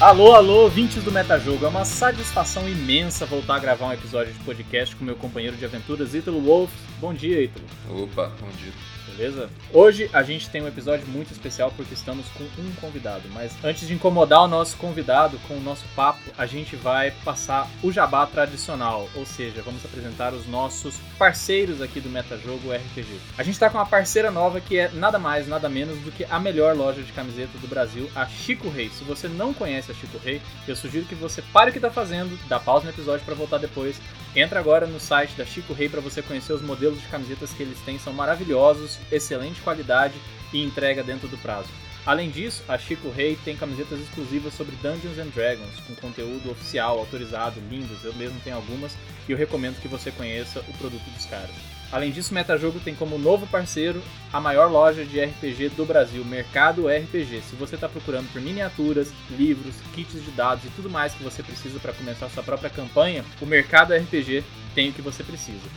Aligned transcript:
Alô, 0.00 0.32
alô, 0.32 0.62
ouvintes 0.62 1.04
do 1.04 1.12
Metajogo. 1.12 1.62
É 1.62 1.68
uma 1.68 1.84
satisfação 1.84 2.66
imensa 2.66 3.26
voltar 3.26 3.56
a 3.56 3.58
gravar 3.58 3.88
um 3.88 3.92
episódio 3.92 4.32
de 4.32 4.40
podcast 4.40 4.96
com 4.96 5.04
meu 5.04 5.14
companheiro 5.14 5.58
de 5.58 5.64
aventuras, 5.66 6.14
Ítalo 6.14 6.40
Wolf. 6.40 6.72
Bom 6.98 7.12
dia, 7.12 7.42
Ítalo. 7.42 7.66
Opa, 7.90 8.32
bom 8.40 8.48
dia 8.58 8.72
beleza? 9.10 9.50
Hoje 9.72 10.08
a 10.12 10.22
gente 10.22 10.48
tem 10.48 10.62
um 10.62 10.68
episódio 10.68 11.06
muito 11.06 11.32
especial 11.32 11.72
porque 11.76 11.94
estamos 11.94 12.26
com 12.28 12.44
um 12.44 12.72
convidado, 12.80 13.28
mas 13.32 13.52
antes 13.62 13.86
de 13.86 13.94
incomodar 13.94 14.42
o 14.42 14.48
nosso 14.48 14.76
convidado 14.76 15.38
com 15.46 15.54
o 15.54 15.60
nosso 15.60 15.84
papo, 15.94 16.20
a 16.36 16.46
gente 16.46 16.76
vai 16.76 17.10
passar 17.24 17.68
o 17.82 17.92
jabá 17.92 18.26
tradicional, 18.26 19.08
ou 19.14 19.26
seja, 19.26 19.62
vamos 19.62 19.84
apresentar 19.84 20.32
os 20.32 20.46
nossos 20.46 20.96
parceiros 21.18 21.82
aqui 21.82 22.00
do 22.00 22.08
Metajogo 22.08 22.72
RPG. 22.72 23.20
A 23.36 23.42
gente 23.42 23.54
está 23.54 23.68
com 23.68 23.78
uma 23.78 23.86
parceira 23.86 24.30
nova 24.30 24.60
que 24.60 24.78
é 24.78 24.88
nada 24.90 25.18
mais, 25.18 25.46
nada 25.46 25.68
menos 25.68 25.98
do 26.00 26.12
que 26.12 26.24
a 26.24 26.38
melhor 26.38 26.76
loja 26.76 27.02
de 27.02 27.12
camiseta 27.12 27.58
do 27.58 27.68
Brasil, 27.68 28.10
a 28.14 28.26
Chico 28.26 28.68
Rei. 28.68 28.90
Se 28.90 29.04
você 29.04 29.28
não 29.28 29.52
conhece 29.52 29.90
a 29.90 29.94
Chico 29.94 30.18
Rei, 30.18 30.40
eu 30.66 30.76
sugiro 30.76 31.06
que 31.06 31.14
você 31.14 31.42
pare 31.52 31.70
o 31.70 31.72
que 31.72 31.78
está 31.78 31.90
fazendo, 31.90 32.38
dá 32.48 32.58
pausa 32.58 32.84
no 32.84 32.90
episódio 32.90 33.24
para 33.24 33.34
voltar 33.34 33.58
depois. 33.58 34.00
Entra 34.34 34.60
agora 34.60 34.86
no 34.86 35.00
site 35.00 35.34
da 35.34 35.44
Chico 35.44 35.72
Rei 35.72 35.88
para 35.88 36.00
você 36.00 36.22
conhecer 36.22 36.52
os 36.52 36.62
modelos 36.62 37.00
de 37.00 37.08
camisetas 37.08 37.52
que 37.52 37.64
eles 37.64 37.80
têm, 37.80 37.98
são 37.98 38.12
maravilhosos 38.12 38.98
excelente 39.10 39.60
qualidade 39.60 40.14
e 40.52 40.62
entrega 40.62 41.02
dentro 41.02 41.26
do 41.26 41.36
prazo. 41.38 41.68
Além 42.06 42.30
disso, 42.30 42.62
a 42.68 42.78
Chico 42.78 43.10
Rei 43.10 43.36
tem 43.44 43.56
camisetas 43.56 43.98
exclusivas 43.98 44.54
sobre 44.54 44.76
Dungeons 44.76 45.18
and 45.18 45.30
Dragons, 45.34 45.80
com 45.80 45.94
conteúdo 45.96 46.50
oficial, 46.50 46.98
autorizado, 46.98 47.60
lindos, 47.68 48.04
eu 48.04 48.14
mesmo 48.14 48.40
tenho 48.40 48.56
algumas, 48.56 48.96
e 49.28 49.32
eu 49.32 49.36
recomendo 49.36 49.80
que 49.80 49.88
você 49.88 50.12
conheça 50.12 50.60
o 50.60 50.78
produto 50.78 51.10
dos 51.10 51.26
caras. 51.26 51.54
Além 51.92 52.12
disso, 52.12 52.30
o 52.30 52.34
Metajogo 52.34 52.78
tem 52.78 52.94
como 52.94 53.18
novo 53.18 53.46
parceiro 53.48 54.00
a 54.32 54.40
maior 54.40 54.70
loja 54.70 55.04
de 55.04 55.20
RPG 55.20 55.70
do 55.70 55.84
Brasil, 55.84 56.24
Mercado 56.24 56.86
RPG. 56.86 57.42
Se 57.42 57.56
você 57.56 57.74
está 57.74 57.88
procurando 57.88 58.32
por 58.32 58.40
miniaturas, 58.40 59.12
livros, 59.30 59.74
kits 59.92 60.22
de 60.24 60.30
dados 60.30 60.64
e 60.64 60.68
tudo 60.70 60.88
mais 60.88 61.14
que 61.14 61.24
você 61.24 61.42
precisa 61.42 61.80
para 61.80 61.92
começar 61.92 62.28
sua 62.28 62.44
própria 62.44 62.70
campanha, 62.70 63.24
o 63.40 63.46
Mercado 63.46 63.92
RPG 63.92 64.44
tem 64.74 64.90
o 64.90 64.92
que 64.92 65.02
você 65.02 65.24
precisa. 65.24 65.68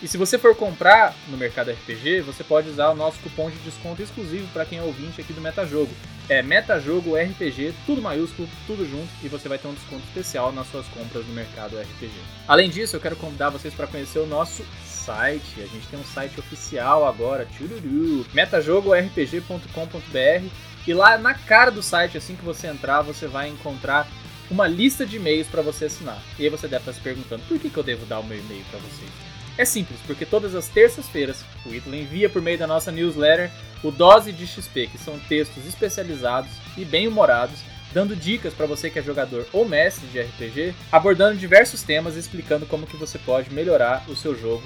E 0.00 0.06
se 0.06 0.16
você 0.16 0.38
for 0.38 0.54
comprar 0.54 1.12
no 1.26 1.36
Mercado 1.36 1.72
RPG, 1.72 2.20
você 2.20 2.44
pode 2.44 2.68
usar 2.68 2.90
o 2.90 2.94
nosso 2.94 3.18
cupom 3.18 3.50
de 3.50 3.58
desconto 3.58 4.00
exclusivo 4.00 4.46
para 4.52 4.64
quem 4.64 4.78
é 4.78 4.82
ouvinte 4.82 5.20
aqui 5.20 5.32
do 5.32 5.40
Metajogo. 5.40 5.90
É 6.28 6.40
Metajogo 6.40 7.16
RPG, 7.16 7.74
tudo 7.84 8.00
maiúsculo, 8.00 8.48
tudo 8.64 8.88
junto, 8.88 9.08
e 9.24 9.28
você 9.28 9.48
vai 9.48 9.58
ter 9.58 9.66
um 9.66 9.74
desconto 9.74 10.04
especial 10.04 10.52
nas 10.52 10.70
suas 10.70 10.86
compras 10.86 11.26
no 11.26 11.34
Mercado 11.34 11.76
RPG. 11.76 12.12
Além 12.46 12.70
disso, 12.70 12.94
eu 12.94 13.00
quero 13.00 13.16
convidar 13.16 13.50
vocês 13.50 13.74
para 13.74 13.88
conhecer 13.88 14.20
o 14.20 14.26
nosso 14.26 14.64
site. 15.08 15.62
A 15.62 15.66
gente 15.66 15.88
tem 15.88 15.98
um 15.98 16.04
site 16.04 16.38
oficial 16.38 17.08
agora, 17.08 17.46
tchururu, 17.46 18.26
metajogorpg.com.br. 18.34 20.46
E 20.86 20.94
lá 20.94 21.16
na 21.16 21.32
cara 21.34 21.70
do 21.70 21.82
site, 21.82 22.18
assim 22.18 22.36
que 22.36 22.44
você 22.44 22.66
entrar, 22.66 23.00
você 23.00 23.26
vai 23.26 23.48
encontrar 23.48 24.06
uma 24.50 24.66
lista 24.66 25.06
de 25.06 25.16
e-mails 25.16 25.48
para 25.48 25.62
você 25.62 25.86
assinar. 25.86 26.22
E 26.38 26.44
aí 26.44 26.50
você 26.50 26.68
deve 26.68 26.82
estar 26.82 26.92
se 26.92 27.00
perguntando, 27.00 27.42
por 27.48 27.58
que, 27.58 27.70
que 27.70 27.76
eu 27.76 27.82
devo 27.82 28.06
dar 28.06 28.20
o 28.20 28.24
meu 28.24 28.38
e-mail 28.38 28.64
para 28.70 28.78
vocês? 28.80 29.10
É 29.56 29.64
simples, 29.64 29.98
porque 30.06 30.24
todas 30.24 30.54
as 30.54 30.68
terças-feiras 30.68 31.44
o 31.66 31.74
Ítalo 31.74 31.96
envia 31.96 32.30
por 32.30 32.40
meio 32.40 32.56
da 32.56 32.66
nossa 32.66 32.92
newsletter 32.92 33.50
o 33.82 33.90
Dose 33.90 34.32
de 34.32 34.46
XP, 34.46 34.86
que 34.86 34.98
são 34.98 35.18
textos 35.18 35.66
especializados 35.66 36.50
e 36.76 36.84
bem 36.84 37.08
humorados, 37.08 37.58
dando 37.92 38.14
dicas 38.14 38.54
para 38.54 38.66
você 38.66 38.88
que 38.88 38.98
é 38.98 39.02
jogador 39.02 39.46
ou 39.52 39.68
mestre 39.68 40.06
de 40.08 40.20
RPG, 40.20 40.74
abordando 40.92 41.36
diversos 41.36 41.82
temas 41.82 42.16
e 42.16 42.20
explicando 42.20 42.66
como 42.66 42.86
que 42.86 42.96
você 42.96 43.18
pode 43.18 43.52
melhorar 43.52 44.04
o 44.08 44.14
seu 44.14 44.38
jogo 44.38 44.62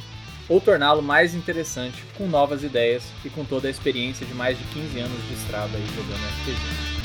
ou 0.48 0.60
torná-lo 0.60 1.02
mais 1.02 1.34
interessante 1.34 2.02
com 2.16 2.26
novas 2.26 2.62
ideias 2.64 3.04
e 3.24 3.30
com 3.30 3.44
toda 3.44 3.68
a 3.68 3.70
experiência 3.70 4.26
de 4.26 4.34
mais 4.34 4.58
de 4.58 4.64
15 4.64 4.98
anos 5.00 5.28
de 5.28 5.34
estrada 5.34 5.76
aí 5.76 5.86
jogando 5.94 6.24
RPG. 6.40 7.02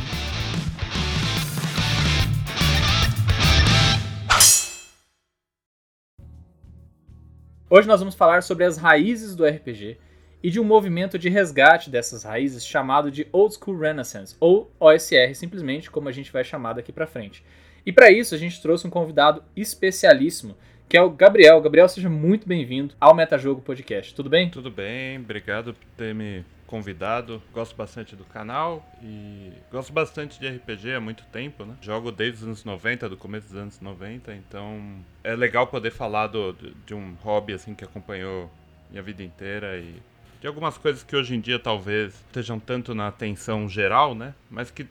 Hoje 7.70 7.86
nós 7.86 8.00
vamos 8.00 8.16
falar 8.16 8.44
sobre 8.44 8.64
as 8.64 8.78
raízes 8.78 9.36
do 9.36 9.46
RPG 9.46 9.98
e 10.42 10.50
de 10.50 10.60
um 10.60 10.64
movimento 10.64 11.20
de 11.20 11.28
resgate 11.28 11.90
dessas 11.90 12.24
raízes 12.24 12.66
chamado 12.66 13.12
de 13.12 13.28
Old 13.32 13.56
School 13.56 13.78
Renaissance, 13.78 14.36
ou 14.40 14.72
OSR, 14.80 15.34
simplesmente 15.36 15.92
como 15.92 16.08
a 16.08 16.12
gente 16.14 16.32
vai 16.32 16.46
chamar 16.46 16.74
daqui 16.74 16.94
para 16.94 17.06
frente. 17.06 17.44
E 17.86 17.92
para 17.92 18.10
isso 18.10 18.34
a 18.34 18.38
gente 18.38 18.62
trouxe 18.62 18.88
um 18.88 18.90
convidado 18.90 19.44
especialíssimo, 19.56 20.56
que 20.88 20.96
é 20.96 21.02
o 21.02 21.10
Gabriel. 21.10 21.60
Gabriel, 21.60 21.90
seja 21.90 22.10
muito 22.10 22.48
bem-vindo 22.48 22.96
ao 23.00 23.14
Metajogo 23.14 23.62
Podcast. 23.62 24.16
Tudo 24.16 24.30
bem? 24.30 24.50
Tudo 24.50 24.72
bem, 24.72 25.20
obrigado 25.20 25.74
por 25.74 25.86
ter 25.98 26.16
me 26.16 26.46
convidado. 26.66 27.42
Gosto 27.54 27.76
bastante 27.76 28.16
do 28.16 28.24
canal 28.24 28.86
e 29.04 29.52
gosto 29.70 29.92
bastante 29.92 30.40
de 30.40 30.48
RPG 30.48 30.94
há 30.94 31.02
muito 31.02 31.26
tempo, 31.26 31.66
né? 31.66 31.76
Jogo 31.82 32.10
desde 32.10 32.38
os 32.38 32.44
anos 32.44 32.64
90, 32.64 33.10
do 33.10 33.18
começo 33.18 33.48
dos 33.48 33.58
anos 33.58 33.82
90, 33.82 34.34
então 34.36 35.00
é 35.24 35.36
legal 35.36 35.68
poder 35.68 35.92
falar 35.92 36.28
do, 36.28 36.54
de 36.86 36.94
um 36.94 37.16
hobby 37.22 37.54
assim 37.54 37.74
que 37.76 37.84
acompanhou 37.84 38.50
minha 38.90 39.04
vida 39.04 39.22
inteira 39.22 39.78
e 39.78 40.02
de 40.40 40.48
algumas 40.48 40.78
coisas 40.78 41.04
que 41.04 41.16
hoje 41.16 41.36
em 41.36 41.42
dia 41.42 41.60
talvez 41.60 42.14
estejam 42.14 42.60
tanto 42.60 42.96
na 42.96 43.08
atenção 43.08 43.68
geral, 43.68 44.16
né? 44.16 44.34
Mas 44.50 44.72
que 44.72 44.88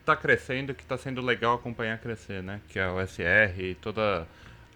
está 0.00 0.16
crescendo, 0.16 0.74
que 0.74 0.82
está 0.82 0.96
sendo 0.96 1.20
legal 1.20 1.54
acompanhar 1.54 1.98
crescer, 1.98 2.42
né? 2.42 2.60
Que 2.68 2.80
é 2.80 2.88
o 2.88 3.00
SR 3.06 3.60
e 3.60 3.74
toda 3.76 4.26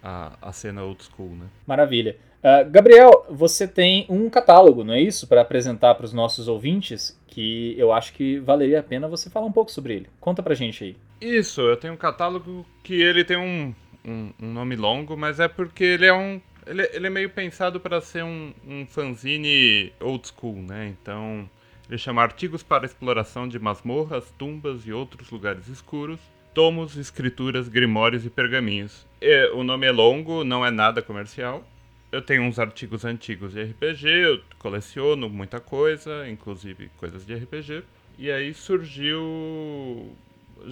a, 0.03 0.33
a 0.41 0.51
cena 0.51 0.83
old 0.83 1.03
school, 1.03 1.29
né? 1.29 1.45
Maravilha. 1.65 2.17
Uh, 2.39 2.69
Gabriel, 2.69 3.25
você 3.29 3.67
tem 3.67 4.05
um 4.09 4.29
catálogo, 4.29 4.83
não 4.83 4.93
é 4.93 5.01
isso, 5.01 5.27
para 5.27 5.41
apresentar 5.41 5.93
para 5.95 6.05
os 6.05 6.13
nossos 6.13 6.47
ouvintes, 6.47 7.19
que 7.27 7.75
eu 7.77 7.93
acho 7.93 8.13
que 8.13 8.39
valeria 8.39 8.79
a 8.79 8.83
pena 8.83 9.07
você 9.07 9.29
falar 9.29 9.45
um 9.45 9.51
pouco 9.51 9.71
sobre 9.71 9.93
ele. 9.93 10.09
Conta 10.19 10.41
pra 10.41 10.55
gente 10.55 10.83
aí. 10.83 10.97
Isso, 11.19 11.61
eu 11.61 11.77
tenho 11.77 11.93
um 11.93 11.97
catálogo 11.97 12.65
que 12.83 12.99
ele 12.99 13.23
tem 13.23 13.37
um, 13.37 13.73
um, 14.03 14.33
um 14.41 14.53
nome 14.53 14.75
longo, 14.75 15.15
mas 15.15 15.39
é 15.39 15.47
porque 15.47 15.83
ele 15.83 16.07
é 16.07 16.13
um. 16.13 16.41
Ele, 16.65 16.89
ele 16.93 17.07
é 17.07 17.09
meio 17.09 17.29
pensado 17.29 17.79
para 17.79 18.01
ser 18.01 18.23
um, 18.23 18.53
um 18.67 18.85
fanzine 18.87 19.93
old 19.99 20.27
school, 20.27 20.55
né? 20.55 20.87
Então, 20.99 21.47
ele 21.87 21.97
chama 21.97 22.23
Artigos 22.23 22.63
para 22.63 22.85
Exploração 22.85 23.47
de 23.47 23.59
Masmorras, 23.59 24.33
Tumbas 24.37 24.87
e 24.87 24.91
Outros 24.93 25.29
Lugares 25.29 25.67
Escuros 25.67 26.19
tomos, 26.53 26.97
escrituras, 26.97 27.67
grimórios 27.67 28.25
e 28.25 28.29
pergaminhos. 28.29 29.05
E, 29.21 29.51
o 29.53 29.63
nome 29.63 29.85
é 29.85 29.91
longo, 29.91 30.43
não 30.43 30.65
é 30.65 30.71
nada 30.71 31.01
comercial, 31.01 31.63
eu 32.11 32.21
tenho 32.21 32.43
uns 32.43 32.59
artigos 32.59 33.05
antigos 33.05 33.53
de 33.53 33.63
RPG, 33.63 34.07
eu 34.07 34.41
coleciono 34.59 35.29
muita 35.29 35.59
coisa, 35.59 36.27
inclusive 36.27 36.89
coisas 36.97 37.25
de 37.25 37.35
RPG. 37.35 37.83
E 38.17 38.29
aí 38.29 38.53
surgiu. 38.53 40.15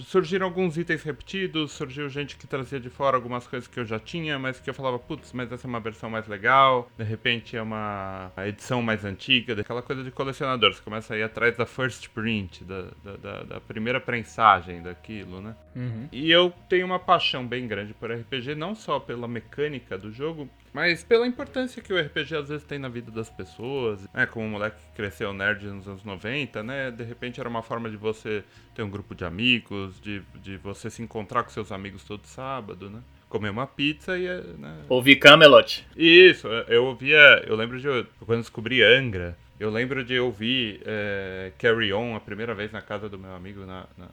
Surgiram 0.00 0.46
alguns 0.46 0.76
itens 0.76 1.02
repetidos, 1.02 1.72
surgiu 1.72 2.08
gente 2.08 2.36
que 2.36 2.46
trazia 2.46 2.78
de 2.78 2.88
fora 2.88 3.16
algumas 3.16 3.46
coisas 3.46 3.68
que 3.68 3.80
eu 3.80 3.84
já 3.84 3.98
tinha, 3.98 4.38
mas 4.38 4.60
que 4.60 4.70
eu 4.70 4.74
falava, 4.74 4.98
putz, 4.98 5.32
mas 5.32 5.50
essa 5.50 5.66
é 5.66 5.68
uma 5.68 5.80
versão 5.80 6.08
mais 6.08 6.26
legal, 6.26 6.90
de 6.96 7.04
repente 7.04 7.56
é 7.56 7.62
uma 7.62 8.32
edição 8.46 8.82
mais 8.82 9.04
antiga, 9.04 9.54
daquela 9.54 9.82
coisa 9.82 10.02
de 10.02 10.10
colecionador. 10.10 10.74
Você 10.74 10.82
começa 10.82 11.14
a 11.14 11.18
ir 11.18 11.22
atrás 11.22 11.56
da 11.56 11.66
first 11.66 12.08
print, 12.10 12.64
da, 12.64 12.82
da, 13.04 13.16
da, 13.16 13.42
da 13.42 13.60
primeira 13.60 14.00
prensagem 14.00 14.82
daquilo, 14.82 15.40
né? 15.40 15.54
Uhum. 15.74 16.08
E 16.12 16.30
eu 16.30 16.52
tenho 16.68 16.86
uma 16.86 16.98
paixão 16.98 17.46
bem 17.46 17.66
grande 17.66 17.94
por 17.94 18.10
RPG, 18.10 18.54
não 18.54 18.74
só 18.74 18.98
pela 18.98 19.26
mecânica 19.26 19.96
do 19.96 20.12
jogo, 20.12 20.48
mas 20.72 21.02
pela 21.02 21.26
importância 21.26 21.82
que 21.82 21.92
o 21.92 22.00
RPG 22.00 22.36
às 22.36 22.48
vezes 22.48 22.64
tem 22.64 22.78
na 22.78 22.88
vida 22.88 23.10
das 23.10 23.28
pessoas, 23.28 24.00
né? 24.14 24.26
Como 24.26 24.46
um 24.46 24.50
moleque 24.50 24.76
que 24.76 24.96
cresceu 24.96 25.32
nerd 25.32 25.66
nos 25.66 25.88
anos 25.88 26.04
90, 26.04 26.62
né? 26.62 26.90
De 26.90 27.02
repente 27.02 27.40
era 27.40 27.48
uma 27.48 27.62
forma 27.62 27.90
de 27.90 27.96
você 27.96 28.44
ter 28.74 28.82
um 28.82 28.90
grupo 28.90 29.14
de 29.14 29.24
amigos, 29.24 30.00
de, 30.00 30.22
de 30.42 30.56
você 30.58 30.88
se 30.88 31.02
encontrar 31.02 31.42
com 31.42 31.50
seus 31.50 31.72
amigos 31.72 32.04
todo 32.04 32.24
sábado, 32.26 32.88
né? 32.88 33.00
Comer 33.28 33.50
uma 33.50 33.66
pizza 33.66 34.16
e. 34.16 34.26
Né? 34.58 34.84
Ouvir 34.88 35.16
Camelot. 35.16 35.86
Isso, 35.96 36.48
eu 36.68 36.84
ouvia. 36.84 37.44
Eu 37.46 37.56
lembro 37.56 37.80
de. 37.80 38.06
Quando 38.24 38.40
descobri 38.40 38.82
Angra, 38.82 39.36
eu 39.58 39.70
lembro 39.70 40.04
de 40.04 40.18
ouvir 40.18 40.80
é, 40.84 41.52
Carry 41.58 41.92
On 41.92 42.16
a 42.16 42.20
primeira 42.20 42.54
vez 42.54 42.72
na 42.72 42.80
casa 42.80 43.08
do 43.08 43.18
meu 43.18 43.34
amigo 43.34 43.66
na, 43.66 43.86
na 43.96 44.08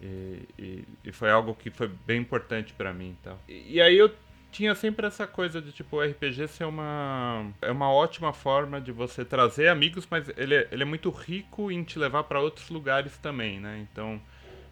e, 0.00 0.42
e, 0.56 0.84
e, 1.06 1.12
foi 1.12 1.28
algo 1.28 1.56
que 1.56 1.70
foi 1.70 1.90
bem 2.06 2.20
importante 2.20 2.72
para 2.72 2.92
mim 2.92 3.16
então. 3.20 3.36
e, 3.48 3.74
e 3.74 3.80
aí 3.80 3.98
eu 3.98 4.08
tinha 4.58 4.74
sempre 4.74 5.06
essa 5.06 5.24
coisa 5.24 5.62
de 5.62 5.70
tipo 5.70 5.98
o 5.98 6.02
RPG 6.02 6.48
ser 6.48 6.64
uma 6.64 7.46
é 7.62 7.70
uma 7.70 7.92
ótima 7.92 8.32
forma 8.32 8.80
de 8.80 8.90
você 8.90 9.24
trazer 9.24 9.68
amigos, 9.68 10.04
mas 10.10 10.28
ele 10.36 10.56
é, 10.56 10.68
ele 10.72 10.82
é 10.82 10.84
muito 10.84 11.10
rico 11.10 11.70
em 11.70 11.84
te 11.84 11.96
levar 11.96 12.24
para 12.24 12.40
outros 12.40 12.68
lugares 12.68 13.16
também, 13.18 13.60
né? 13.60 13.86
Então, 13.88 14.20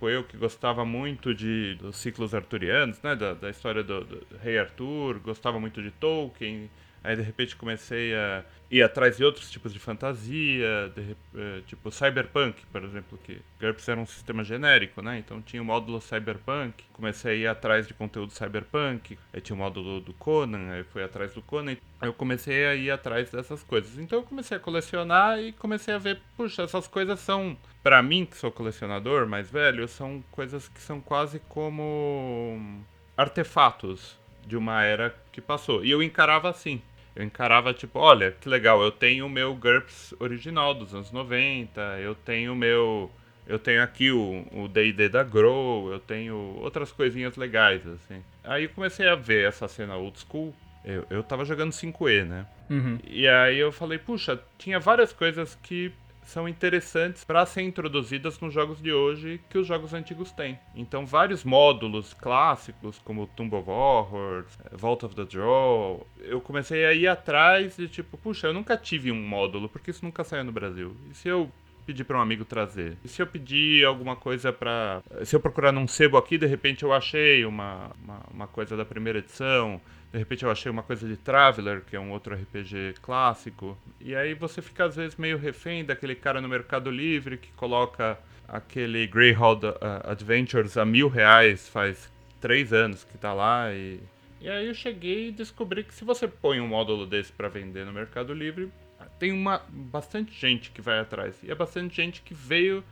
eu 0.02 0.24
que 0.24 0.36
gostava 0.36 0.84
muito 0.84 1.32
de 1.32 1.76
dos 1.76 1.98
ciclos 1.98 2.34
arturianos, 2.34 3.00
né, 3.00 3.14
da, 3.14 3.32
da 3.32 3.48
história 3.48 3.84
do, 3.84 4.04
do, 4.04 4.26
Rei 4.42 4.58
Arthur, 4.58 5.20
gostava 5.20 5.60
muito 5.60 5.80
de 5.80 5.92
Tolkien, 5.92 6.68
Aí 7.06 7.14
de 7.14 7.22
repente 7.22 7.54
comecei 7.54 8.12
a 8.16 8.44
ir 8.68 8.82
atrás 8.82 9.16
de 9.16 9.24
outros 9.24 9.48
tipos 9.48 9.72
de 9.72 9.78
fantasia, 9.78 10.92
de, 10.92 11.16
eh, 11.36 11.62
tipo 11.68 11.88
Cyberpunk, 11.88 12.66
por 12.66 12.82
exemplo, 12.82 13.16
que 13.22 13.40
GURPS 13.60 13.88
era 13.88 14.00
um 14.00 14.06
sistema 14.06 14.42
genérico, 14.42 15.00
né? 15.00 15.16
Então 15.18 15.40
tinha 15.40 15.62
o 15.62 15.64
módulo 15.64 16.00
Cyberpunk, 16.00 16.82
comecei 16.92 17.30
a 17.30 17.34
ir 17.36 17.46
atrás 17.46 17.86
de 17.86 17.94
conteúdo 17.94 18.32
Cyberpunk, 18.32 19.16
aí 19.32 19.40
tinha 19.40 19.54
o 19.54 19.58
módulo 19.58 20.00
do 20.00 20.12
Conan, 20.14 20.72
aí 20.72 20.82
fui 20.82 21.00
atrás 21.04 21.32
do 21.32 21.40
Conan, 21.42 21.76
eu 22.02 22.12
comecei 22.12 22.66
a 22.66 22.74
ir 22.74 22.90
atrás 22.90 23.30
dessas 23.30 23.62
coisas. 23.62 23.96
Então 23.98 24.18
eu 24.18 24.24
comecei 24.24 24.56
a 24.56 24.60
colecionar 24.60 25.38
e 25.38 25.52
comecei 25.52 25.94
a 25.94 25.98
ver, 25.98 26.20
puxa, 26.36 26.64
essas 26.64 26.88
coisas 26.88 27.20
são, 27.20 27.56
para 27.84 28.02
mim 28.02 28.26
que 28.26 28.36
sou 28.36 28.50
colecionador 28.50 29.28
mais 29.28 29.48
velho, 29.48 29.86
são 29.86 30.24
coisas 30.32 30.66
que 30.68 30.80
são 30.80 31.00
quase 31.00 31.38
como 31.48 32.82
artefatos 33.16 34.18
de 34.44 34.56
uma 34.56 34.82
era 34.82 35.14
que 35.30 35.40
passou. 35.40 35.84
E 35.84 35.90
eu 35.90 36.02
encarava 36.02 36.48
assim. 36.48 36.82
Eu 37.16 37.24
encarava 37.24 37.72
tipo, 37.72 37.98
olha, 37.98 38.30
que 38.30 38.46
legal, 38.46 38.82
eu 38.82 38.92
tenho 38.92 39.24
o 39.24 39.30
meu 39.30 39.54
GURPS 39.54 40.14
original 40.20 40.74
dos 40.74 40.94
anos 40.94 41.10
90, 41.10 41.80
eu 42.00 42.14
tenho 42.14 42.52
o 42.52 42.56
meu. 42.56 43.10
Eu 43.46 43.58
tenho 43.58 43.82
aqui 43.82 44.10
o 44.10 44.68
D&D 44.68 45.08
da 45.08 45.22
Grow, 45.22 45.90
eu 45.92 46.00
tenho 46.00 46.34
outras 46.60 46.90
coisinhas 46.90 47.36
legais, 47.36 47.80
assim. 47.86 48.22
Aí 48.42 48.64
eu 48.64 48.70
comecei 48.70 49.08
a 49.08 49.14
ver 49.14 49.48
essa 49.48 49.68
cena 49.68 49.96
old 49.96 50.18
school. 50.18 50.54
Eu, 50.84 51.06
eu 51.08 51.22
tava 51.22 51.44
jogando 51.44 51.72
5E, 51.72 52.24
né? 52.24 52.46
Uhum. 52.68 52.98
E 53.06 53.26
aí 53.26 53.56
eu 53.56 53.72
falei, 53.72 53.98
puxa, 53.98 54.40
tinha 54.58 54.78
várias 54.78 55.12
coisas 55.12 55.56
que 55.62 55.92
são 56.26 56.48
interessantes 56.48 57.24
para 57.24 57.46
serem 57.46 57.68
introduzidas 57.68 58.38
nos 58.40 58.52
jogos 58.52 58.82
de 58.82 58.92
hoje 58.92 59.40
que 59.48 59.56
os 59.56 59.66
jogos 59.66 59.94
antigos 59.94 60.32
têm. 60.32 60.58
Então, 60.74 61.06
vários 61.06 61.44
módulos 61.44 62.12
clássicos, 62.12 62.98
como 62.98 63.26
Tomb 63.28 63.54
of 63.54 63.70
Horrors, 63.70 64.58
Vault 64.72 65.06
of 65.06 65.14
the 65.14 65.24
Draw, 65.24 66.06
eu 66.20 66.40
comecei 66.40 66.84
a 66.84 66.92
ir 66.92 67.06
atrás 67.06 67.76
de 67.76 67.88
tipo, 67.88 68.18
puxa, 68.18 68.48
eu 68.48 68.52
nunca 68.52 68.76
tive 68.76 69.10
um 69.12 69.26
módulo, 69.26 69.68
porque 69.68 69.90
isso 69.90 70.04
nunca 70.04 70.24
saiu 70.24 70.44
no 70.44 70.52
Brasil. 70.52 70.96
E 71.10 71.14
se 71.14 71.28
eu 71.28 71.50
pedir 71.86 72.04
para 72.04 72.18
um 72.18 72.20
amigo 72.20 72.44
trazer? 72.44 72.98
E 73.04 73.08
se 73.08 73.22
eu 73.22 73.26
pedir 73.26 73.84
alguma 73.86 74.16
coisa 74.16 74.52
para. 74.52 75.00
Se 75.24 75.36
eu 75.36 75.40
procurar 75.40 75.70
num 75.70 75.86
sebo 75.86 76.16
aqui, 76.16 76.36
de 76.36 76.46
repente 76.46 76.82
eu 76.82 76.92
achei 76.92 77.44
uma, 77.44 77.92
uma, 78.02 78.20
uma 78.34 78.46
coisa 78.48 78.76
da 78.76 78.84
primeira 78.84 79.20
edição. 79.20 79.80
De 80.16 80.20
repente 80.20 80.46
eu 80.46 80.50
achei 80.50 80.72
uma 80.72 80.82
coisa 80.82 81.06
de 81.06 81.14
Traveler, 81.14 81.82
que 81.82 81.94
é 81.94 82.00
um 82.00 82.10
outro 82.10 82.34
RPG 82.34 82.94
clássico. 83.02 83.76
E 84.00 84.16
aí 84.16 84.32
você 84.32 84.62
fica 84.62 84.86
às 84.86 84.96
vezes 84.96 85.14
meio 85.16 85.36
refém 85.36 85.84
daquele 85.84 86.14
cara 86.14 86.40
no 86.40 86.48
Mercado 86.48 86.90
Livre 86.90 87.36
que 87.36 87.52
coloca 87.52 88.18
aquele 88.48 89.06
Greyhound 89.06 89.66
uh, 89.66 89.74
Adventures 90.04 90.78
a 90.78 90.86
mil 90.86 91.08
reais 91.08 91.68
faz 91.68 92.10
três 92.40 92.72
anos 92.72 93.04
que 93.04 93.18
tá 93.18 93.34
lá 93.34 93.70
e... 93.74 94.00
E 94.40 94.48
aí 94.48 94.66
eu 94.66 94.72
cheguei 94.72 95.28
e 95.28 95.32
descobri 95.32 95.84
que 95.84 95.92
se 95.92 96.02
você 96.02 96.26
põe 96.26 96.62
um 96.62 96.68
módulo 96.68 97.04
desse 97.04 97.30
para 97.30 97.50
vender 97.50 97.84
no 97.84 97.92
Mercado 97.92 98.32
Livre, 98.32 98.72
tem 99.18 99.32
uma 99.32 99.60
bastante 99.68 100.32
gente 100.32 100.70
que 100.70 100.80
vai 100.80 100.98
atrás. 100.98 101.42
E 101.42 101.50
é 101.50 101.54
bastante 101.54 101.94
gente 101.94 102.22
que 102.22 102.32
veio 102.32 102.82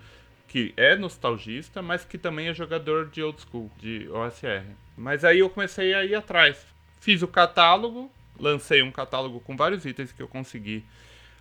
que 0.46 0.74
é 0.76 0.94
nostalgista, 0.94 1.80
mas 1.80 2.04
que 2.04 2.18
também 2.18 2.48
é 2.48 2.54
jogador 2.54 3.08
de 3.08 3.22
old 3.22 3.40
school, 3.40 3.70
de 3.78 4.10
OSR. 4.10 4.66
Mas 4.94 5.24
aí 5.24 5.38
eu 5.38 5.48
comecei 5.48 5.94
a 5.94 6.04
ir 6.04 6.14
atrás. 6.14 6.73
Fiz 7.04 7.20
o 7.20 7.28
catálogo, 7.28 8.10
lancei 8.40 8.82
um 8.82 8.90
catálogo 8.90 9.38
com 9.40 9.54
vários 9.54 9.84
itens 9.84 10.10
que 10.10 10.22
eu 10.22 10.26
consegui. 10.26 10.82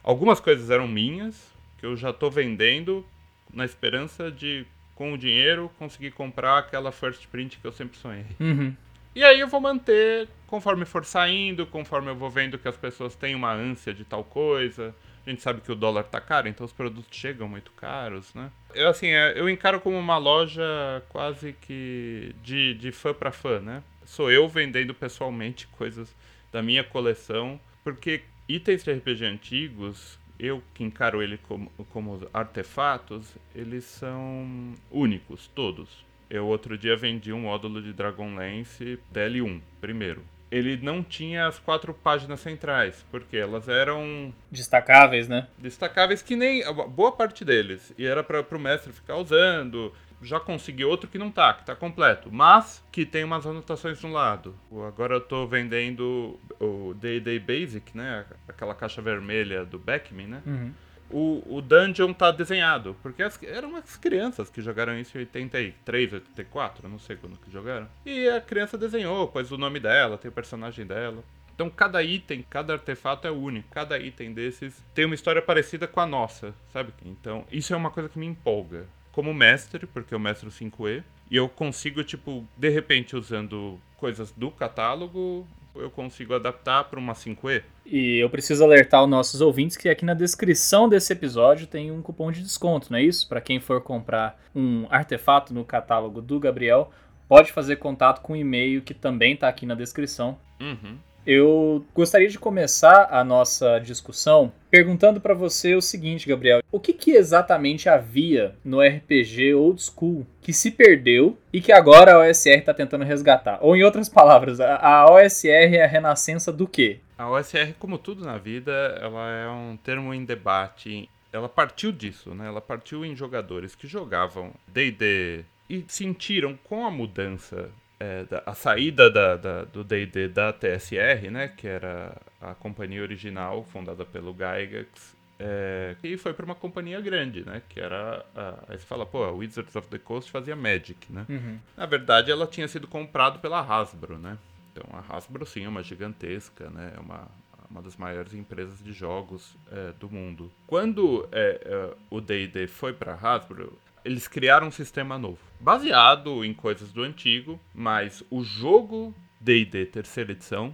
Algumas 0.03 0.41
coisas 0.41 0.69
eram 0.69 0.85
minhas, 0.89 1.49
que 1.77 1.85
eu 1.85 1.95
já 1.95 2.09
estou 2.09 2.29
vendendo 2.29 3.05
na 3.49 3.63
esperança 3.63 4.29
de, 4.29 4.65
com 4.93 5.13
o 5.13 5.17
dinheiro, 5.17 5.71
conseguir 5.79 6.11
comprar 6.11 6.57
aquela 6.57 6.91
first 6.91 7.27
print 7.27 7.59
que 7.59 7.65
eu 7.65 7.71
sempre 7.71 7.97
sonhei. 7.97 8.25
Uhum. 8.41 8.75
E 9.15 9.23
aí 9.23 9.39
eu 9.39 9.47
vou 9.47 9.61
manter 9.61 10.27
conforme 10.47 10.83
for 10.83 11.05
saindo, 11.05 11.65
conforme 11.65 12.11
eu 12.11 12.15
vou 12.15 12.29
vendo 12.29 12.57
que 12.57 12.67
as 12.67 12.75
pessoas 12.75 13.15
têm 13.15 13.33
uma 13.33 13.53
ânsia 13.53 13.93
de 13.93 14.03
tal 14.03 14.25
coisa. 14.25 14.93
A 15.25 15.29
gente 15.29 15.41
sabe 15.41 15.61
que 15.61 15.71
o 15.71 15.75
dólar 15.75 16.03
tá 16.03 16.19
caro, 16.19 16.49
então 16.49 16.65
os 16.65 16.73
produtos 16.73 17.17
chegam 17.17 17.47
muito 17.47 17.71
caros, 17.71 18.33
né? 18.33 18.51
Eu, 18.75 18.89
assim, 18.89 19.07
é, 19.07 19.39
eu 19.39 19.49
encaro 19.49 19.79
como 19.79 19.97
uma 19.97 20.17
loja 20.17 20.61
quase 21.07 21.53
que 21.53 22.35
de, 22.43 22.73
de 22.73 22.91
fã 22.91 23.13
para 23.13 23.31
fã, 23.31 23.61
né? 23.61 23.81
Sou 24.05 24.31
eu 24.31 24.47
vendendo 24.47 24.93
pessoalmente 24.93 25.67
coisas 25.67 26.15
da 26.51 26.61
minha 26.61 26.83
coleção, 26.83 27.59
porque 27.83 28.21
itens 28.47 28.83
de 28.83 28.91
RPG 28.91 29.25
antigos, 29.25 30.19
eu 30.39 30.61
que 30.73 30.83
encaro 30.83 31.21
ele 31.21 31.37
como, 31.37 31.71
como 31.91 32.27
artefatos, 32.33 33.35
eles 33.55 33.83
são 33.85 34.73
únicos, 34.91 35.47
todos. 35.47 35.89
Eu 36.29 36.47
outro 36.47 36.77
dia 36.77 36.95
vendi 36.95 37.31
um 37.31 37.41
módulo 37.41 37.81
de 37.81 37.93
Dragonlance 37.93 38.99
DL1, 39.13 39.61
primeiro. 39.79 40.23
Ele 40.49 40.77
não 40.77 41.01
tinha 41.01 41.47
as 41.47 41.57
quatro 41.57 41.93
páginas 41.93 42.39
centrais, 42.39 43.03
porque 43.09 43.37
elas 43.37 43.67
eram. 43.67 44.31
Destacáveis, 44.51 45.27
né? 45.27 45.47
Destacáveis 45.57 46.21
que 46.21 46.35
nem. 46.35 46.63
Boa 46.89 47.11
parte 47.11 47.43
deles. 47.43 47.91
E 47.97 48.05
era 48.05 48.23
para 48.23 48.45
o 48.51 48.59
mestre 48.59 48.93
ficar 48.93 49.17
usando 49.17 49.91
já 50.23 50.39
consegui 50.39 50.83
outro 50.83 51.09
que 51.09 51.17
não 51.17 51.31
tá, 51.31 51.53
que 51.53 51.65
tá 51.65 51.75
completo, 51.75 52.29
mas 52.31 52.83
que 52.91 53.05
tem 53.05 53.23
umas 53.23 53.45
anotações 53.45 54.01
no 54.01 54.11
lado. 54.11 54.55
Agora 54.87 55.15
eu 55.15 55.21
tô 55.21 55.45
vendendo 55.45 56.39
o 56.59 56.93
D&D 56.95 57.39
Basic, 57.39 57.95
né? 57.95 58.25
Aquela 58.47 58.73
caixa 58.73 59.01
vermelha 59.01 59.65
do 59.65 59.77
Beckman, 59.77 60.27
né? 60.27 60.41
Uhum. 60.45 60.73
O, 61.09 61.57
o 61.57 61.61
dungeon 61.61 62.11
tá 62.11 62.31
desenhado, 62.31 62.95
porque 63.03 63.21
as, 63.21 63.41
eram 63.43 63.75
as 63.75 63.95
crianças 63.95 64.49
que 64.49 64.61
jogaram 64.61 64.97
isso 64.97 65.15
em 65.15 65.21
83, 65.21 66.13
84, 66.13 66.89
não 66.89 66.97
sei 66.97 67.15
quando 67.15 67.37
que 67.37 67.51
jogaram. 67.51 67.87
E 68.03 68.27
a 68.29 68.41
criança 68.41 68.77
desenhou, 68.77 69.27
pôs 69.27 69.51
o 69.51 69.57
nome 69.57 69.79
dela, 69.79 70.17
tem 70.17 70.29
o 70.29 70.33
personagem 70.33 70.85
dela. 70.87 71.23
Então 71.53 71.69
cada 71.69 72.01
item, 72.01 72.43
cada 72.49 72.73
artefato 72.73 73.27
é 73.27 73.31
único. 73.31 73.69
Cada 73.69 73.99
item 73.99 74.33
desses 74.33 74.83
tem 74.95 75.05
uma 75.05 75.13
história 75.13 75.41
parecida 75.41 75.87
com 75.87 75.99
a 75.99 76.05
nossa, 76.07 76.55
sabe? 76.71 76.91
Então 77.05 77.45
isso 77.51 77.73
é 77.73 77.77
uma 77.77 77.91
coisa 77.91 78.09
que 78.09 78.17
me 78.17 78.25
empolga 78.25 78.87
como 79.13 79.33
mestre, 79.33 79.87
porque 79.87 80.13
eu 80.13 80.19
mestro 80.19 80.49
5E, 80.49 81.03
e 81.31 81.37
eu 81.37 81.47
consigo, 81.47 82.03
tipo, 82.03 82.45
de 82.57 82.69
repente, 82.69 83.15
usando 83.15 83.79
coisas 83.95 84.31
do 84.31 84.51
catálogo, 84.51 85.47
eu 85.75 85.89
consigo 85.89 86.33
adaptar 86.33 86.83
para 86.85 86.99
uma 86.99 87.13
5E. 87.13 87.63
E 87.85 88.17
eu 88.17 88.29
preciso 88.29 88.63
alertar 88.63 89.03
os 89.03 89.09
nossos 89.09 89.39
ouvintes 89.39 89.77
que 89.77 89.87
aqui 89.87 90.03
na 90.03 90.13
descrição 90.13 90.89
desse 90.89 91.13
episódio 91.13 91.67
tem 91.67 91.91
um 91.91 92.01
cupom 92.01 92.31
de 92.31 92.41
desconto, 92.41 92.91
não 92.91 92.97
é 92.97 93.03
isso? 93.03 93.27
Para 93.29 93.39
quem 93.39 93.59
for 93.59 93.81
comprar 93.81 94.39
um 94.53 94.85
artefato 94.89 95.53
no 95.53 95.63
catálogo 95.63 96.21
do 96.21 96.39
Gabriel, 96.39 96.91
pode 97.27 97.51
fazer 97.51 97.77
contato 97.77 98.21
com 98.21 98.33
o 98.33 98.35
e-mail 98.35 98.81
que 98.81 98.93
também 98.93 99.33
está 99.33 99.47
aqui 99.47 99.65
na 99.65 99.75
descrição. 99.75 100.37
Uhum. 100.59 100.97
Eu 101.25 101.85
gostaria 101.95 102.27
de 102.27 102.37
começar 102.37 103.07
a 103.09 103.23
nossa 103.23 103.79
discussão 103.79 104.51
perguntando 104.69 105.21
para 105.21 105.33
você 105.33 105.73
o 105.73 105.81
seguinte, 105.81 106.27
Gabriel: 106.27 106.61
o 106.71 106.79
que, 106.79 106.91
que, 106.91 107.11
exatamente 107.11 107.87
havia 107.87 108.55
no 108.63 108.81
RPG 108.81 109.53
old 109.53 109.81
school 109.81 110.27
que 110.41 110.51
se 110.51 110.71
perdeu 110.71 111.37
e 111.51 111.61
que 111.61 111.71
agora 111.71 112.13
a 112.13 112.19
OSR 112.19 112.59
está 112.59 112.73
tentando 112.73 113.05
resgatar? 113.05 113.59
Ou, 113.61 113.75
em 113.75 113.83
outras 113.83 114.09
palavras, 114.09 114.59
a 114.59 115.05
OSR 115.09 115.75
é 115.75 115.83
a 115.83 115.87
renascença 115.87 116.51
do 116.51 116.67
quê? 116.67 116.99
A 117.17 117.29
OSR, 117.29 117.73
como 117.79 117.97
tudo 117.97 118.25
na 118.25 118.37
vida, 118.37 118.71
ela 118.99 119.29
é 119.29 119.47
um 119.47 119.77
termo 119.77 120.13
em 120.13 120.25
debate. 120.25 121.09
Ela 121.31 121.47
partiu 121.47 121.91
disso, 121.91 122.35
né? 122.35 122.47
Ela 122.47 122.61
partiu 122.61 123.05
em 123.05 123.15
jogadores 123.15 123.75
que 123.75 123.87
jogavam 123.87 124.51
D&D 124.67 125.45
e 125.69 125.85
sentiram 125.87 126.57
com 126.63 126.85
a 126.85 126.91
mudança 126.91 127.69
é, 128.03 128.25
da, 128.25 128.43
a 128.45 128.53
saída 128.53 129.09
da, 129.09 129.37
da, 129.37 129.63
do 129.63 129.83
D&D 129.83 130.27
da 130.27 130.51
TSR, 130.51 131.31
né, 131.31 131.47
que 131.47 131.67
era 131.67 132.15
a 132.41 132.53
companhia 132.53 133.01
original 133.01 133.63
fundada 133.63 134.03
pelo 134.03 134.33
Gygax, 134.33 135.15
é, 135.39 135.95
e 136.03 136.17
foi 136.17 136.33
para 136.33 136.45
uma 136.45 136.55
companhia 136.55 136.99
grande, 136.99 137.45
né, 137.45 137.61
que 137.69 137.79
era 137.79 138.25
a, 138.35 138.63
aí 138.67 138.77
você 138.77 138.85
fala, 138.85 139.05
pô, 139.05 139.23
a 139.23 139.31
Wizards 139.31 139.75
of 139.75 139.87
the 139.87 139.97
Coast 139.97 140.29
fazia 140.29 140.55
Magic, 140.55 141.11
né? 141.11 141.25
Uhum. 141.29 141.57
Na 141.77 141.85
verdade, 141.85 142.29
ela 142.29 142.45
tinha 142.45 142.67
sido 142.67 142.87
comprada 142.87 143.39
pela 143.39 143.61
Hasbro, 143.61 144.17
né? 144.17 144.37
Então 144.71 144.83
a 144.91 145.15
Hasbro 145.15 145.45
sim 145.45 145.63
é 145.63 145.69
uma 145.69 145.83
gigantesca, 145.83 146.69
né? 146.69 146.93
É 146.95 146.99
uma 146.99 147.27
uma 147.69 147.81
das 147.81 147.97
maiores 147.97 148.35
empresas 148.35 148.83
de 148.83 148.93
jogos 148.93 149.57
é, 149.71 149.93
do 149.93 150.07
mundo. 150.07 150.51
Quando 150.67 151.27
é, 151.31 151.59
é, 151.65 151.95
o 152.11 152.21
D&D 152.21 152.67
foi 152.67 152.93
para 152.93 153.15
Hasbro, 153.15 153.75
eles 154.03 154.27
criaram 154.27 154.67
um 154.67 154.71
sistema 154.71 155.17
novo, 155.17 155.39
baseado 155.59 156.43
em 156.43 156.53
coisas 156.53 156.91
do 156.91 157.03
antigo, 157.03 157.59
mas 157.73 158.23
o 158.29 158.43
jogo 158.43 159.13
D&D 159.39 159.85
terceira 159.87 160.31
edição 160.31 160.73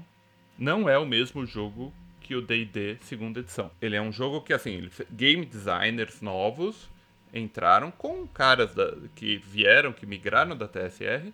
não 0.58 0.90
é 0.90 0.98
o 0.98 1.06
mesmo 1.06 1.46
jogo 1.46 1.94
que 2.22 2.36
o 2.36 2.42
D&D 2.42 2.98
segunda 3.02 3.40
edição. 3.40 3.72
Ele 3.82 3.96
é 3.96 4.02
um 4.02 4.12
jogo 4.12 4.42
que 4.42 4.54
assim, 4.54 4.90
game 5.12 5.46
designers 5.46 6.22
novos 6.22 6.90
entraram 7.34 7.92
com 7.92 8.28
caras 8.28 8.74
da, 8.74 8.96
que 9.16 9.38
vieram, 9.38 9.94
que 9.94 10.06
migraram 10.06 10.56
da 10.56 10.68
TSR, 10.68 11.32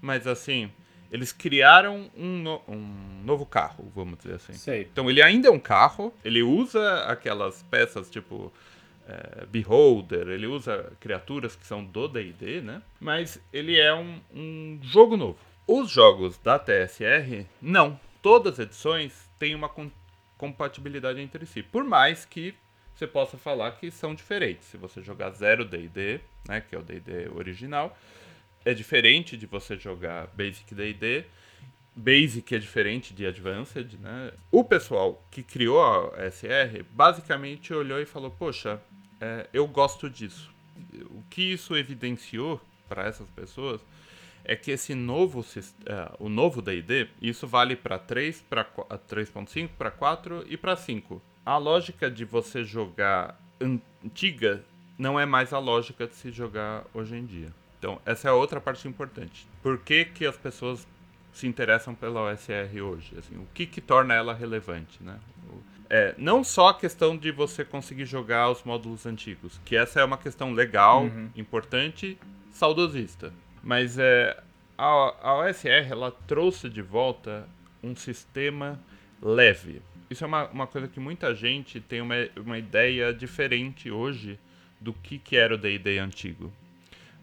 mas 0.00 0.26
assim, 0.26 0.70
eles 1.10 1.32
criaram 1.32 2.10
um, 2.16 2.42
no, 2.42 2.62
um 2.68 3.22
novo 3.24 3.46
carro, 3.46 3.90
vamos 3.94 4.18
dizer 4.18 4.34
assim. 4.34 4.52
Sei. 4.52 4.82
Então 4.82 5.08
ele 5.08 5.22
ainda 5.22 5.48
é 5.48 5.50
um 5.50 5.58
carro, 5.58 6.14
ele 6.24 6.42
usa 6.42 7.04
aquelas 7.04 7.62
peças 7.64 8.10
tipo 8.10 8.52
é, 9.08 9.46
Beholder, 9.46 10.28
ele 10.28 10.46
usa 10.46 10.92
criaturas 11.00 11.56
que 11.56 11.66
são 11.66 11.82
do 11.82 12.06
D&D, 12.06 12.60
né? 12.60 12.82
Mas 13.00 13.40
ele 13.52 13.78
é 13.78 13.94
um, 13.94 14.20
um 14.32 14.78
jogo 14.82 15.16
novo. 15.16 15.38
Os 15.66 15.90
jogos 15.90 16.38
da 16.38 16.58
TSR, 16.58 17.46
não. 17.60 17.98
Todas 18.20 18.54
as 18.54 18.66
edições 18.66 19.30
têm 19.38 19.54
uma 19.54 19.70
compatibilidade 20.36 21.20
entre 21.20 21.46
si. 21.46 21.62
Por 21.62 21.84
mais 21.84 22.24
que 22.24 22.54
você 22.94 23.06
possa 23.06 23.38
falar 23.38 23.72
que 23.72 23.90
são 23.90 24.14
diferentes. 24.14 24.66
Se 24.66 24.76
você 24.76 25.00
jogar 25.00 25.30
zero 25.30 25.64
D&D, 25.64 26.20
né, 26.48 26.60
que 26.60 26.74
é 26.74 26.78
o 26.78 26.82
D&D 26.82 27.28
original, 27.34 27.96
é 28.64 28.74
diferente 28.74 29.36
de 29.36 29.46
você 29.46 29.76
jogar 29.78 30.26
Basic 30.34 30.74
D&D. 30.74 31.24
Basic 31.94 32.54
é 32.54 32.58
diferente 32.58 33.14
de 33.14 33.26
Advanced, 33.26 33.94
né? 34.00 34.32
O 34.50 34.62
pessoal 34.62 35.24
que 35.30 35.42
criou 35.42 35.80
a 36.14 36.30
SR 36.30 36.84
basicamente 36.90 37.72
olhou 37.72 38.00
e 38.00 38.06
falou: 38.06 38.30
Poxa, 38.30 38.80
é, 39.20 39.48
eu 39.52 39.66
gosto 39.66 40.08
disso. 40.08 40.50
O 41.10 41.22
que 41.28 41.42
isso 41.42 41.76
evidenciou 41.76 42.60
para 42.88 43.04
essas 43.06 43.28
pessoas 43.30 43.80
é 44.44 44.56
que 44.56 44.70
esse 44.70 44.94
novo, 44.94 45.40
uh, 45.40 45.44
o 46.18 46.28
novo 46.28 46.62
D&D, 46.62 47.08
isso 47.20 47.46
vale 47.46 47.76
para 47.76 47.98
3, 47.98 48.40
para 48.42 48.64
3.5, 48.64 49.70
para 49.76 49.90
4 49.90 50.44
e 50.48 50.56
para 50.56 50.74
5. 50.76 51.20
A 51.44 51.58
lógica 51.58 52.10
de 52.10 52.24
você 52.24 52.64
jogar 52.64 53.38
antiga 53.60 54.64
não 54.96 55.18
é 55.18 55.26
mais 55.26 55.52
a 55.52 55.58
lógica 55.58 56.06
de 56.06 56.14
se 56.14 56.30
jogar 56.30 56.84
hoje 56.94 57.16
em 57.16 57.26
dia. 57.26 57.52
Então, 57.78 58.00
essa 58.04 58.28
é 58.28 58.32
outra 58.32 58.60
parte 58.60 58.88
importante. 58.88 59.46
Por 59.62 59.78
que, 59.78 60.04
que 60.04 60.26
as 60.26 60.36
pessoas 60.36 60.86
se 61.32 61.46
interessam 61.46 61.94
pela 61.94 62.22
OSR 62.22 62.82
hoje? 62.82 63.16
Assim, 63.18 63.36
o 63.36 63.46
que, 63.54 63.66
que 63.66 63.80
torna 63.80 64.14
ela 64.14 64.34
relevante, 64.34 65.02
né? 65.02 65.18
É, 65.90 66.14
não 66.18 66.44
só 66.44 66.68
a 66.68 66.74
questão 66.74 67.16
de 67.16 67.30
você 67.30 67.64
conseguir 67.64 68.04
jogar 68.04 68.50
os 68.50 68.62
módulos 68.62 69.06
antigos, 69.06 69.58
que 69.64 69.74
essa 69.74 70.00
é 70.00 70.04
uma 70.04 70.18
questão 70.18 70.52
legal, 70.52 71.04
uhum. 71.04 71.30
importante, 71.34 72.18
saudosista. 72.52 73.32
Mas 73.62 73.98
é, 73.98 74.38
a, 74.76 74.84
a 75.22 75.38
OSR 75.38 75.90
ela 75.90 76.10
trouxe 76.26 76.68
de 76.68 76.82
volta 76.82 77.48
um 77.82 77.96
sistema 77.96 78.78
leve. 79.22 79.80
Isso 80.10 80.24
é 80.24 80.26
uma, 80.26 80.46
uma 80.48 80.66
coisa 80.66 80.88
que 80.88 81.00
muita 81.00 81.34
gente 81.34 81.80
tem 81.80 82.00
uma, 82.00 82.14
uma 82.36 82.58
ideia 82.58 83.12
diferente 83.12 83.90
hoje 83.90 84.38
do 84.80 84.92
que, 84.92 85.18
que 85.18 85.36
era 85.36 85.54
o 85.54 85.58
D&D 85.58 85.98
antigo. 85.98 86.52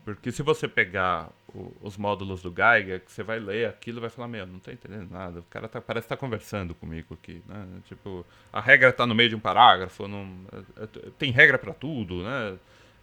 Porque 0.06 0.32
se 0.32 0.44
você 0.44 0.68
pegar 0.68 1.32
o, 1.54 1.76
os 1.82 1.98
módulos 1.98 2.40
do 2.40 2.54
Geiger, 2.56 3.02
você 3.08 3.24
vai 3.24 3.40
ler 3.40 3.68
aquilo 3.68 3.98
e 3.98 4.02
vai 4.02 4.10
falar, 4.12 4.28
meu, 4.28 4.46
não 4.46 4.60
tô 4.60 4.70
entendendo 4.70 5.10
nada, 5.10 5.40
o 5.40 5.44
cara 5.44 5.68
tá, 5.68 5.82
parece 5.82 6.06
estar 6.06 6.16
tá 6.16 6.20
conversando 6.20 6.76
comigo 6.76 7.16
aqui, 7.16 7.42
né? 7.48 7.66
Tipo, 7.88 8.24
a 8.54 8.62
regra 8.62 8.94
tá 8.94 9.08
no 9.08 9.16
meio 9.16 9.30
de 9.30 9.36
um 9.36 9.40
parágrafo, 9.40 10.08
não, 10.08 10.30
é, 10.78 10.84
é, 10.84 10.88
tem 11.18 11.32
regra 11.32 11.58
para 11.58 11.74
tudo, 11.74 12.22
né? 12.22 12.56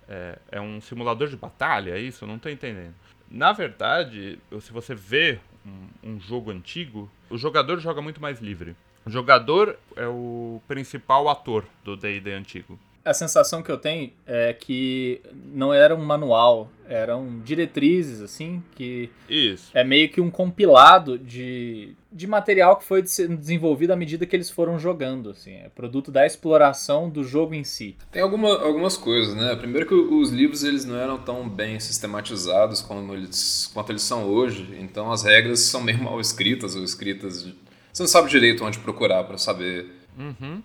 É, 0.09 0.39
é, 0.53 0.61
um 0.61 0.81
simulador 0.81 1.29
de 1.29 1.37
batalha, 1.37 1.91
é 1.91 1.99
isso? 1.99 2.25
Não 2.25 2.39
tô 2.39 2.49
entendendo. 2.49 2.95
Na 3.29 3.53
verdade, 3.53 4.39
se 4.61 4.73
você 4.73 4.95
vê 4.95 5.41
um, 5.67 6.13
um 6.13 6.21
jogo 6.21 6.53
antigo, 6.53 7.11
o 7.29 7.37
jogador 7.37 7.81
joga 7.81 8.01
muito 8.01 8.21
mais 8.23 8.41
livre. 8.41 8.77
O 9.05 9.11
jogador 9.11 9.77
é 9.97 10.07
o 10.07 10.63
principal 10.69 11.29
ator 11.29 11.67
do 11.83 11.97
D&D 11.97 12.33
antigo 12.33 12.79
a 13.05 13.13
sensação 13.13 13.63
que 13.63 13.71
eu 13.71 13.77
tenho 13.77 14.13
é 14.27 14.53
que 14.53 15.21
não 15.47 15.75
era 15.75 15.95
um 15.95 16.05
manual, 16.05 16.71
eram 16.89 17.41
diretrizes, 17.45 18.21
assim, 18.21 18.63
que. 18.75 19.11
Isso. 19.29 19.71
É 19.75 19.83
meio 19.83 20.09
que 20.09 20.21
um 20.21 20.31
compilado 20.31 21.19
de, 21.19 21.95
de 22.13 22.27
material 22.27 22.77
que 22.77 22.85
foi 22.85 23.03
desenvolvido 23.03 23.93
à 23.93 23.97
medida 23.97 24.27
que 24.27 24.37
eles 24.37 24.51
foram 24.51 24.79
jogando, 24.79 25.31
assim. 25.31 25.55
É 25.55 25.69
produto 25.69 26.13
da 26.13 26.25
exploração 26.25 27.09
do 27.09 27.25
jogo 27.25 27.55
em 27.55 27.65
si. 27.65 27.97
Tem 28.11 28.23
alguma, 28.23 28.51
algumas 28.51 28.97
coisas, 28.97 29.35
né? 29.35 29.57
Primeiro 29.57 29.87
que 29.87 29.95
os 29.95 30.31
livros 30.31 30.63
eles 30.63 30.85
não 30.85 30.97
eram 30.97 31.19
tão 31.19 31.49
bem 31.49 31.81
sistematizados 31.81 32.83
como 32.83 33.15
eles, 33.15 33.71
quanto 33.73 33.91
eles 33.91 34.03
são 34.03 34.25
hoje, 34.25 34.77
então 34.79 35.11
as 35.11 35.25
regras 35.25 35.61
são 35.61 35.83
meio 35.83 35.99
mal 36.03 36.21
escritas 36.21 36.77
ou 36.77 36.85
escritas. 36.85 37.45
De... 37.45 37.55
Você 37.93 38.03
não 38.03 38.09
sabe 38.09 38.31
direito 38.31 38.65
onde 38.65 38.79
procurar 38.79 39.25
para 39.25 39.39
saber. 39.39 39.87
Uhum 40.17 40.63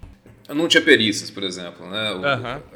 não 0.50 0.68
tinha 0.68 0.82
perícias, 0.82 1.30
por 1.30 1.44
exemplo, 1.44 1.88
né? 1.89 2.13
O, 2.13 2.25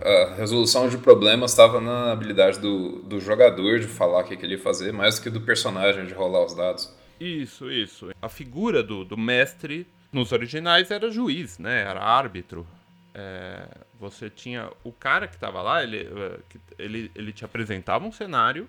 A 0.05 0.35
resolução 0.35 0.89
de 0.89 0.97
problemas 0.97 1.51
estava 1.51 1.79
na 1.79 2.11
habilidade 2.11 2.59
do, 2.59 2.99
do 3.03 3.19
jogador 3.19 3.79
de 3.79 3.87
falar 3.87 4.21
o 4.21 4.23
que, 4.23 4.35
que 4.35 4.45
ele 4.45 4.55
ia 4.55 4.61
fazer, 4.61 4.91
mais 4.91 5.17
do 5.17 5.23
que 5.23 5.29
do 5.29 5.41
personagem 5.41 6.05
de 6.05 6.13
rolar 6.13 6.45
os 6.45 6.53
dados. 6.53 6.93
Isso, 7.19 7.71
isso. 7.71 8.09
A 8.21 8.27
figura 8.27 8.81
do, 8.81 9.05
do 9.05 9.17
mestre 9.17 9.87
nos 10.11 10.31
originais 10.31 10.91
era 10.91 11.09
juiz, 11.11 11.57
né? 11.59 11.81
Era 11.81 12.01
árbitro. 12.01 12.65
É, 13.13 13.67
você 13.99 14.29
tinha 14.29 14.69
o 14.83 14.91
cara 14.91 15.27
que 15.27 15.35
estava 15.35 15.61
lá, 15.61 15.83
ele, 15.83 15.97
é, 15.99 16.39
ele, 16.79 17.11
ele 17.13 17.31
te 17.31 17.45
apresentava 17.45 18.05
um 18.05 18.11
cenário, 18.11 18.67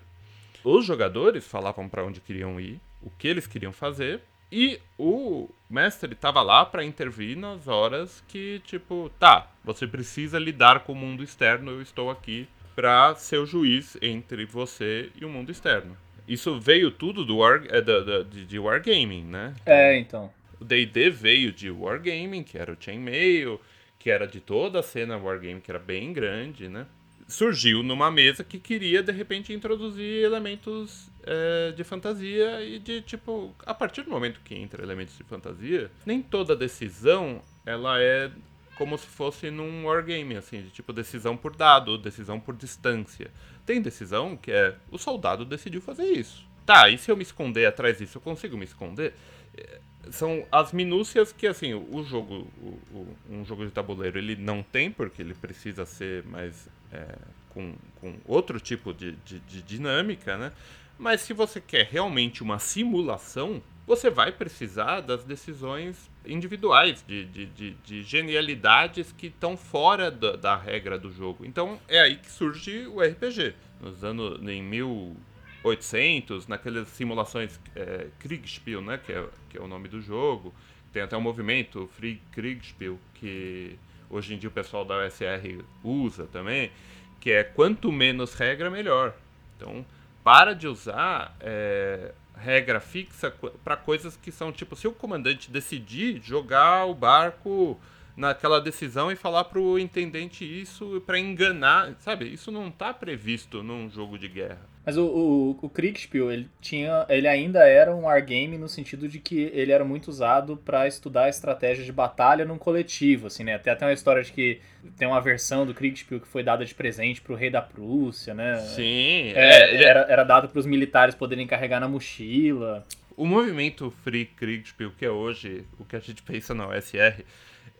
os 0.63 0.85
jogadores 0.85 1.45
falavam 1.45 1.89
para 1.89 2.05
onde 2.05 2.21
queriam 2.21 2.59
ir, 2.59 2.79
o 3.01 3.09
que 3.09 3.27
eles 3.27 3.47
queriam 3.47 3.73
fazer, 3.73 4.21
e 4.55 4.79
o 4.99 5.49
mestre 5.67 6.13
estava 6.13 6.43
lá 6.43 6.63
para 6.63 6.85
intervir 6.85 7.35
nas 7.35 7.67
horas 7.67 8.23
que, 8.27 8.61
tipo, 8.67 9.09
tá, 9.19 9.51
você 9.63 9.87
precisa 9.87 10.37
lidar 10.37 10.81
com 10.81 10.93
o 10.93 10.95
mundo 10.95 11.23
externo, 11.23 11.71
eu 11.71 11.81
estou 11.81 12.11
aqui 12.11 12.47
para 12.75 13.15
ser 13.15 13.39
o 13.39 13.47
juiz 13.47 13.97
entre 13.99 14.45
você 14.45 15.09
e 15.19 15.25
o 15.25 15.29
mundo 15.29 15.51
externo. 15.51 15.97
Isso 16.27 16.59
veio 16.59 16.91
tudo 16.91 17.25
do 17.25 17.37
war, 17.37 17.63
é, 17.67 17.81
da, 17.81 18.21
de, 18.21 18.45
de 18.45 18.59
Wargaming, 18.59 19.23
né? 19.23 19.55
É, 19.65 19.97
então. 19.97 20.31
O 20.61 20.63
D&D 20.63 21.09
veio 21.09 21.51
de 21.51 21.71
Wargaming, 21.71 22.43
que 22.43 22.55
era 22.55 22.71
o 22.71 22.77
Chainmail, 22.79 23.59
que 23.97 24.11
era 24.11 24.27
de 24.27 24.39
toda 24.39 24.81
a 24.81 24.83
cena 24.83 25.17
Wargaming, 25.17 25.61
que 25.61 25.71
era 25.71 25.79
bem 25.79 26.13
grande, 26.13 26.69
né? 26.69 26.85
Surgiu 27.27 27.81
numa 27.81 28.11
mesa 28.11 28.43
que 28.43 28.59
queria, 28.59 29.01
de 29.01 29.11
repente, 29.11 29.51
introduzir 29.51 30.23
elementos 30.23 31.09
é, 31.25 31.71
de 31.71 31.83
fantasia 31.83 32.63
e 32.63 32.79
de 32.79 33.01
tipo, 33.01 33.53
a 33.65 33.73
partir 33.73 34.03
do 34.03 34.09
momento 34.09 34.41
que 34.43 34.55
entra 34.55 34.83
elementos 34.83 35.17
de 35.17 35.23
fantasia, 35.23 35.89
nem 36.05 36.21
toda 36.21 36.55
decisão 36.55 37.41
ela 37.65 38.01
é 38.01 38.31
como 38.77 38.97
se 38.97 39.05
fosse 39.05 39.51
num 39.51 39.85
wargame, 39.85 40.35
assim, 40.35 40.61
de 40.63 40.69
tipo 40.69 40.91
decisão 40.91 41.37
por 41.37 41.55
dado, 41.55 41.97
decisão 41.97 42.39
por 42.39 42.55
distância. 42.55 43.31
Tem 43.65 43.81
decisão 43.81 44.35
que 44.35 44.51
é 44.51 44.75
o 44.91 44.97
soldado 44.97 45.45
decidiu 45.45 45.81
fazer 45.81 46.05
isso. 46.05 46.45
Tá, 46.65 46.89
e 46.89 46.97
se 46.97 47.11
eu 47.11 47.17
me 47.17 47.23
esconder 47.23 47.65
atrás 47.65 47.97
disso, 47.97 48.17
eu 48.17 48.21
consigo 48.21 48.57
me 48.57 48.63
esconder? 48.63 49.13
É, 49.57 49.79
são 50.11 50.45
as 50.51 50.71
minúcias 50.71 51.31
que, 51.31 51.45
assim, 51.47 51.73
o 51.73 52.03
jogo, 52.03 52.47
o, 52.61 52.67
o, 52.93 53.17
um 53.29 53.45
jogo 53.45 53.65
de 53.65 53.71
tabuleiro, 53.71 54.17
ele 54.17 54.35
não 54.35 54.63
tem, 54.63 54.91
porque 54.91 55.21
ele 55.21 55.33
precisa 55.33 55.85
ser 55.85 56.23
mais 56.23 56.67
é, 56.91 57.15
com, 57.49 57.73
com 57.99 58.15
outro 58.25 58.59
tipo 58.59 58.93
de, 58.93 59.13
de, 59.25 59.39
de 59.39 59.61
dinâmica, 59.61 60.37
né? 60.37 60.51
Mas 60.97 61.21
se 61.21 61.33
você 61.33 61.59
quer 61.59 61.85
realmente 61.85 62.43
uma 62.43 62.59
simulação, 62.59 63.61
você 63.85 64.09
vai 64.09 64.31
precisar 64.31 65.01
das 65.01 65.23
decisões 65.23 66.09
individuais, 66.25 67.03
de, 67.05 67.25
de, 67.25 67.45
de, 67.47 67.71
de 67.71 68.03
genialidades 68.03 69.11
que 69.11 69.27
estão 69.27 69.57
fora 69.57 70.09
da, 70.09 70.35
da, 70.35 70.55
regra 70.55 70.97
do 70.97 71.11
jogo. 71.11 71.45
Então 71.45 71.79
é 71.87 71.99
aí 71.99 72.15
que 72.17 72.31
surge 72.31 72.87
o 72.87 73.01
RPG. 73.01 73.53
Nos 73.81 74.03
anos 74.03 74.41
em 74.47 74.63
1800, 74.63 76.47
naquelas 76.47 76.87
simulações 76.89 77.59
é, 77.75 78.07
Kriegspiel, 78.19 78.81
né, 78.81 78.97
que 78.97 79.11
é, 79.11 79.27
que 79.49 79.57
é 79.57 79.61
o 79.61 79.67
nome 79.67 79.89
do 79.89 79.99
jogo, 80.01 80.53
tem 80.93 81.01
até 81.01 81.17
um 81.17 81.21
movimento 81.21 81.89
Free 81.97 82.21
Kriegspiel 82.31 82.97
que 83.15 83.77
hoje 84.09 84.33
em 84.33 84.37
dia 84.37 84.47
o 84.47 84.53
pessoal 84.53 84.85
da 84.85 85.05
USR 85.05 85.61
usa 85.83 86.25
também, 86.27 86.71
que 87.19 87.31
é 87.31 87.43
quanto 87.43 87.91
menos 87.91 88.33
regra 88.35 88.69
melhor. 88.69 89.13
Então 89.57 89.85
para 90.23 90.53
de 90.53 90.67
usar 90.67 91.35
é, 91.39 92.13
regra 92.35 92.79
fixa 92.79 93.33
para 93.63 93.75
coisas 93.75 94.15
que 94.15 94.31
são 94.31 94.51
tipo, 94.51 94.75
se 94.75 94.87
o 94.87 94.91
comandante 94.91 95.51
decidir 95.51 96.21
jogar 96.21 96.85
o 96.85 96.93
barco 96.93 97.79
naquela 98.15 98.61
decisão 98.61 99.11
e 99.11 99.15
falar 99.15 99.45
para 99.45 99.59
o 99.59 99.77
intendente 99.77 100.45
isso 100.45 101.01
para 101.05 101.19
enganar, 101.19 101.95
sabe? 101.99 102.31
Isso 102.31 102.51
não 102.51 102.67
está 102.67 102.93
previsto 102.93 103.63
num 103.63 103.89
jogo 103.89 104.17
de 104.17 104.27
guerra. 104.27 104.72
Mas 104.85 104.97
o, 104.97 105.05
o, 105.05 105.59
o 105.61 105.69
Kriegspiel, 105.69 106.29
ele, 106.29 106.49
tinha, 106.59 107.05
ele 107.07 107.27
ainda 107.27 107.65
era 107.65 107.95
um 107.95 108.01
wargame 108.01 108.57
no 108.57 108.67
sentido 108.67 109.07
de 109.07 109.17
que 109.17 109.49
ele 109.53 109.71
era 109.71 109.85
muito 109.85 110.09
usado 110.09 110.57
para 110.57 110.87
estudar 110.87 111.29
estratégia 111.29 111.85
de 111.85 111.91
batalha 111.91 112.43
num 112.43 112.57
coletivo, 112.57 113.27
assim, 113.27 113.45
né? 113.45 113.55
Até 113.55 113.71
até 113.71 113.85
uma 113.85 113.93
história 113.93 114.21
de 114.21 114.31
que 114.31 114.59
tem 114.97 115.07
uma 115.07 115.21
versão 115.21 115.65
do 115.65 115.73
Kriegspiel 115.73 116.19
que 116.19 116.27
foi 116.27 116.43
dada 116.43 116.65
de 116.65 116.75
presente 116.75 117.21
pro 117.21 117.35
rei 117.35 117.49
da 117.49 117.61
Prússia, 117.61 118.33
né? 118.33 118.57
Sim. 118.59 119.31
É, 119.35 119.75
é, 119.75 119.83
era, 119.83 120.01
era 120.09 120.23
dado 120.23 120.49
para 120.49 120.59
os 120.59 120.65
militares 120.65 121.15
poderem 121.15 121.47
carregar 121.47 121.79
na 121.79 121.87
mochila. 121.87 122.85
O 123.15 123.25
movimento 123.25 123.89
Free 124.03 124.25
Kriegspiel, 124.25 124.91
que 124.97 125.05
é 125.05 125.09
hoje 125.09 125.63
o 125.79 125.85
que 125.85 125.95
a 125.95 125.99
gente 125.99 126.21
pensa 126.23 126.53
na 126.53 126.67
OSR, 126.67 127.23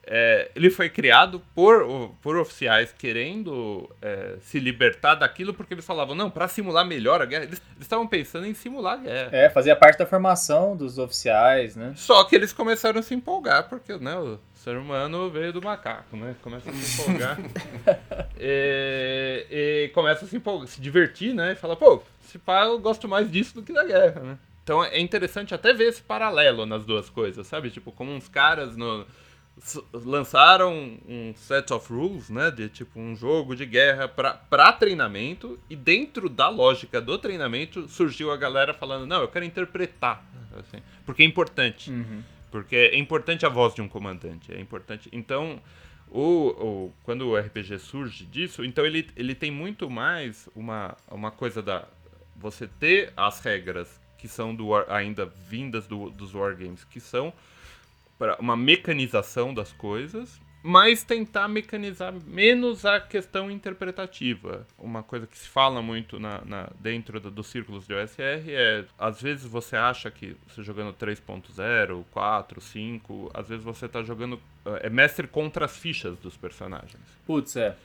é, 0.06 0.52
ele 0.56 0.70
foi 0.70 0.90
criado 0.90 1.42
por, 1.56 2.14
por 2.22 2.36
oficiais 2.36 2.94
querendo 2.98 3.90
é, 4.02 4.36
se 4.42 4.60
libertar 4.60 5.16
daquilo 5.16 5.54
porque 5.54 5.74
eles 5.74 5.86
falavam, 5.86 6.14
não, 6.14 6.30
para 6.30 6.48
simular 6.48 6.86
melhor 6.86 7.22
a 7.22 7.26
guerra, 7.26 7.46
eles 7.46 7.62
estavam 7.80 8.06
pensando 8.06 8.46
em 8.46 8.54
simular 8.54 8.96
a 8.96 8.98
guerra. 8.98 9.30
É, 9.32 9.50
fazia 9.50 9.76
parte 9.76 10.00
da 10.00 10.06
formação 10.06 10.76
dos 10.76 10.98
oficiais, 10.98 11.76
né? 11.76 11.94
Só 11.96 12.24
que 12.26 12.36
eles 12.36 12.52
começaram 12.52 13.00
a 13.00 13.04
se 13.04 13.16
empolgar, 13.16 13.70
porque 13.70 13.96
né, 13.98 14.16
o 14.18 14.38
ser 14.56 14.76
humano 14.76 15.30
veio 15.30 15.54
do 15.54 15.62
macaco, 15.62 16.18
né? 16.18 16.36
Começa 16.42 16.70
a 16.70 16.74
se 16.74 17.02
empolgar. 17.02 17.40
e, 18.38 19.48
e, 19.88 19.92
começa 19.94 20.26
a 20.26 20.28
se 20.28 20.36
empolgar, 20.36 20.68
se 20.68 20.82
divertir, 20.82 21.34
né? 21.34 21.54
E 21.54 21.56
fala, 21.56 21.78
pô, 21.78 22.04
se 22.22 22.38
pá, 22.38 22.66
eu 22.66 22.78
gosto 22.78 23.08
mais 23.08 23.32
disso 23.32 23.56
do 23.56 23.64
que 23.64 23.72
da 23.72 23.86
guerra, 23.86 24.20
né? 24.22 24.38
Então 24.64 24.84
é 24.84 25.00
interessante 25.00 25.54
até 25.54 25.74
ver 25.74 25.90
esse 25.90 26.02
paralelo 26.02 26.66
nas 26.66 26.86
duas 26.86 27.10
coisas, 27.10 27.46
sabe? 27.48 27.70
Tipo, 27.70 27.92
como 27.92 28.12
uns 28.12 28.30
caras 28.30 28.78
no 28.78 29.06
lançaram 29.94 30.98
um 31.08 31.34
set 31.36 31.72
of 31.72 31.92
rules, 31.92 32.30
né, 32.30 32.50
de 32.50 32.68
tipo 32.70 33.00
um 33.00 33.16
jogo 33.16 33.56
de 33.56 33.66
guerra 33.66 34.08
para 34.08 34.72
treinamento 34.74 35.60
e 35.70 35.76
dentro 35.76 36.28
da 36.28 36.50
lógica 36.50 37.00
do 37.00 37.18
treinamento 37.18 37.88
surgiu 37.88 38.32
a 38.32 38.38
galera 38.38 38.74
falando 38.74 39.06
não, 39.06 39.22
eu 39.22 39.28
quero 39.28 39.46
interpretar, 39.46 40.26
assim, 40.58 40.82
porque 41.06 41.22
é 41.22 41.26
importante, 41.26 41.92
uhum. 41.92 42.24
porque 42.52 42.76
é 42.76 42.98
importante 42.98 43.46
a 43.46 43.50
voz 43.50 43.76
de 43.76 43.82
um 43.82 43.88
comandante, 43.88 44.52
é 44.52 44.60
importante. 44.60 45.08
Então 45.12 45.62
o, 46.10 46.22
o, 46.50 46.94
quando 47.04 47.28
o 47.28 47.38
RPG 47.38 47.80
surge 47.80 48.26
disso, 48.26 48.66
então 48.66 48.86
ele, 48.86 49.10
ele 49.16 49.36
tem 49.36 49.52
muito 49.52 49.90
mais 49.90 50.50
uma, 50.56 50.98
uma 51.10 51.32
coisa 51.32 51.62
da 51.62 51.88
você 52.36 52.68
ter 52.68 53.14
as 53.16 53.40
regras 53.40 54.02
que 54.18 54.28
são 54.28 54.54
do, 54.56 54.74
ainda 54.90 55.26
vindas 55.26 55.88
do, 55.88 56.10
dos 56.10 56.34
wargames, 56.34 56.84
que 56.84 57.00
são 57.00 57.34
para 58.24 58.38
uma 58.40 58.56
mecanização 58.56 59.54
das 59.54 59.74
coisas, 59.74 60.40
mas 60.64 61.04
tentar 61.04 61.50
mecanizar 61.50 62.14
menos 62.26 62.86
a 62.86 62.98
questão 62.98 63.52
interpretativa. 63.52 64.66
Uma 64.78 65.04
coisa 65.04 65.28
que 65.28 65.38
se 65.38 65.50
fala 65.50 65.82
muito 65.82 66.18
na, 66.22 66.42
na 66.46 66.70
dentro 66.80 67.20
do, 67.20 67.30
dos 67.30 67.48
círculos 67.48 67.86
de 67.86 67.94
OSR 67.94 68.46
é, 68.48 68.86
às 68.98 69.22
vezes 69.22 69.46
você 69.46 69.76
acha 69.76 70.10
que 70.10 70.38
você 70.48 70.64
jogando 70.64 70.94
3.0, 70.94 72.06
4, 72.12 72.62
5, 72.62 73.32
às 73.34 73.50
vezes 73.50 73.66
você 73.66 73.88
está 73.88 74.02
jogando 74.04 74.40
é 74.80 74.90
mestre 74.90 75.28
contra 75.28 75.66
as 75.66 75.76
fichas 75.76 76.18
dos 76.20 76.38
personagens. 76.38 77.04
Putz, 77.26 77.58
é. 77.58 77.76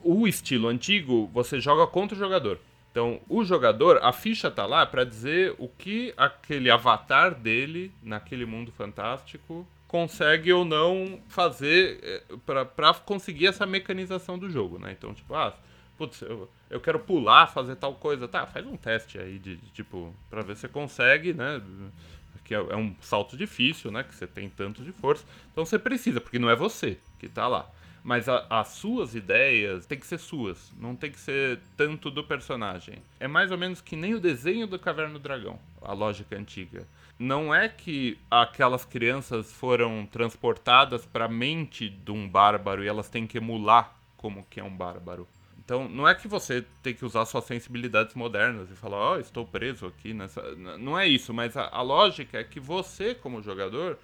O 0.00 0.28
estilo 0.28 0.68
antigo, 0.68 1.28
você 1.34 1.58
joga 1.58 1.88
contra 1.88 2.14
o 2.14 2.18
jogador. 2.18 2.60
Então, 2.96 3.20
o 3.28 3.44
jogador, 3.44 4.00
a 4.02 4.10
ficha 4.10 4.50
tá 4.50 4.64
lá 4.64 4.86
para 4.86 5.04
dizer 5.04 5.54
o 5.58 5.68
que 5.68 6.14
aquele 6.16 6.70
avatar 6.70 7.34
dele, 7.34 7.92
naquele 8.02 8.46
mundo 8.46 8.72
fantástico, 8.72 9.68
consegue 9.86 10.50
ou 10.50 10.64
não 10.64 11.20
fazer 11.28 12.00
eh, 12.02 12.22
para 12.46 12.94
conseguir 12.94 13.48
essa 13.48 13.66
mecanização 13.66 14.38
do 14.38 14.48
jogo, 14.48 14.78
né? 14.78 14.96
Então, 14.96 15.12
tipo, 15.12 15.34
ah, 15.34 15.54
putz, 15.98 16.22
eu, 16.22 16.48
eu 16.70 16.80
quero 16.80 16.98
pular, 16.98 17.48
fazer 17.48 17.76
tal 17.76 17.92
coisa. 17.96 18.26
Tá, 18.26 18.46
faz 18.46 18.66
um 18.66 18.78
teste 18.78 19.18
aí 19.18 19.38
de, 19.38 19.56
de 19.56 19.70
tipo, 19.72 20.14
para 20.30 20.40
ver 20.40 20.54
se 20.54 20.62
você 20.62 20.68
consegue, 20.68 21.34
né? 21.34 21.60
Que 22.46 22.54
é, 22.54 22.58
é 22.58 22.76
um 22.76 22.96
salto 23.02 23.36
difícil, 23.36 23.90
né? 23.90 24.04
Que 24.04 24.14
você 24.14 24.26
tem 24.26 24.48
tanto 24.48 24.82
de 24.82 24.92
força. 24.92 25.22
Então 25.52 25.66
você 25.66 25.78
precisa, 25.78 26.18
porque 26.18 26.38
não 26.38 26.48
é 26.48 26.56
você 26.56 26.96
que 27.18 27.28
tá 27.28 27.46
lá. 27.46 27.70
Mas 28.06 28.28
a, 28.28 28.46
as 28.48 28.68
suas 28.68 29.16
ideias 29.16 29.84
tem 29.84 29.98
que 29.98 30.06
ser 30.06 30.18
suas, 30.18 30.72
não 30.78 30.94
tem 30.94 31.10
que 31.10 31.18
ser 31.18 31.58
tanto 31.76 32.08
do 32.08 32.22
personagem. 32.22 33.02
É 33.18 33.26
mais 33.26 33.50
ou 33.50 33.58
menos 33.58 33.80
que 33.80 33.96
nem 33.96 34.14
o 34.14 34.20
desenho 34.20 34.64
do 34.68 34.78
Caverna 34.78 35.14
do 35.14 35.18
Dragão, 35.18 35.58
a 35.82 35.92
lógica 35.92 36.38
antiga. 36.38 36.86
Não 37.18 37.52
é 37.52 37.68
que 37.68 38.16
aquelas 38.30 38.84
crianças 38.84 39.52
foram 39.52 40.06
transportadas 40.06 41.04
para 41.04 41.24
a 41.24 41.28
mente 41.28 41.88
de 41.88 42.12
um 42.12 42.28
bárbaro 42.28 42.84
e 42.84 42.86
elas 42.86 43.08
têm 43.08 43.26
que 43.26 43.38
emular 43.38 43.92
como 44.16 44.46
que 44.48 44.60
é 44.60 44.62
um 44.62 44.70
bárbaro. 44.70 45.26
Então, 45.58 45.88
não 45.88 46.06
é 46.06 46.14
que 46.14 46.28
você 46.28 46.64
tem 46.84 46.94
que 46.94 47.04
usar 47.04 47.24
suas 47.24 47.42
sensibilidades 47.42 48.14
modernas 48.14 48.70
e 48.70 48.76
falar, 48.76 48.98
ó, 48.98 49.14
oh, 49.16 49.18
estou 49.18 49.44
preso 49.44 49.84
aqui 49.84 50.14
nessa. 50.14 50.54
Não 50.54 50.96
é 50.96 51.08
isso, 51.08 51.34
mas 51.34 51.56
a, 51.56 51.68
a 51.72 51.82
lógica 51.82 52.38
é 52.38 52.44
que 52.44 52.60
você, 52.60 53.16
como 53.16 53.42
jogador, 53.42 53.98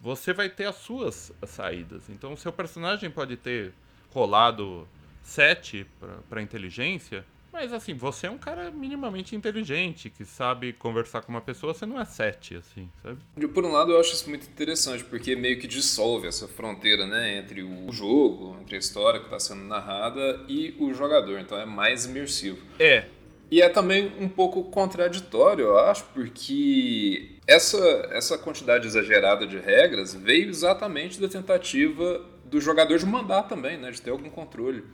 você 0.00 0.32
vai 0.32 0.48
ter 0.48 0.66
as 0.66 0.76
suas 0.76 1.32
saídas. 1.46 2.08
Então, 2.08 2.32
o 2.32 2.36
seu 2.36 2.52
personagem 2.52 3.10
pode 3.10 3.36
ter 3.36 3.72
rolado 4.10 4.86
7 5.22 5.86
para 6.28 6.40
inteligência, 6.40 7.24
mas 7.52 7.72
assim, 7.72 7.94
você 7.94 8.26
é 8.26 8.30
um 8.30 8.36
cara 8.36 8.70
minimamente 8.70 9.34
inteligente, 9.34 10.10
que 10.10 10.26
sabe 10.26 10.74
conversar 10.74 11.22
com 11.22 11.32
uma 11.32 11.40
pessoa, 11.40 11.72
você 11.72 11.86
não 11.86 11.98
é 11.98 12.04
7, 12.04 12.56
assim, 12.56 12.88
sabe? 13.02 13.48
Por 13.48 13.64
um 13.64 13.72
lado, 13.72 13.92
eu 13.92 13.98
acho 13.98 14.12
isso 14.12 14.28
muito 14.28 14.46
interessante, 14.46 15.02
porque 15.02 15.34
meio 15.34 15.58
que 15.58 15.66
dissolve 15.66 16.28
essa 16.28 16.46
fronteira, 16.46 17.06
né, 17.06 17.38
entre 17.38 17.62
o 17.62 17.90
jogo, 17.90 18.58
entre 18.60 18.76
a 18.76 18.78
história 18.78 19.20
que 19.20 19.26
está 19.26 19.40
sendo 19.40 19.64
narrada 19.64 20.44
e 20.46 20.76
o 20.78 20.92
jogador, 20.92 21.40
então 21.40 21.58
é 21.58 21.64
mais 21.64 22.04
imersivo. 22.04 22.58
É, 22.78 23.06
e 23.50 23.62
é 23.62 23.68
também 23.68 24.12
um 24.18 24.28
pouco 24.28 24.64
contraditório, 24.64 25.66
eu 25.66 25.78
acho, 25.78 26.04
porque 26.12 27.36
essa, 27.46 27.78
essa 28.10 28.36
quantidade 28.36 28.86
exagerada 28.86 29.46
de 29.46 29.58
regras 29.58 30.14
veio 30.14 30.48
exatamente 30.48 31.20
da 31.20 31.28
tentativa 31.28 32.24
do 32.44 32.60
jogador 32.60 32.98
de 32.98 33.06
mandar 33.06 33.44
também, 33.44 33.78
né? 33.78 33.90
De 33.90 34.00
ter 34.00 34.10
algum 34.10 34.28
controle. 34.30 34.84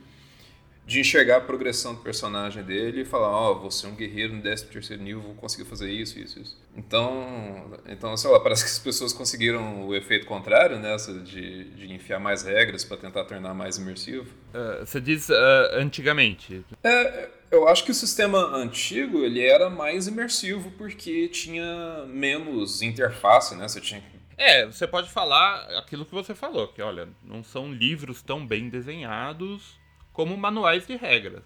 De 0.85 0.99
enxergar 0.99 1.37
a 1.37 1.41
progressão 1.41 1.95
do 1.95 2.01
personagem 2.01 2.61
dele 2.61 3.01
e 3.01 3.05
falar, 3.05 3.29
ó, 3.29 3.51
oh, 3.51 3.59
você 3.59 3.85
é 3.85 3.89
um 3.89 3.95
guerreiro 3.95 4.33
no 4.33 4.41
13 4.41 4.65
terceiro 4.65 5.01
nível, 5.01 5.21
vou 5.21 5.35
conseguir 5.35 5.63
fazer 5.63 5.89
isso, 5.89 6.19
isso, 6.19 6.39
isso. 6.39 6.57
Então, 6.75 7.71
então, 7.87 8.15
sei 8.17 8.29
lá, 8.29 8.39
parece 8.39 8.65
que 8.65 8.69
as 8.69 8.79
pessoas 8.79 9.13
conseguiram 9.13 9.87
o 9.87 9.95
efeito 9.95 10.25
contrário 10.25 10.77
nessa 10.77 11.13
de, 11.13 11.65
de 11.71 11.93
enfiar 11.93 12.19
mais 12.19 12.43
regras 12.43 12.83
para 12.83 12.97
tentar 12.97 13.23
tornar 13.23 13.53
mais 13.53 13.77
imersivo. 13.77 14.29
Uh, 14.53 14.85
você 14.85 14.99
diz 14.99 15.29
uh, 15.29 15.33
antigamente. 15.75 16.65
É, 16.83 17.29
eu 17.49 17.67
acho 17.67 17.85
que 17.85 17.91
o 17.91 17.95
sistema 17.95 18.39
antigo 18.55 19.23
ele 19.23 19.41
era 19.41 19.69
mais 19.69 20.07
imersivo 20.07 20.71
porque 20.71 21.29
tinha 21.29 22.05
menos 22.07 22.81
interface, 22.81 23.55
né? 23.55 23.67
Você 23.67 23.79
tinha 23.79 24.03
é, 24.37 24.65
você 24.65 24.87
pode 24.87 25.09
falar 25.09 25.61
aquilo 25.77 26.05
que 26.05 26.13
você 26.13 26.33
falou, 26.33 26.67
que 26.67 26.81
olha, 26.81 27.07
não 27.23 27.43
são 27.43 27.71
livros 27.71 28.21
tão 28.21 28.45
bem 28.45 28.69
desenhados 28.69 29.79
como 30.13 30.37
manuais 30.37 30.87
de 30.87 30.95
regras. 30.95 31.43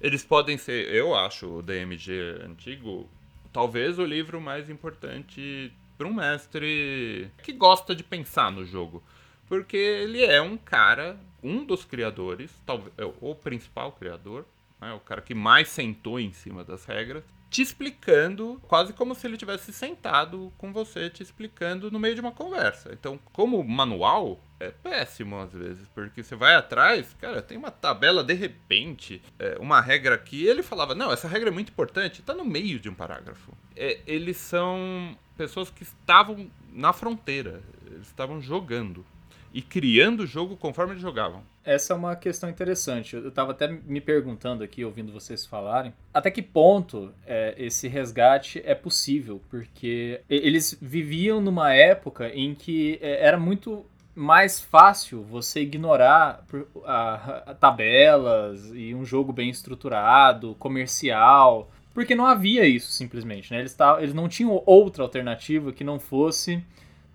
Eles 0.00 0.24
podem 0.24 0.56
ser, 0.56 0.92
eu 0.94 1.14
acho, 1.14 1.46
o 1.46 1.62
DMG 1.62 2.42
antigo, 2.44 3.08
talvez 3.52 3.98
o 3.98 4.04
livro 4.04 4.40
mais 4.40 4.70
importante 4.70 5.72
para 5.98 6.06
um 6.06 6.14
mestre 6.14 7.30
que 7.42 7.52
gosta 7.52 7.94
de 7.94 8.04
pensar 8.04 8.52
no 8.52 8.64
jogo. 8.64 9.02
Porque 9.48 9.76
ele 9.76 10.24
é 10.24 10.40
um 10.40 10.56
cara, 10.56 11.18
um 11.42 11.64
dos 11.64 11.84
criadores, 11.84 12.50
talvez, 12.64 12.92
é 12.96 13.04
o 13.20 13.34
principal 13.34 13.92
criador 13.92 14.46
né, 14.82 14.92
o 14.92 15.00
cara 15.00 15.22
que 15.22 15.34
mais 15.34 15.68
sentou 15.68 16.18
em 16.18 16.32
cima 16.32 16.64
das 16.64 16.84
regras, 16.84 17.22
te 17.52 17.60
explicando, 17.60 18.58
quase 18.66 18.94
como 18.94 19.14
se 19.14 19.26
ele 19.26 19.36
tivesse 19.36 19.74
sentado 19.74 20.50
com 20.56 20.72
você, 20.72 21.10
te 21.10 21.22
explicando 21.22 21.90
no 21.90 22.00
meio 22.00 22.14
de 22.14 22.20
uma 22.22 22.32
conversa. 22.32 22.88
Então, 22.94 23.20
como 23.30 23.62
manual, 23.62 24.42
é 24.58 24.70
péssimo 24.70 25.38
às 25.38 25.52
vezes, 25.52 25.86
porque 25.94 26.22
você 26.22 26.34
vai 26.34 26.54
atrás, 26.54 27.14
cara, 27.20 27.42
tem 27.42 27.58
uma 27.58 27.70
tabela 27.70 28.24
de 28.24 28.32
repente, 28.32 29.20
é, 29.38 29.58
uma 29.60 29.82
regra 29.82 30.14
aqui, 30.14 30.46
ele 30.46 30.62
falava, 30.62 30.94
não, 30.94 31.12
essa 31.12 31.28
regra 31.28 31.50
é 31.50 31.52
muito 31.52 31.68
importante, 31.68 32.22
tá 32.22 32.32
no 32.32 32.44
meio 32.44 32.80
de 32.80 32.88
um 32.88 32.94
parágrafo. 32.94 33.52
É, 33.76 34.00
eles 34.06 34.38
são 34.38 35.14
pessoas 35.36 35.68
que 35.68 35.82
estavam 35.82 36.50
na 36.72 36.94
fronteira, 36.94 37.62
eles 37.84 38.06
estavam 38.06 38.40
jogando 38.40 39.04
e 39.52 39.60
criando 39.60 40.20
o 40.20 40.26
jogo 40.26 40.56
conforme 40.56 40.92
eles 40.92 41.02
jogavam. 41.02 41.42
Essa 41.64 41.92
é 41.92 41.96
uma 41.96 42.16
questão 42.16 42.48
interessante. 42.48 43.14
Eu 43.14 43.28
estava 43.28 43.52
até 43.52 43.68
me 43.68 44.00
perguntando 44.00 44.64
aqui, 44.64 44.84
ouvindo 44.84 45.12
vocês 45.12 45.46
falarem, 45.46 45.92
até 46.12 46.30
que 46.30 46.42
ponto 46.42 47.12
é, 47.26 47.54
esse 47.56 47.86
resgate 47.86 48.60
é 48.64 48.74
possível, 48.74 49.40
porque 49.48 50.20
eles 50.28 50.76
viviam 50.80 51.40
numa 51.40 51.72
época 51.72 52.28
em 52.34 52.54
que 52.54 52.98
é, 53.00 53.24
era 53.24 53.38
muito 53.38 53.86
mais 54.14 54.60
fácil 54.60 55.22
você 55.22 55.60
ignorar 55.60 56.44
a, 56.84 57.14
a, 57.46 57.54
tabelas 57.54 58.70
e 58.74 58.94
um 58.94 59.04
jogo 59.04 59.32
bem 59.32 59.48
estruturado, 59.48 60.54
comercial, 60.58 61.70
porque 61.94 62.14
não 62.14 62.26
havia 62.26 62.66
isso 62.66 62.90
simplesmente, 62.92 63.52
né? 63.52 63.60
Eles, 63.60 63.74
tavam, 63.74 64.02
eles 64.02 64.14
não 64.14 64.28
tinham 64.28 64.62
outra 64.66 65.02
alternativa 65.02 65.72
que 65.72 65.84
não 65.84 65.98
fosse 65.98 66.62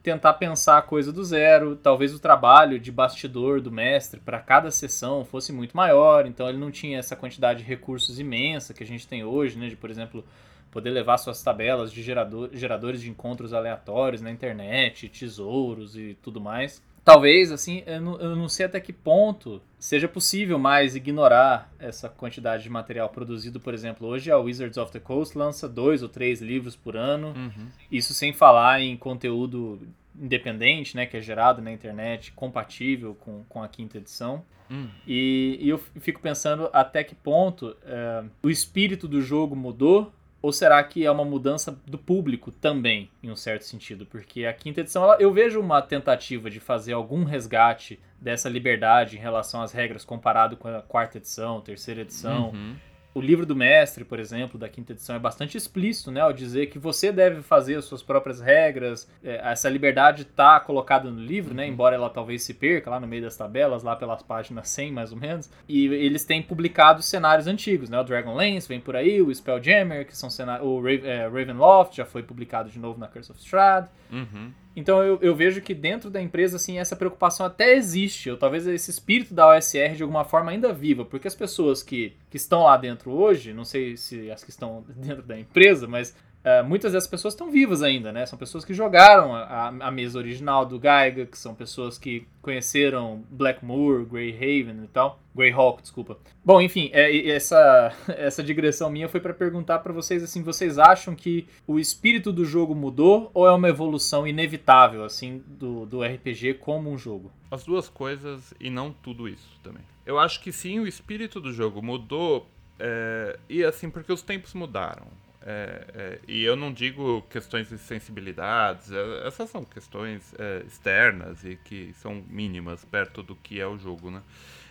tentar 0.01 0.33
pensar 0.36 0.77
a 0.77 0.81
coisa 0.81 1.12
do 1.12 1.23
zero. 1.23 1.75
Talvez 1.75 2.13
o 2.13 2.19
trabalho 2.19 2.79
de 2.79 2.91
bastidor 2.91 3.62
do 3.62 3.71
mestre 3.71 4.19
para 4.19 4.39
cada 4.39 4.71
sessão 4.71 5.25
fosse 5.25 5.51
muito 5.51 5.75
maior, 5.75 6.25
então 6.25 6.47
ele 6.47 6.57
não 6.57 6.71
tinha 6.71 6.99
essa 6.99 7.15
quantidade 7.15 7.60
de 7.60 7.65
recursos 7.65 8.19
imensa 8.19 8.73
que 8.73 8.83
a 8.83 8.88
gente 8.88 9.07
tem 9.07 9.23
hoje, 9.23 9.57
né? 9.57 9.69
De, 9.69 9.75
por 9.75 9.89
exemplo, 9.89 10.23
poder 10.71 10.89
levar 10.91 11.17
suas 11.17 11.41
tabelas 11.43 11.91
de 11.91 12.01
gerador, 12.01 12.49
geradores 12.53 13.01
de 13.01 13.10
encontros 13.10 13.53
aleatórios 13.53 14.21
na 14.21 14.31
internet, 14.31 15.10
tesouros 15.10 15.97
e 15.97 16.17
tudo 16.21 16.39
mais 16.39 16.81
talvez, 17.07 17.53
assim, 17.53 17.83
eu 17.85 18.01
não, 18.01 18.19
eu 18.19 18.35
não, 18.35 18.49
sei 18.49 18.65
até 18.65 18.81
que 18.81 18.91
ponto 18.91 19.61
seja 19.79 20.09
possível 20.09 20.59
mais 20.59 20.93
ignorar 20.93 21.71
essa 21.79 22.09
quantidade 22.09 22.63
de 22.63 22.69
material 22.69 23.07
produzido. 23.07 23.61
Por 23.61 23.73
exemplo, 23.73 24.05
hoje 24.05 24.29
a 24.29 24.37
Wizards 24.37 24.77
of 24.77 24.91
the 24.91 24.99
Coast 24.99 25.37
lança 25.37 25.69
dois 25.69 26.03
ou 26.03 26.09
três 26.09 26.41
livros 26.41 26.75
por 26.75 26.97
ano. 26.97 27.27
Uhum. 27.29 27.67
Isso 27.89 28.13
sem 28.13 28.33
falar 28.33 28.81
em 28.81 28.97
conteúdo 28.97 29.87
independente, 30.19 30.97
né, 30.97 31.05
que 31.05 31.15
é 31.15 31.21
gerado 31.21 31.61
na 31.61 31.71
internet, 31.71 32.33
compatível 32.33 33.15
com, 33.15 33.45
com 33.47 33.63
a 33.63 33.69
quinta 33.69 33.99
edição. 33.99 34.43
Hum. 34.69 34.89
E, 35.07 35.59
e, 35.61 35.69
eu 35.69 35.77
fico 35.77 36.19
pensando 36.19 36.69
até 36.73 37.05
que 37.05 37.15
ponto 37.15 37.73
é, 37.85 38.25
o 38.43 38.49
espírito 38.49 39.07
do 39.07 39.21
jogo 39.21 39.55
mudou 39.55 40.11
ou 40.47 40.53
será 40.53 40.81
que 40.81 41.05
é 41.05 41.12
uma 41.12 41.25
mudança 41.25 41.77
do 41.86 41.97
público 41.97 42.53
também, 42.53 43.12
em 43.21 43.29
um 43.29 43.36
certo 43.36 43.63
sentido? 43.63 44.05
Porque 44.05 44.45
a 44.45 44.53
quinta 44.53 44.79
edição, 44.79 45.03
ela, 45.03 45.17
eu 45.19 45.29
vejo 45.33 45.60
uma 45.60 45.81
tentativa 45.81 46.49
de 46.49 46.62
fazer 46.62 46.93
algum 46.93 47.25
resgate 47.25 47.99
dessa 48.17 48.47
liberdade 48.47 49.17
em 49.17 49.19
relação 49.19 49.62
às 49.62 49.73
regras 49.73 50.05
comparado 50.05 50.55
com 50.55 50.69
a 50.69 50.81
quarta 50.81 51.17
edição, 51.17 51.60
terceira 51.60 51.99
edição. 51.99 52.51
Uhum. 52.51 52.77
O 53.17 53.19
livro 53.19 53.47
do 53.47 53.56
mestre, 53.56 54.06
por 54.06 54.19
exemplo, 54.19 54.60
da 54.60 54.69
quinta 54.69 54.91
edição, 54.91 55.15
é 55.15 55.19
bastante 55.19 55.58
explícito, 55.58 56.12
né? 56.12 56.21
Ao 56.21 56.32
dizer 56.32 56.67
que 56.67 56.77
você 56.77 57.12
deve 57.12 57.41
fazer 57.41 57.73
as 57.73 57.86
suas 57.86 58.03
próprias 58.03 58.39
regras. 58.39 59.10
É, 59.23 59.41
essa 59.43 59.67
liberdade 59.67 60.21
está 60.21 60.60
colocada 60.60 61.10
no 61.10 61.19
livro, 61.19 61.51
né? 61.51 61.63
Uhum. 61.65 61.71
Embora 61.71 61.95
ela 61.95 62.12
talvez 62.12 62.43
se 62.43 62.53
perca 62.53 62.91
lá 62.91 62.99
no 62.99 63.08
meio 63.08 63.23
das 63.23 63.36
tabelas, 63.36 63.82
lá 63.82 63.95
pelas 63.95 64.21
páginas 64.21 64.69
100 64.69 64.91
mais 64.91 65.12
ou 65.12 65.17
menos. 65.17 65.49
E 65.67 65.88
eles 65.88 66.25
têm 66.25 66.43
publicado 66.43 67.01
cenários 67.01 67.47
antigos, 67.47 67.89
né? 67.89 67.99
O 67.99 68.03
Dragonlance 68.03 68.67
vem 68.67 68.80
por 68.80 68.95
aí, 68.95 69.19
o 69.19 69.34
Spelljammer, 69.34 70.06
que 70.06 70.15
são 70.15 70.30
cenários. 70.30 70.67
O 70.67 70.77
Raven, 70.77 71.10
é, 71.10 71.23
Ravenloft 71.23 71.97
já 71.97 72.06
foi 72.06 72.21
publicado 72.21 72.69
de 72.69 72.77
novo 72.77 72.99
na 72.99 73.08
Curse 73.08 73.32
of 73.32 73.41
Strahd. 73.41 73.89
Uhum. 74.12 74.51
Então 74.77 75.03
eu, 75.03 75.17
eu, 75.23 75.35
vejo 75.35 75.59
que 75.59 75.73
dentro 75.73 76.07
da 76.07 76.21
empresa, 76.21 76.57
assim, 76.57 76.77
essa 76.77 76.95
preocupação 76.95 77.47
até 77.47 77.73
existe. 77.75 78.29
Ou 78.29 78.37
talvez 78.37 78.67
esse 78.67 78.91
espírito 78.91 79.33
da 79.33 79.49
OSR 79.49 79.95
de 79.95 80.03
alguma 80.03 80.23
forma 80.23 80.51
ainda 80.51 80.71
viva. 80.71 81.03
Porque 81.03 81.27
as 81.27 81.33
pessoas 81.33 81.81
que, 81.81 82.13
que 82.29 82.37
estão 82.37 82.61
lá 82.61 82.77
dentro 82.77 83.11
hoje, 83.11 83.53
não 83.53 83.65
sei 83.65 83.97
se 83.97 84.29
as 84.29 84.43
que 84.43 84.51
estão 84.51 84.85
dentro 84.95 85.23
da 85.23 85.37
empresa, 85.37 85.87
mas 85.87 86.15
Uh, 86.45 86.63
muitas 86.63 86.93
dessas 86.93 87.10
pessoas 87.10 87.34
estão 87.34 87.52
vivas 87.52 87.84
ainda, 87.84 88.12
né? 88.13 88.26
São 88.26 88.39
pessoas 88.39 88.63
que 88.63 88.73
jogaram 88.73 89.36
a, 89.36 89.67
a, 89.67 89.91
mesa 89.91 90.17
original 90.17 90.65
do 90.65 90.80
que 90.80 91.38
são 91.38 91.54
pessoas 91.54 91.97
que 91.97 92.26
conheceram 92.41 93.21
Blackmoor, 93.30 94.06
Greyhaven 94.06 94.84
e 94.86 94.88
tal. 94.88 95.19
Greyhawk, 95.36 95.82
desculpa. 95.82 96.17
Bom, 96.45 96.62
enfim, 96.62 96.89
é, 96.93 97.28
essa, 97.28 97.91
essa 98.08 98.41
digressão 98.41 98.89
minha 98.89 99.10
foi 99.10 99.19
para 99.19 99.34
perguntar 99.34 99.80
para 99.80 99.91
vocês, 99.91 100.23
assim, 100.23 100.41
vocês 100.41 100.80
acham 100.80 101.13
que 101.13 101.45
o 101.67 101.80
espírito 101.80 102.32
do 102.32 102.45
jogo 102.45 102.73
mudou 102.73 103.30
ou 103.34 103.45
é 103.45 103.52
uma 103.52 103.67
evolução 103.67 104.26
inevitável, 104.26 105.04
assim, 105.04 105.43
do, 105.45 105.86
do 105.86 106.02
RPG 106.02 106.56
como 106.56 106.89
um 106.89 106.97
jogo? 106.97 107.30
As 107.52 107.65
duas 107.65 107.89
coisas 107.89 108.54
e 108.58 108.69
não 108.69 108.93
tudo 108.93 109.28
isso 109.28 109.60
também. 109.62 109.84
Eu 110.06 110.17
acho 110.17 110.41
que 110.41 110.54
sim, 110.54 110.80
o 110.80 110.88
espírito 110.88 111.41
do 111.41 111.52
jogo 111.52 111.82
mudou, 111.82 112.47
é, 112.80 113.38
e 113.50 113.63
assim, 113.65 113.89
porque 113.89 114.13
os 114.13 114.21
tempos 114.21 114.54
mudaram. 114.54 115.08
É, 115.49 115.86
é, 115.95 116.19
e 116.27 116.43
eu 116.43 116.57
não 116.57 116.73
digo 116.73 117.21
questões 117.29 117.69
de 117.69 117.77
sensibilidades, 117.77 118.91
é, 118.91 119.25
essas 119.25 119.49
são 119.49 119.63
questões 119.63 120.36
é, 120.38 120.62
externas 120.67 121.41
e 121.45 121.55
que 121.55 121.93
são 121.93 122.21
mínimas 122.27 122.83
perto 122.83 123.23
do 123.23 123.33
que 123.33 123.57
é 123.57 123.65
o 123.65 123.77
jogo, 123.77 124.12
né? 124.12 124.21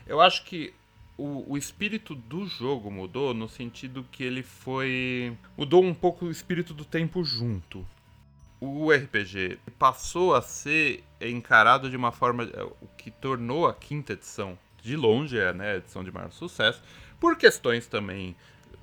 Eu 0.07 0.21
acho 0.21 0.45
que 0.45 0.75
o, 1.17 1.51
o, 1.51 1.57
espírito 1.57 2.15
do 2.15 2.47
jogo 2.47 2.91
mudou 2.91 3.33
no 3.33 3.49
sentido 3.49 4.07
que 4.13 4.23
ele 4.23 4.43
foi. 4.43 5.35
mudou 5.57 5.83
um 5.83 5.95
pouco 5.95 6.27
o 6.27 6.31
espírito 6.31 6.75
do 6.75 6.85
tempo 6.85 7.25
junto. 7.25 7.87
O 8.61 8.93
RPG 8.93 9.59
passou 9.79 10.35
a 10.35 10.43
ser 10.43 11.03
encarado 11.19 11.89
de 11.89 11.97
uma 11.97 12.13
forma. 12.13 12.45
É, 12.53 12.63
o 12.63 12.89
que 12.99 13.11
tornou 13.11 13.67
a 13.67 13.73
quinta 13.73 14.13
edição, 14.13 14.59
de 14.83 14.95
longe, 14.95 15.39
é 15.39 15.55
né, 15.55 15.73
a 15.73 15.77
edição 15.79 16.05
de 16.05 16.13
maior 16.13 16.31
sucesso, 16.33 16.83
por 17.19 17.35
questões 17.39 17.87
também 17.87 18.37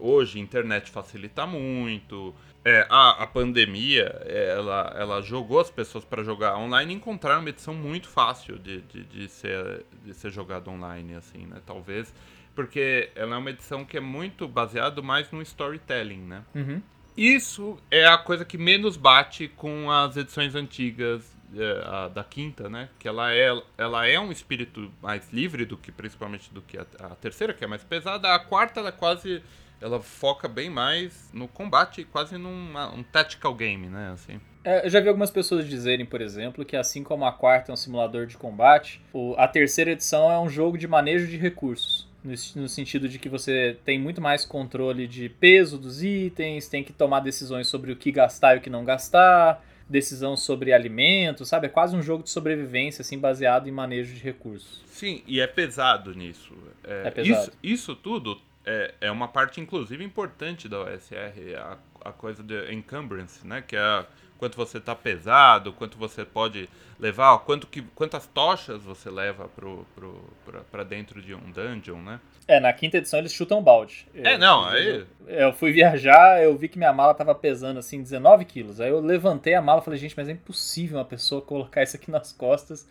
hoje 0.04 0.38
a 0.38 0.42
internet 0.42 0.92
facilita 0.92 1.46
muito. 1.48 2.36
É, 2.66 2.86
a, 2.90 3.24
a 3.24 3.28
pandemia, 3.28 4.06
ela, 4.26 4.94
ela 4.98 5.22
jogou 5.22 5.60
as 5.60 5.70
pessoas 5.70 6.06
para 6.06 6.24
jogar 6.24 6.58
online 6.58 6.94
e 6.94 6.96
encontraram 6.96 7.42
uma 7.42 7.50
edição 7.50 7.74
muito 7.74 8.08
fácil 8.08 8.58
de, 8.58 8.82
de, 8.82 9.04
de, 9.04 9.30
ser, 9.30 9.86
de 10.04 10.14
ser 10.14 10.32
jogada 10.32 10.70
online, 10.70 11.16
assim, 11.16 11.46
né? 11.46 11.62
Talvez 11.66 12.14
porque 12.56 13.10
ela 13.16 13.36
é 13.36 13.38
uma 13.38 13.50
edição 13.50 13.84
que 13.84 13.98
é 13.98 14.00
muito 14.00 14.48
baseada 14.48 15.02
mais 15.02 15.32
no 15.32 15.42
storytelling, 15.42 16.22
né? 16.22 16.44
Uhum. 16.54 16.82
Isso 17.16 17.78
é 17.92 18.06
a 18.06 18.18
coisa 18.18 18.44
que 18.44 18.58
menos 18.58 18.98
bate 18.98 19.48
com 19.48 19.92
as 19.92 20.18
edições 20.18 20.56
antigas 20.56 21.36
é, 21.56 22.10
da 22.10 22.24
quinta, 22.24 22.70
né? 22.70 22.90
Que 22.98 23.08
ela 23.08 23.34
é, 23.34 23.50
ela 23.78 24.08
é 24.08 24.20
um 24.20 24.32
espírito 24.32 24.92
mais 25.02 25.32
livre 25.32 25.66
do 25.66 25.78
que 25.78 25.92
principalmente 25.92 26.52
do 26.52 26.62
que 26.62 26.78
a, 26.78 26.86
a 27.00 27.10
terceira, 27.16 27.54
que 27.54 27.64
é 27.64 27.68
mais 27.68 27.84
pesada. 27.84 28.34
A 28.34 28.40
quarta 28.40 28.80
ela 28.80 28.90
é 28.90 28.94
quase 28.94 29.44
ela 29.84 30.02
foca 30.02 30.48
bem 30.48 30.70
mais 30.70 31.30
no 31.34 31.46
combate, 31.46 32.06
quase 32.06 32.38
num 32.38 32.74
um 32.96 33.04
tactical 33.04 33.54
game, 33.54 33.88
né? 33.88 34.12
Assim. 34.14 34.40
É, 34.64 34.86
eu 34.86 34.90
já 34.90 35.02
vi 35.02 35.10
algumas 35.10 35.30
pessoas 35.30 35.68
dizerem, 35.68 36.06
por 36.06 36.22
exemplo, 36.22 36.64
que 36.64 36.78
assim 36.78 37.04
como 37.04 37.26
a 37.26 37.34
quarta 37.34 37.70
é 37.70 37.74
um 37.74 37.76
simulador 37.76 38.26
de 38.26 38.38
combate, 38.38 39.02
o, 39.12 39.36
a 39.38 39.46
terceira 39.46 39.92
edição 39.92 40.32
é 40.32 40.40
um 40.40 40.48
jogo 40.48 40.78
de 40.78 40.88
manejo 40.88 41.28
de 41.28 41.36
recursos. 41.36 42.08
No, 42.24 42.32
no, 42.62 42.70
sentido 42.70 43.10
de 43.10 43.20
que 43.20 43.28
você 43.28 43.78
tem 43.84 44.00
muito 44.00 44.22
mais 44.22 44.46
controle 44.46 45.06
de 45.06 45.28
peso 45.28 45.78
dos 45.78 46.02
itens, 46.02 46.70
tem 46.70 46.82
que 46.82 46.94
tomar 46.94 47.20
decisões 47.20 47.68
sobre 47.68 47.92
o 47.92 47.98
que 47.98 48.14
gastar 48.14 48.56
e 48.56 48.60
o 48.60 48.62
que 48.62 48.70
não 48.70 48.86
gastar, 48.86 49.62
decisão 49.90 50.38
sobre 50.38 50.72
alimentos, 50.72 51.50
sabe? 51.50 51.68
É 51.68 51.70
quase 51.70 51.94
um 51.94 52.02
jogo 52.02 52.24
de 52.24 52.30
sobrevivência, 52.30 53.02
assim, 53.02 53.20
baseado 53.20 53.68
em 53.68 53.74
manejo 53.74 54.16
de 54.16 54.22
recursos. 54.22 54.82
Sim, 54.88 55.22
e 55.28 55.42
é 55.42 55.48
pesado 55.48 56.16
nisso. 56.16 56.54
É, 56.82 57.08
é 57.08 57.12
pesado. 57.12 57.42
Isso, 57.42 57.52
isso 57.62 57.96
tudo 57.98 58.40
é, 58.66 58.94
é 59.02 59.12
uma 59.12 59.28
parte, 59.28 59.60
inclusive, 59.60 60.04
importante 60.04 60.70
da 60.70 60.82
OSR, 60.82 61.56
a, 61.58 61.78
a 62.10 62.12
coisa 62.12 62.42
de 62.42 62.74
encumbrance, 62.74 63.46
né? 63.46 63.62
Que 63.62 63.76
é 63.76 64.06
quanto 64.38 64.58
você 64.58 64.78
está 64.78 64.94
pesado, 64.94 65.72
quanto 65.72 65.98
você 65.98 66.26
pode 66.26 66.70
levar, 67.00 67.40
quanto 67.40 67.66
que, 67.66 67.82
quantas 67.82 68.28
tochas 68.28 68.84
você 68.84 69.10
leva 69.10 69.48
pro, 69.48 69.86
pro, 69.96 70.66
pra, 70.70 70.84
dentro 70.84 71.22
de 71.22 71.34
um 71.34 71.52
dungeon, 71.52 72.02
né? 72.02 72.20
É, 72.46 72.60
na 72.60 72.74
quinta 72.74 72.98
edição 72.98 73.20
eles 73.20 73.32
chutam 73.32 73.64
balde. 73.64 74.06
É, 74.14 74.38
não, 74.38 74.66
aí... 74.66 75.06
Eu 75.28 75.54
fui 75.54 75.72
viajar, 75.72 76.44
eu 76.44 76.58
vi 76.58 76.68
que 76.68 76.78
minha 76.78 76.92
mala 76.92 77.14
tava 77.14 77.34
pesando, 77.34 77.80
assim, 77.80 78.02
19 78.02 78.44
quilos. 78.44 78.82
Aí 78.82 78.90
eu 78.90 79.00
levantei 79.00 79.54
a 79.54 79.62
mala 79.62 79.80
e 79.80 79.86
falei, 79.86 80.00
gente, 80.00 80.16
mas 80.18 80.28
é 80.28 80.34
impossível 80.34 80.98
uma 80.98 81.06
pessoa 81.06 81.42
colocar 81.42 81.82
isso 81.82 81.96
aqui 81.96 82.12
nas 82.12 82.34
costas 82.34 82.88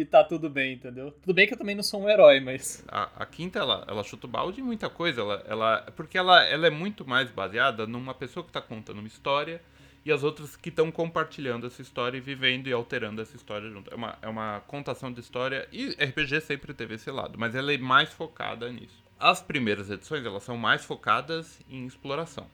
e 0.00 0.04
tá 0.04 0.24
tudo 0.24 0.48
bem, 0.48 0.74
entendeu? 0.74 1.10
Tudo 1.10 1.34
bem 1.34 1.46
que 1.46 1.54
eu 1.54 1.58
também 1.58 1.74
não 1.74 1.82
sou 1.82 2.02
um 2.02 2.08
herói, 2.08 2.40
mas. 2.40 2.84
A, 2.88 3.22
a 3.22 3.26
quinta, 3.26 3.58
ela, 3.58 3.84
ela 3.86 4.02
chuta 4.02 4.26
o 4.26 4.30
balde 4.30 4.60
em 4.60 4.64
muita 4.64 4.88
coisa. 4.88 5.20
Ela, 5.20 5.44
ela, 5.46 5.86
porque 5.94 6.16
ela, 6.16 6.42
ela 6.44 6.66
é 6.66 6.70
muito 6.70 7.06
mais 7.06 7.30
baseada 7.30 7.86
numa 7.86 8.14
pessoa 8.14 8.44
que 8.44 8.52
tá 8.52 8.60
contando 8.60 8.98
uma 8.98 9.08
história 9.08 9.60
e 10.04 10.10
as 10.10 10.22
outras 10.22 10.56
que 10.56 10.70
estão 10.70 10.90
compartilhando 10.90 11.66
essa 11.66 11.82
história 11.82 12.16
e 12.16 12.20
vivendo 12.20 12.66
e 12.66 12.72
alterando 12.72 13.20
essa 13.20 13.36
história 13.36 13.68
junto. 13.70 13.92
É 13.92 13.94
uma, 13.94 14.18
é 14.22 14.28
uma 14.28 14.60
contação 14.66 15.12
de 15.12 15.20
história 15.20 15.68
e 15.70 15.90
RPG 15.90 16.40
sempre 16.40 16.72
teve 16.72 16.94
esse 16.94 17.10
lado, 17.10 17.38
mas 17.38 17.54
ela 17.54 17.72
é 17.72 17.78
mais 17.78 18.10
focada 18.10 18.70
nisso. 18.70 19.02
As 19.18 19.42
primeiras 19.42 19.90
edições, 19.90 20.24
elas 20.24 20.42
são 20.42 20.56
mais 20.56 20.84
focadas 20.84 21.60
em 21.68 21.86
exploração. 21.86 22.46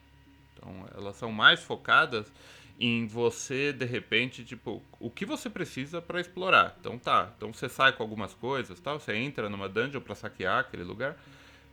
Então, 0.53 0.85
elas 0.95 1.15
são 1.15 1.31
mais 1.31 1.63
focadas 1.63 2.31
em 2.79 3.07
você 3.07 3.73
de 3.73 3.85
repente 3.85 4.45
tipo 4.45 4.83
o 4.99 5.09
que 5.09 5.25
você 5.25 5.49
precisa 5.49 6.01
para 6.01 6.21
explorar? 6.21 6.75
Então 6.79 6.97
tá 6.97 7.33
então 7.35 7.51
você 7.51 7.67
sai 7.67 7.91
com 7.93 8.03
algumas 8.03 8.33
coisas 8.33 8.79
tal 8.79 8.99
você 8.99 9.15
entra 9.15 9.49
numa 9.49 9.67
dungeon 9.67 10.01
para 10.01 10.15
saquear 10.15 10.59
aquele 10.59 10.83
lugar. 10.83 11.17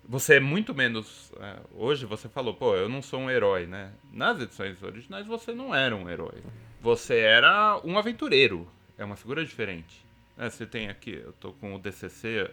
Você 0.06 0.34
é 0.36 0.40
muito 0.40 0.74
menos 0.74 1.32
é, 1.40 1.56
hoje 1.72 2.06
você 2.06 2.28
falou 2.28 2.54
pô 2.54 2.74
eu 2.74 2.88
não 2.88 3.02
sou 3.02 3.20
um 3.20 3.30
herói 3.30 3.66
né? 3.66 3.92
Nas 4.12 4.40
edições 4.40 4.82
originais 4.82 5.26
você 5.26 5.52
não 5.52 5.74
era 5.74 5.94
um 5.94 6.08
herói. 6.08 6.42
Você 6.80 7.18
era 7.18 7.80
um 7.84 7.98
aventureiro. 7.98 8.68
É 8.96 9.04
uma 9.04 9.16
figura 9.16 9.44
diferente. 9.44 10.04
É, 10.38 10.48
você 10.48 10.66
tem 10.66 10.88
aqui 10.88 11.12
eu 11.12 11.32
tô 11.34 11.52
com 11.52 11.74
o 11.74 11.78
DCC 11.78 12.50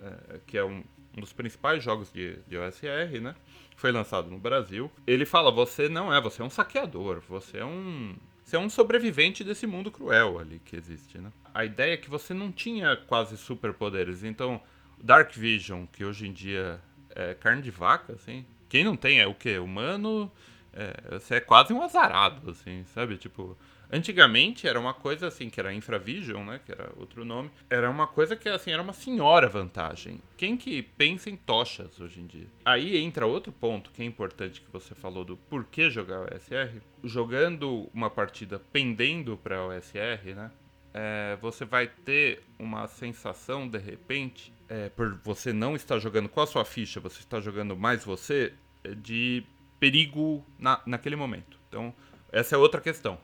é, 0.00 0.06
é, 0.06 0.40
que 0.46 0.56
é 0.56 0.64
um, 0.64 0.84
um 1.16 1.20
dos 1.20 1.32
principais 1.32 1.82
jogos 1.82 2.12
de, 2.12 2.36
de 2.46 2.56
OSR 2.56 3.20
né 3.20 3.34
foi 3.78 3.92
lançado 3.92 4.28
no 4.28 4.38
Brasil, 4.38 4.90
ele 5.06 5.24
fala: 5.24 5.50
você 5.52 5.88
não 5.88 6.12
é, 6.12 6.20
você 6.20 6.42
é 6.42 6.44
um 6.44 6.50
saqueador, 6.50 7.22
você 7.28 7.58
é 7.58 7.64
um. 7.64 8.14
Você 8.44 8.56
é 8.56 8.58
um 8.58 8.70
sobrevivente 8.70 9.44
desse 9.44 9.66
mundo 9.66 9.90
cruel 9.90 10.38
ali 10.38 10.58
que 10.64 10.74
existe, 10.74 11.18
né? 11.18 11.30
A 11.52 11.66
ideia 11.66 11.92
é 11.92 11.96
que 11.98 12.08
você 12.08 12.32
não 12.32 12.50
tinha 12.50 12.96
quase 12.96 13.36
superpoderes. 13.36 14.24
Então, 14.24 14.58
Dark 14.98 15.32
Vision, 15.34 15.84
que 15.84 16.02
hoje 16.02 16.26
em 16.26 16.32
dia 16.32 16.80
é 17.14 17.34
carne 17.34 17.60
de 17.60 17.70
vaca, 17.70 18.14
assim. 18.14 18.46
Quem 18.66 18.84
não 18.84 18.96
tem 18.96 19.20
é 19.20 19.26
o 19.26 19.34
quê? 19.34 19.58
Humano. 19.58 20.32
É, 20.72 21.18
você 21.18 21.34
é 21.34 21.40
quase 21.40 21.74
um 21.74 21.82
azarado, 21.82 22.50
assim, 22.50 22.84
sabe? 22.94 23.18
Tipo, 23.18 23.56
Antigamente 23.90 24.68
era 24.68 24.78
uma 24.78 24.92
coisa 24.92 25.28
assim, 25.28 25.48
que 25.48 25.58
era 25.58 25.72
Infravision, 25.72 26.44
né, 26.44 26.60
que 26.64 26.70
era 26.70 26.92
outro 26.96 27.24
nome. 27.24 27.50
Era 27.70 27.88
uma 27.88 28.06
coisa 28.06 28.36
que 28.36 28.48
assim, 28.48 28.70
era 28.70 28.82
uma 28.82 28.92
senhora 28.92 29.48
vantagem. 29.48 30.20
Quem 30.36 30.56
que 30.56 30.82
pensa 30.82 31.30
em 31.30 31.36
tochas 31.36 31.98
hoje 31.98 32.20
em 32.20 32.26
dia? 32.26 32.46
Aí 32.64 32.98
entra 32.98 33.26
outro 33.26 33.50
ponto 33.50 33.90
que 33.90 34.02
é 34.02 34.04
importante 34.04 34.60
que 34.60 34.70
você 34.70 34.94
falou 34.94 35.24
do 35.24 35.36
porquê 35.36 35.90
jogar 35.90 36.20
OSR. 36.20 36.82
Jogando 37.02 37.88
uma 37.94 38.10
partida 38.10 38.60
pendendo 38.72 39.38
para 39.38 39.64
OSR, 39.66 40.34
né? 40.34 40.50
É, 40.92 41.38
você 41.40 41.64
vai 41.64 41.86
ter 41.86 42.42
uma 42.58 42.86
sensação 42.88 43.68
de 43.68 43.78
repente, 43.78 44.52
é, 44.68 44.88
por 44.90 45.14
você 45.22 45.52
não 45.52 45.76
estar 45.76 45.98
jogando 45.98 46.28
com 46.28 46.40
a 46.40 46.46
sua 46.46 46.64
ficha, 46.64 46.98
você 46.98 47.20
está 47.20 47.40
jogando 47.40 47.76
mais 47.76 48.04
você, 48.04 48.52
de 48.96 49.44
perigo 49.78 50.44
na, 50.58 50.80
naquele 50.84 51.14
momento. 51.14 51.58
Então, 51.68 51.94
essa 52.32 52.54
é 52.54 52.58
outra 52.58 52.80
questão 52.80 53.18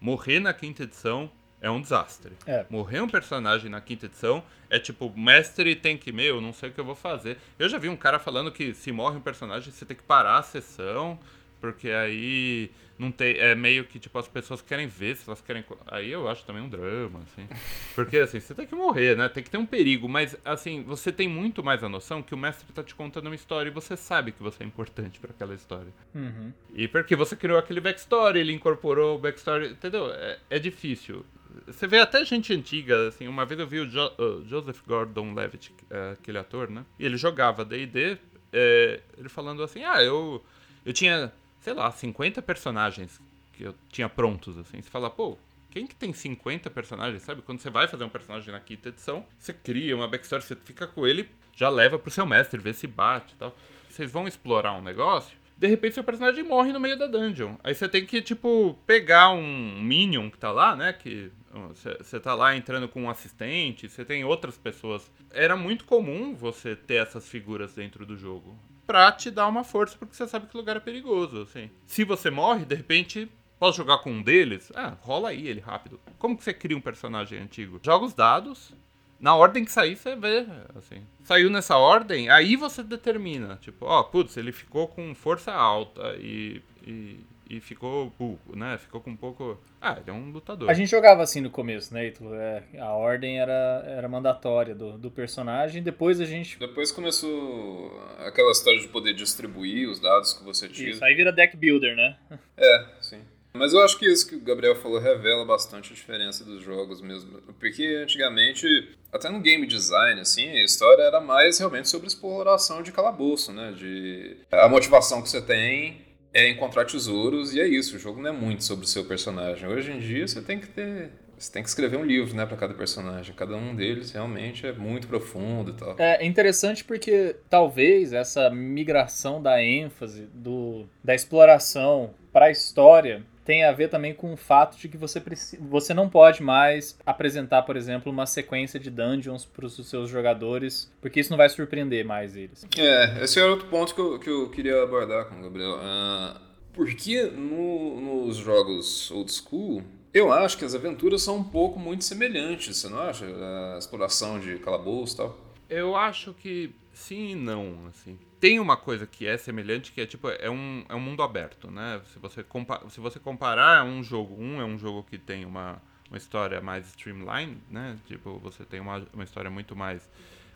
morrer 0.00 0.40
na 0.40 0.52
quinta 0.52 0.84
edição 0.84 1.30
é 1.60 1.70
um 1.70 1.80
desastre. 1.80 2.32
É. 2.46 2.64
Morrer 2.70 3.00
um 3.00 3.08
personagem 3.08 3.70
na 3.70 3.80
quinta 3.80 4.06
edição 4.06 4.42
é 4.70 4.78
tipo, 4.78 5.12
mestre 5.16 5.76
tem 5.76 5.96
que, 5.96 6.10
meu, 6.10 6.40
não 6.40 6.52
sei 6.52 6.70
o 6.70 6.72
que 6.72 6.80
eu 6.80 6.84
vou 6.84 6.94
fazer. 6.94 7.36
Eu 7.58 7.68
já 7.68 7.76
vi 7.76 7.88
um 7.88 7.96
cara 7.96 8.18
falando 8.18 8.50
que 8.50 8.72
se 8.72 8.90
morre 8.90 9.18
um 9.18 9.20
personagem, 9.20 9.70
você 9.70 9.84
tem 9.84 9.96
que 9.96 10.02
parar 10.02 10.38
a 10.38 10.42
sessão, 10.42 11.18
Porque 11.60 11.90
aí 11.90 12.70
não 12.98 13.10
tem. 13.10 13.36
É 13.38 13.54
meio 13.54 13.84
que, 13.84 13.98
tipo, 13.98 14.18
as 14.18 14.28
pessoas 14.28 14.60
querem 14.60 14.86
ver 14.86 15.16
se 15.16 15.28
elas 15.28 15.40
querem. 15.40 15.64
Aí 15.86 16.10
eu 16.10 16.28
acho 16.28 16.44
também 16.44 16.62
um 16.62 16.68
drama, 16.68 17.20
assim. 17.20 17.48
Porque, 17.94 18.18
assim, 18.18 18.38
você 18.38 18.54
tem 18.54 18.66
que 18.66 18.74
morrer, 18.74 19.16
né? 19.16 19.28
Tem 19.28 19.42
que 19.42 19.50
ter 19.50 19.56
um 19.56 19.64
perigo. 19.64 20.08
Mas, 20.08 20.36
assim, 20.44 20.82
você 20.82 21.10
tem 21.10 21.26
muito 21.26 21.64
mais 21.64 21.82
a 21.82 21.88
noção 21.88 22.22
que 22.22 22.34
o 22.34 22.38
mestre 22.38 22.70
tá 22.72 22.82
te 22.82 22.94
contando 22.94 23.26
uma 23.26 23.34
história 23.34 23.70
e 23.70 23.72
você 23.72 23.96
sabe 23.96 24.32
que 24.32 24.42
você 24.42 24.62
é 24.62 24.66
importante 24.66 25.18
para 25.18 25.30
aquela 25.30 25.54
história. 25.54 25.92
Uhum. 26.14 26.52
E 26.74 26.86
porque 26.88 27.16
você 27.16 27.34
criou 27.34 27.58
aquele 27.58 27.80
backstory, 27.80 28.40
ele 28.40 28.52
incorporou 28.52 29.16
o 29.16 29.18
backstory. 29.18 29.68
Entendeu? 29.68 30.10
É, 30.12 30.38
é 30.50 30.58
difícil. 30.58 31.24
Você 31.66 31.86
vê 31.86 31.98
até 31.98 32.24
gente 32.24 32.52
antiga, 32.52 33.08
assim, 33.08 33.26
uma 33.26 33.44
vez 33.44 33.58
eu 33.58 33.66
vi 33.66 33.80
o 33.80 33.88
jo 33.88 34.06
uh, 34.18 34.44
Joseph 34.46 34.80
Gordon-Levitt, 34.86 35.72
uh, 35.90 36.12
aquele 36.12 36.38
ator, 36.38 36.70
né? 36.70 36.84
E 36.98 37.04
ele 37.04 37.16
jogava 37.16 37.64
D&D, 37.64 38.18
é, 38.52 39.00
ele 39.16 39.28
falando 39.28 39.62
assim, 39.62 39.82
ah, 39.84 40.02
eu, 40.02 40.44
eu 40.84 40.92
tinha 40.92 41.32
sei 41.60 41.74
lá, 41.74 41.90
50 41.90 42.42
personagens 42.42 43.20
que 43.52 43.64
eu 43.64 43.74
tinha 43.88 44.08
prontos, 44.08 44.56
assim. 44.58 44.80
Você 44.80 44.90
fala, 44.90 45.10
pô, 45.10 45.38
quem 45.70 45.86
que 45.86 45.94
tem 45.94 46.12
50 46.12 46.68
personagens, 46.70 47.22
sabe? 47.22 47.42
Quando 47.42 47.60
você 47.60 47.70
vai 47.70 47.86
fazer 47.86 48.04
um 48.04 48.08
personagem 48.08 48.52
na 48.52 48.60
quinta 48.60 48.88
edição, 48.88 49.24
você 49.38 49.52
cria 49.52 49.94
uma 49.94 50.08
backstory, 50.08 50.42
você 50.42 50.56
fica 50.56 50.86
com 50.86 51.06
ele, 51.06 51.28
já 51.54 51.68
leva 51.68 51.98
pro 51.98 52.10
seu 52.10 52.26
mestre, 52.26 52.60
vê 52.60 52.72
se 52.72 52.86
bate 52.86 53.34
e 53.34 53.36
tal. 53.36 53.54
Vocês 53.88 54.10
vão 54.10 54.26
explorar 54.26 54.72
um 54.72 54.82
negócio, 54.82 55.36
de 55.56 55.66
repente 55.66 55.94
seu 55.94 56.04
personagem 56.04 56.42
morre 56.42 56.72
no 56.72 56.80
meio 56.80 56.98
da 56.98 57.06
dungeon. 57.06 57.56
Aí 57.62 57.74
você 57.74 57.88
tem 57.88 58.06
que, 58.06 58.22
tipo, 58.22 58.78
pegar 58.86 59.30
um 59.30 59.80
minion 59.82 60.30
que 60.30 60.38
tá 60.38 60.50
lá, 60.50 60.74
né? 60.74 60.92
Que 60.92 61.30
você 61.68 62.18
tá 62.18 62.34
lá 62.34 62.56
entrando 62.56 62.88
com 62.88 63.02
um 63.02 63.10
assistente, 63.10 63.88
você 63.88 64.04
tem 64.04 64.24
outras 64.24 64.56
pessoas. 64.56 65.10
Era 65.30 65.56
muito 65.56 65.84
comum 65.84 66.34
você 66.34 66.74
ter 66.74 66.94
essas 66.94 67.28
figuras 67.28 67.74
dentro 67.74 68.06
do 68.06 68.16
jogo 68.16 68.56
pra 68.90 69.12
te 69.12 69.30
dar 69.30 69.46
uma 69.46 69.62
força, 69.62 69.96
porque 69.96 70.16
você 70.16 70.26
sabe 70.26 70.48
que 70.48 70.56
o 70.56 70.58
lugar 70.58 70.76
é 70.76 70.80
perigoso, 70.80 71.42
assim. 71.42 71.70
Se 71.86 72.02
você 72.02 72.28
morre, 72.28 72.64
de 72.64 72.74
repente, 72.74 73.30
posso 73.56 73.76
jogar 73.76 73.98
com 73.98 74.10
um 74.10 74.20
deles? 74.20 74.72
Ah, 74.74 74.96
rola 75.00 75.28
aí 75.28 75.46
ele 75.46 75.60
rápido. 75.60 76.00
Como 76.18 76.36
que 76.36 76.42
você 76.42 76.52
cria 76.52 76.76
um 76.76 76.80
personagem 76.80 77.38
antigo? 77.38 77.78
Joga 77.80 78.04
os 78.04 78.12
dados, 78.12 78.72
na 79.20 79.36
ordem 79.36 79.64
que 79.64 79.70
sair, 79.70 79.94
você 79.94 80.16
vê, 80.16 80.44
assim. 80.76 81.06
Saiu 81.22 81.48
nessa 81.48 81.76
ordem, 81.76 82.30
aí 82.30 82.56
você 82.56 82.82
determina, 82.82 83.60
tipo, 83.60 83.86
ó, 83.86 84.02
putz, 84.02 84.36
ele 84.36 84.50
ficou 84.50 84.88
com 84.88 85.14
força 85.14 85.52
alta 85.52 86.16
e, 86.18 86.60
e 86.84 87.20
e 87.50 87.60
ficou 87.60 88.10
burro, 88.16 88.54
né? 88.54 88.78
Ficou 88.78 89.00
com 89.00 89.10
um 89.10 89.16
pouco. 89.16 89.60
Ah, 89.80 89.98
ele 90.00 90.08
é 90.08 90.12
um 90.12 90.30
lutador. 90.30 90.70
A 90.70 90.72
gente 90.72 90.88
jogava 90.88 91.20
assim 91.20 91.40
no 91.40 91.50
começo, 91.50 91.92
né, 91.92 92.06
Ítalo? 92.06 92.32
É, 92.32 92.62
a 92.78 92.92
ordem 92.92 93.40
era, 93.40 93.82
era 93.88 94.08
mandatória 94.08 94.72
do, 94.72 94.96
do 94.96 95.10
personagem, 95.10 95.82
depois 95.82 96.20
a 96.20 96.24
gente. 96.24 96.60
Depois 96.60 96.92
começou 96.92 98.00
aquela 98.18 98.52
história 98.52 98.78
de 98.78 98.86
poder 98.86 99.14
distribuir 99.14 99.90
os 99.90 99.98
dados 99.98 100.32
que 100.32 100.44
você 100.44 100.68
tinha. 100.68 100.90
Isso, 100.90 101.04
aí 101.04 101.12
vira 101.16 101.32
deck 101.32 101.56
builder, 101.56 101.96
né? 101.96 102.16
É, 102.56 102.86
sim. 103.00 103.20
Mas 103.52 103.72
eu 103.72 103.82
acho 103.82 103.98
que 103.98 104.06
isso 104.06 104.28
que 104.28 104.36
o 104.36 104.40
Gabriel 104.40 104.76
falou 104.76 105.00
revela 105.00 105.44
bastante 105.44 105.92
a 105.92 105.96
diferença 105.96 106.44
dos 106.44 106.62
jogos 106.62 107.00
mesmo. 107.00 107.42
Porque 107.58 107.84
antigamente, 108.00 108.96
até 109.12 109.28
no 109.28 109.40
game 109.40 109.66
design, 109.66 110.20
assim, 110.20 110.48
a 110.50 110.62
história 110.62 111.02
era 111.02 111.20
mais 111.20 111.58
realmente 111.58 111.88
sobre 111.88 112.06
exploração 112.06 112.80
de 112.80 112.92
calabouço, 112.92 113.52
né? 113.52 113.72
De 113.72 114.36
a 114.52 114.68
motivação 114.68 115.20
que 115.20 115.28
você 115.28 115.42
tem 115.42 116.09
é 116.32 116.48
encontrar 116.48 116.84
tesouros 116.84 117.54
e 117.54 117.60
é 117.60 117.66
isso. 117.66 117.96
O 117.96 117.98
jogo 117.98 118.20
não 118.20 118.30
é 118.30 118.32
muito 118.32 118.64
sobre 118.64 118.84
o 118.84 118.88
seu 118.88 119.04
personagem. 119.04 119.68
Hoje 119.68 119.92
em 119.92 119.98
dia 119.98 120.26
você 120.26 120.40
tem 120.40 120.58
que 120.58 120.66
ter. 120.66 121.10
Você 121.36 121.50
tem 121.50 121.62
que 121.62 121.70
escrever 121.70 121.96
um 121.96 122.04
livro, 122.04 122.36
né, 122.36 122.44
para 122.44 122.56
cada 122.56 122.74
personagem. 122.74 123.34
Cada 123.34 123.56
um 123.56 123.74
deles 123.74 124.12
realmente 124.12 124.66
é 124.66 124.72
muito 124.72 125.08
profundo 125.08 125.70
e 125.70 125.74
tal. 125.74 125.96
É 125.98 126.24
interessante 126.26 126.84
porque 126.84 127.34
talvez 127.48 128.12
essa 128.12 128.50
migração 128.50 129.40
da 129.40 129.62
ênfase, 129.62 130.28
do, 130.34 130.86
da 131.02 131.14
exploração 131.14 132.10
para 132.30 132.46
a 132.46 132.50
história 132.50 133.22
tem 133.44 133.64
a 133.64 133.72
ver 133.72 133.88
também 133.88 134.14
com 134.14 134.32
o 134.32 134.36
fato 134.36 134.76
de 134.76 134.88
que 134.88 134.96
você, 134.96 135.20
precisa, 135.20 135.62
você 135.62 135.94
não 135.94 136.08
pode 136.08 136.42
mais 136.42 136.98
apresentar, 137.04 137.62
por 137.62 137.76
exemplo, 137.76 138.12
uma 138.12 138.26
sequência 138.26 138.78
de 138.78 138.90
dungeons 138.90 139.44
para 139.44 139.66
os 139.66 139.88
seus 139.88 140.10
jogadores, 140.10 140.92
porque 141.00 141.20
isso 141.20 141.30
não 141.30 141.36
vai 141.36 141.48
surpreender 141.48 142.04
mais 142.04 142.36
eles. 142.36 142.66
É, 142.76 143.24
esse 143.24 143.40
é 143.40 143.44
outro 143.44 143.66
ponto 143.68 143.94
que 143.94 144.00
eu, 144.00 144.18
que 144.18 144.30
eu 144.30 144.50
queria 144.50 144.82
abordar 144.82 145.26
com 145.26 145.38
o 145.38 145.42
Gabriel. 145.42 145.76
Uh, 145.76 146.40
porque 146.72 147.24
no, 147.24 148.00
nos 148.00 148.36
jogos 148.36 149.10
old 149.10 149.32
school, 149.32 149.82
eu 150.12 150.32
acho 150.32 150.58
que 150.58 150.64
as 150.64 150.74
aventuras 150.74 151.22
são 151.22 151.36
um 151.36 151.44
pouco 151.44 151.78
muito 151.78 152.04
semelhantes, 152.04 152.76
você 152.76 152.88
não 152.88 153.00
acha? 153.00 153.26
A 153.26 153.78
exploração 153.78 154.38
de 154.38 154.58
calabouço 154.58 155.14
e 155.14 155.16
tal. 155.16 155.38
Eu 155.68 155.96
acho 155.96 156.34
que 156.34 156.72
sim 156.92 157.30
e 157.30 157.34
não, 157.34 157.86
assim 157.88 158.18
tem 158.40 158.58
uma 158.58 158.76
coisa 158.76 159.06
que 159.06 159.26
é 159.26 159.36
semelhante, 159.36 159.92
que 159.92 160.00
é 160.00 160.06
tipo, 160.06 160.28
é 160.30 160.48
um, 160.48 160.84
é 160.88 160.94
um 160.94 161.00
mundo 161.00 161.22
aberto, 161.22 161.70
né? 161.70 162.00
Se 162.12 162.18
você, 162.18 162.42
compa 162.42 162.82
se 162.88 162.98
você 162.98 163.18
comparar 163.20 163.84
um 163.84 164.02
jogo, 164.02 164.34
um 164.42 164.60
é 164.60 164.64
um 164.64 164.78
jogo 164.78 165.04
que 165.04 165.18
tem 165.18 165.44
uma, 165.44 165.80
uma 166.08 166.16
história 166.16 166.58
mais 166.60 166.86
streamline, 166.88 167.58
né? 167.70 167.98
Tipo, 168.06 168.38
você 168.38 168.64
tem 168.64 168.80
uma, 168.80 169.06
uma 169.12 169.24
história 169.24 169.50
muito 169.50 169.76
mais 169.76 170.08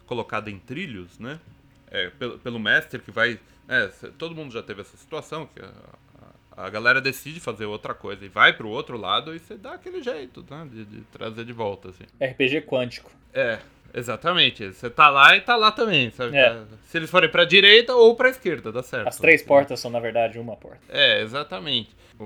colocada 0.06 0.50
em 0.50 0.58
trilhos, 0.58 1.18
né? 1.18 1.38
É, 1.90 2.08
pelo, 2.10 2.38
pelo 2.38 2.58
mestre 2.58 2.98
que 3.00 3.10
vai... 3.10 3.38
É, 3.68 3.86
todo 4.18 4.34
mundo 4.34 4.52
já 4.52 4.62
teve 4.62 4.80
essa 4.80 4.96
situação, 4.96 5.46
que 5.46 5.60
a, 5.60 5.72
a, 6.56 6.66
a 6.66 6.70
galera 6.70 7.00
decide 7.02 7.38
fazer 7.38 7.66
outra 7.66 7.92
coisa 7.92 8.24
e 8.24 8.28
vai 8.28 8.54
pro 8.54 8.68
outro 8.68 8.96
lado 8.96 9.34
e 9.34 9.38
você 9.38 9.56
dá 9.56 9.74
aquele 9.74 10.02
jeito, 10.02 10.44
né? 10.50 10.66
De, 10.72 10.84
de 10.86 11.00
trazer 11.02 11.44
de 11.44 11.52
volta, 11.52 11.90
assim. 11.90 12.04
RPG 12.18 12.62
quântico. 12.62 13.10
É, 13.32 13.58
Exatamente. 13.94 14.72
Você 14.72 14.90
tá 14.90 15.08
lá 15.08 15.36
e 15.36 15.40
tá 15.40 15.54
lá 15.54 15.70
também, 15.70 16.10
sabe? 16.10 16.36
É. 16.36 16.62
Se 16.86 16.98
eles 16.98 17.08
forem 17.08 17.30
pra 17.30 17.44
direita 17.44 17.94
ou 17.94 18.16
pra 18.16 18.28
esquerda, 18.28 18.72
dá 18.72 18.82
certo. 18.82 19.08
As 19.08 19.18
três 19.18 19.42
portas 19.42 19.78
são, 19.78 19.90
na 19.90 20.00
verdade, 20.00 20.38
uma 20.38 20.56
porta. 20.56 20.80
É, 20.88 21.22
exatamente. 21.22 21.90
O, 22.18 22.24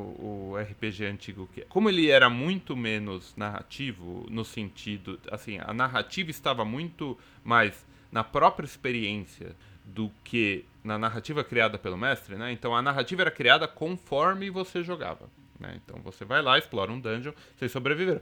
o, 0.52 0.56
RPG 0.58 1.06
antigo, 1.06 1.48
como 1.68 1.88
ele 1.88 2.10
era 2.10 2.28
muito 2.28 2.76
menos 2.76 3.34
narrativo, 3.36 4.26
no 4.30 4.44
sentido. 4.44 5.20
Assim, 5.30 5.58
a 5.62 5.72
narrativa 5.74 6.30
estava 6.30 6.64
muito 6.64 7.18
mais 7.44 7.86
na 8.10 8.24
própria 8.24 8.66
experiência 8.66 9.54
do 9.84 10.10
que 10.24 10.64
na 10.84 10.98
narrativa 10.98 11.42
criada 11.42 11.78
pelo 11.78 11.96
mestre, 11.96 12.36
né? 12.36 12.52
Então 12.52 12.74
a 12.74 12.82
narrativa 12.82 13.22
era 13.22 13.30
criada 13.30 13.66
conforme 13.66 14.50
você 14.50 14.82
jogava. 14.82 15.28
Né? 15.58 15.80
Então 15.82 16.00
você 16.02 16.24
vai 16.24 16.40
lá, 16.40 16.58
explora 16.58 16.92
um 16.92 17.00
dungeon, 17.00 17.32
vocês 17.56 17.72
sobreviveram. 17.72 18.20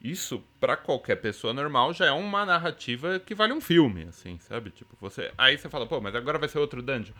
Isso, 0.00 0.42
para 0.60 0.76
qualquer 0.76 1.16
pessoa 1.16 1.52
normal, 1.52 1.92
já 1.92 2.06
é 2.06 2.12
uma 2.12 2.46
narrativa 2.46 3.18
que 3.18 3.34
vale 3.34 3.52
um 3.52 3.60
filme, 3.60 4.04
assim, 4.04 4.38
sabe? 4.38 4.70
Tipo, 4.70 4.96
você. 5.00 5.32
Aí 5.36 5.58
você 5.58 5.68
fala, 5.68 5.86
pô, 5.86 6.00
mas 6.00 6.14
agora 6.14 6.38
vai 6.38 6.48
ser 6.48 6.58
outro 6.58 6.80
dungeon. 6.80 7.14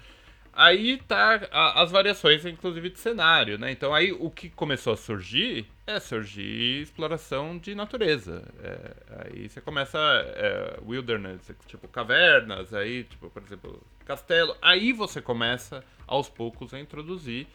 Aí 0.52 0.98
tá 1.06 1.48
a, 1.52 1.82
as 1.82 1.90
variações, 1.90 2.44
inclusive, 2.44 2.90
de 2.90 2.98
cenário, 2.98 3.58
né? 3.58 3.70
Então 3.70 3.94
aí 3.94 4.12
o 4.12 4.30
que 4.30 4.48
começou 4.50 4.92
a 4.92 4.96
surgir 4.96 5.66
é 5.86 6.00
surgir 6.00 6.82
exploração 6.82 7.58
de 7.58 7.74
natureza. 7.74 8.42
É, 8.62 8.94
aí 9.22 9.48
você 9.48 9.60
começa 9.60 9.98
é, 9.98 10.78
wilderness, 10.84 11.52
tipo 11.66 11.86
cavernas, 11.88 12.74
aí, 12.74 13.04
tipo, 13.04 13.30
por 13.30 13.42
exemplo, 13.42 13.80
castelo. 14.04 14.56
Aí 14.60 14.92
você 14.92 15.20
começa, 15.20 15.84
aos 16.06 16.28
poucos, 16.28 16.74
a 16.74 16.80
introduzir 16.80 17.46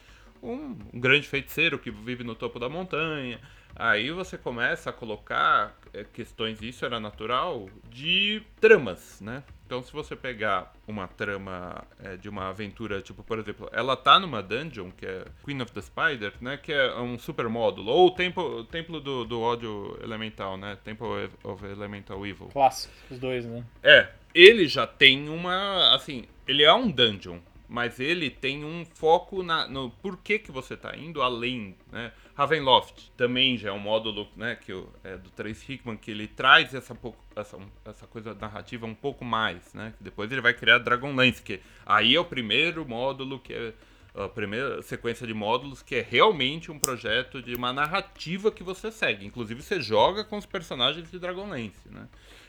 um, 0.42 0.76
um 0.92 1.00
grande 1.00 1.26
feiticeiro 1.26 1.78
que 1.78 1.90
vive 1.90 2.24
no 2.24 2.34
topo 2.34 2.58
da 2.58 2.68
montanha 2.68 3.40
Aí 3.76 4.10
você 4.12 4.38
começa 4.38 4.90
a 4.90 4.92
colocar 4.92 5.76
é, 5.92 6.04
questões, 6.04 6.62
isso 6.62 6.84
era 6.84 7.00
natural, 7.00 7.68
de 7.90 8.40
tramas, 8.60 9.20
né? 9.20 9.42
Então, 9.66 9.82
se 9.82 9.92
você 9.92 10.14
pegar 10.14 10.72
uma 10.86 11.08
trama 11.08 11.84
é, 11.98 12.16
de 12.16 12.28
uma 12.28 12.50
aventura, 12.50 13.02
tipo, 13.02 13.24
por 13.24 13.38
exemplo, 13.38 13.68
ela 13.72 13.96
tá 13.96 14.20
numa 14.20 14.40
dungeon, 14.42 14.90
que 14.90 15.04
é 15.04 15.24
Queen 15.44 15.60
of 15.60 15.72
the 15.72 15.80
Spider, 15.80 16.34
né? 16.40 16.56
Que 16.56 16.72
é 16.72 16.94
um 17.00 17.18
super 17.18 17.48
módulo. 17.48 17.90
Ou 17.90 18.08
o 18.08 18.10
templo, 18.12 18.60
o 18.60 18.64
templo 18.64 19.00
do, 19.00 19.24
do 19.24 19.40
ódio 19.40 19.98
elemental, 20.02 20.56
né? 20.56 20.78
Temple 20.84 21.30
of 21.42 21.64
Elemental 21.64 22.24
Evil. 22.24 22.48
Clássico, 22.52 22.94
os 23.10 23.18
dois, 23.18 23.44
né? 23.44 23.64
É. 23.82 24.08
Ele 24.32 24.68
já 24.68 24.86
tem 24.86 25.28
uma. 25.28 25.94
Assim, 25.94 26.24
ele 26.46 26.62
é 26.62 26.72
um 26.72 26.90
dungeon, 26.90 27.38
mas 27.68 27.98
ele 27.98 28.30
tem 28.30 28.64
um 28.64 28.84
foco 28.84 29.42
na, 29.42 29.66
no 29.66 29.90
porquê 29.90 30.38
que 30.38 30.52
você 30.52 30.76
tá 30.76 30.96
indo 30.96 31.22
além, 31.22 31.76
né? 31.90 32.12
Ravenloft 32.34 33.10
também 33.16 33.56
já 33.56 33.68
é 33.68 33.72
um 33.72 33.78
módulo 33.78 34.28
né, 34.36 34.56
que 34.56 34.72
é 35.04 35.16
do 35.16 35.30
Trace 35.30 35.72
Hickman 35.72 35.96
que 35.96 36.10
ele 36.10 36.26
traz 36.26 36.74
essa, 36.74 36.96
essa, 37.36 37.58
essa 37.84 38.06
coisa 38.06 38.34
narrativa 38.34 38.86
um 38.86 38.94
pouco 38.94 39.24
mais, 39.24 39.72
né? 39.72 39.94
Depois 40.00 40.30
ele 40.30 40.40
vai 40.40 40.52
criar 40.52 40.78
Dragonlance, 40.78 41.42
que 41.42 41.60
aí 41.86 42.14
é 42.14 42.20
o 42.20 42.24
primeiro 42.24 42.86
módulo 42.86 43.38
que 43.38 43.52
é 43.52 43.72
a 44.14 44.28
primeira 44.28 44.80
sequência 44.82 45.26
de 45.26 45.34
módulos 45.34 45.82
que 45.82 45.96
é 45.96 46.06
realmente 46.08 46.70
um 46.70 46.78
projeto 46.78 47.42
de 47.42 47.54
uma 47.54 47.72
narrativa 47.72 48.50
que 48.50 48.62
você 48.62 48.92
segue. 48.92 49.26
Inclusive 49.26 49.60
você 49.62 49.80
joga 49.80 50.24
com 50.24 50.36
os 50.36 50.46
personagens 50.46 51.10
de 51.10 51.18
Dragonlance, 51.18 51.88
né? 51.90 52.06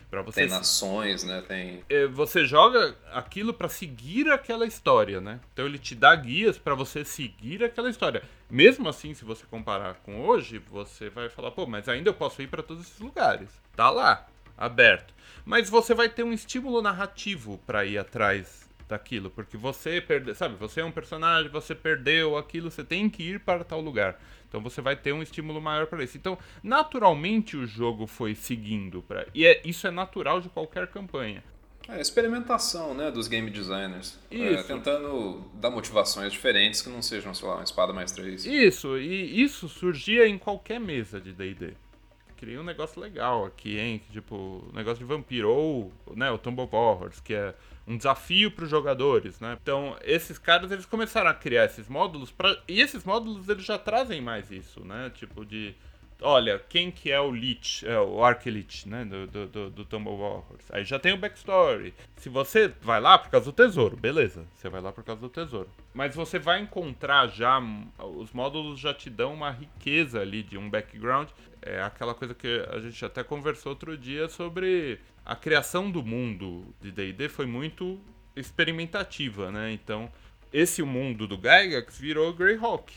Pra 0.10 0.22
você 0.22 0.41
tem 0.41 0.50
nações, 0.50 1.24
né? 1.24 1.44
Tem. 1.48 1.84
É, 1.89 2.08
você 2.08 2.46
joga 2.46 2.96
aquilo 3.12 3.54
para 3.54 3.68
seguir 3.68 4.32
aquela 4.32 4.65
história, 4.65 5.20
né? 5.20 5.39
Então 5.54 5.65
ele 5.65 5.78
te 5.78 5.96
dá 5.96 6.15
guias 6.15 6.58
para 6.58 6.76
você 6.76 7.04
seguir 7.04 7.63
aquela 7.63 7.89
história. 7.89 8.24
Mesmo 8.50 8.88
assim, 8.88 9.13
se 9.13 9.26
você 9.26 9.46
comparar 9.46 9.96
com 9.96 10.22
hoje, 10.22 10.60
você 10.70 11.10
vai 11.10 11.30
falar, 11.30 11.52
pô, 11.52 11.65
mas 11.65 11.89
ainda 11.89 12.10
eu 12.10 12.13
posso 12.13 12.41
ir 12.41 12.48
para 12.48 12.63
todos 12.63 12.86
esses 12.86 13.00
lugares. 13.00 13.50
Tá 13.76 13.89
lá, 13.89 14.28
aberto. 14.58 15.13
Mas 15.44 15.70
você 15.70 15.94
vai 15.94 16.10
ter 16.10 16.24
um 16.24 16.34
estímulo 16.34 16.82
narrativo 16.82 17.60
para 17.65 17.86
ir 17.86 17.98
atrás 17.98 18.64
daquilo, 18.88 19.30
porque 19.30 19.58
você 19.58 20.00
perdeu, 20.00 20.36
sabe, 20.36 20.56
você 20.56 20.82
é 20.82 20.86
um 20.86 20.91
personagem, 20.91 21.50
você 21.50 21.74
perdeu 21.74 22.38
aquilo, 22.38 22.69
você 22.69 22.84
tem 22.84 23.10
que 23.10 23.24
ir 23.24 23.39
para 23.39 23.63
tal 23.63 23.82
lugar. 23.82 24.19
Então 24.48 24.62
você 24.62 24.82
vai 24.82 24.95
ter 24.95 25.12
um 25.12 25.21
estímulo 25.21 25.60
maior 25.60 25.88
para 25.88 26.04
isso. 26.04 26.17
Então, 26.17 26.38
naturalmente 26.63 27.58
o 27.58 27.65
jogo 27.65 28.08
foi 28.08 28.36
seguindo 28.36 29.02
para 29.02 29.26
e 29.34 29.45
é, 29.45 29.62
isso 29.65 29.88
é 29.88 29.91
natural 29.91 30.39
de 30.39 30.50
qualquer 30.50 30.88
campanha. 30.88 31.43
É, 31.88 32.02
experimentação, 32.02 32.95
né, 32.95 33.12
dos 33.12 33.28
game 33.28 33.50
designers. 33.52 34.17
É, 34.32 34.63
tentando 34.63 35.43
dar 35.54 35.69
motivações 35.69 36.32
diferentes 36.32 36.82
que 36.82 36.89
não 36.89 37.02
sejam, 37.02 37.34
sei 37.34 37.48
lá, 37.48 37.56
uma 37.56 37.63
espada 37.63 37.93
mais 37.93 38.12
três. 38.12 38.43
Isso, 38.45 38.98
e 38.98 39.43
isso 39.43 39.69
surgia 39.69 40.28
em 40.28 40.38
qualquer 40.38 40.80
mesa 40.80 41.21
de 41.21 41.32
D&D. 41.32 41.74
Queria 42.38 42.60
um 42.60 42.63
negócio 42.63 43.00
legal 43.00 43.45
aqui, 43.45 43.78
hein? 43.78 44.02
Tipo, 44.12 44.67
negócio 44.74 44.98
de 44.98 45.06
vampiro, 45.06 45.50
ou 45.50 45.93
né, 46.15 46.30
o 46.32 46.38
Tomb 46.38 46.60
of 46.62 46.76
Horrors, 46.76 47.19
que 47.19 47.34
é 47.34 47.54
um 47.88 47.98
desafio 47.98 48.52
para 48.52 48.63
os 48.63 48.69
jogadores, 48.69 49.39
né? 49.39 49.58
Então, 49.62 49.95
esses 50.02 50.38
caras, 50.38 50.71
eles 50.71 50.86
começaram 50.86 51.30
a 51.30 51.34
criar 51.34 51.65
esses 51.65 51.88
módulos, 51.88 52.32
pra... 52.32 52.58
e 52.67 52.82
esses 52.82 53.04
módulos, 53.04 53.48
eles 53.48 53.63
já 53.63 53.78
trazem 53.78 54.21
mais 54.21 54.50
isso, 54.52 54.84
né? 54.84 55.12
Tipo, 55.13 55.45
de 55.45 55.76
olha, 56.21 56.60
quem 56.69 56.91
que 56.91 57.12
é 57.12 57.19
o 57.19 57.32
Lich, 57.32 57.86
é, 57.86 57.99
o 57.99 58.23
Arc 58.23 58.45
Lich, 58.45 58.88
né, 58.88 59.06
do, 59.06 59.28
do, 59.28 59.69
do, 59.69 59.84
do. 59.84 60.45
Aí 60.69 60.84
já 60.84 60.97
tem 60.99 61.13
o 61.13 61.17
backstory. 61.17 61.93
Se 62.17 62.30
você 62.30 62.67
vai 62.82 62.99
lá 62.99 63.17
por 63.17 63.30
causa 63.30 63.45
do 63.45 63.51
tesouro, 63.51 63.97
beleza, 63.97 64.45
você 64.54 64.69
vai 64.69 64.82
lá 64.82 64.91
por 64.91 65.04
causa 65.04 65.21
do 65.21 65.30
tesouro. 65.30 65.69
Mas 65.93 66.15
você 66.15 66.39
vai 66.39 66.62
encontrar 66.62 67.28
já, 67.28 67.62
os 67.99 68.32
módulos 68.32 68.80
já 68.80 68.93
te 68.93 69.10
dão 69.10 69.34
uma 69.34 69.51
riqueza 69.51 70.21
ali 70.21 70.43
de 70.43 70.58
um 70.58 70.69
background. 70.69 71.30
É 71.62 71.82
aquela 71.82 72.13
coisa 72.13 72.34
que 72.34 72.65
a 72.69 72.80
gente 72.80 73.04
até 73.04 73.23
conversou 73.23 73.71
outro 73.71 73.97
dia 73.97 74.30
sobre 74.30 74.99
a 75.25 75.36
criação 75.36 75.89
do 75.89 76.04
mundo 76.04 76.65
de 76.80 76.91
D&D 76.91 77.30
foi 77.30 77.45
muito 77.45 77.99
experimentativa, 78.36 79.51
né? 79.51 79.71
Então, 79.71 80.12
esse 80.54 80.84
mundo 80.84 81.28
do 81.28 81.36
Gygax 81.36 81.97
virou 81.97 82.34
Greyhawk 82.34 82.93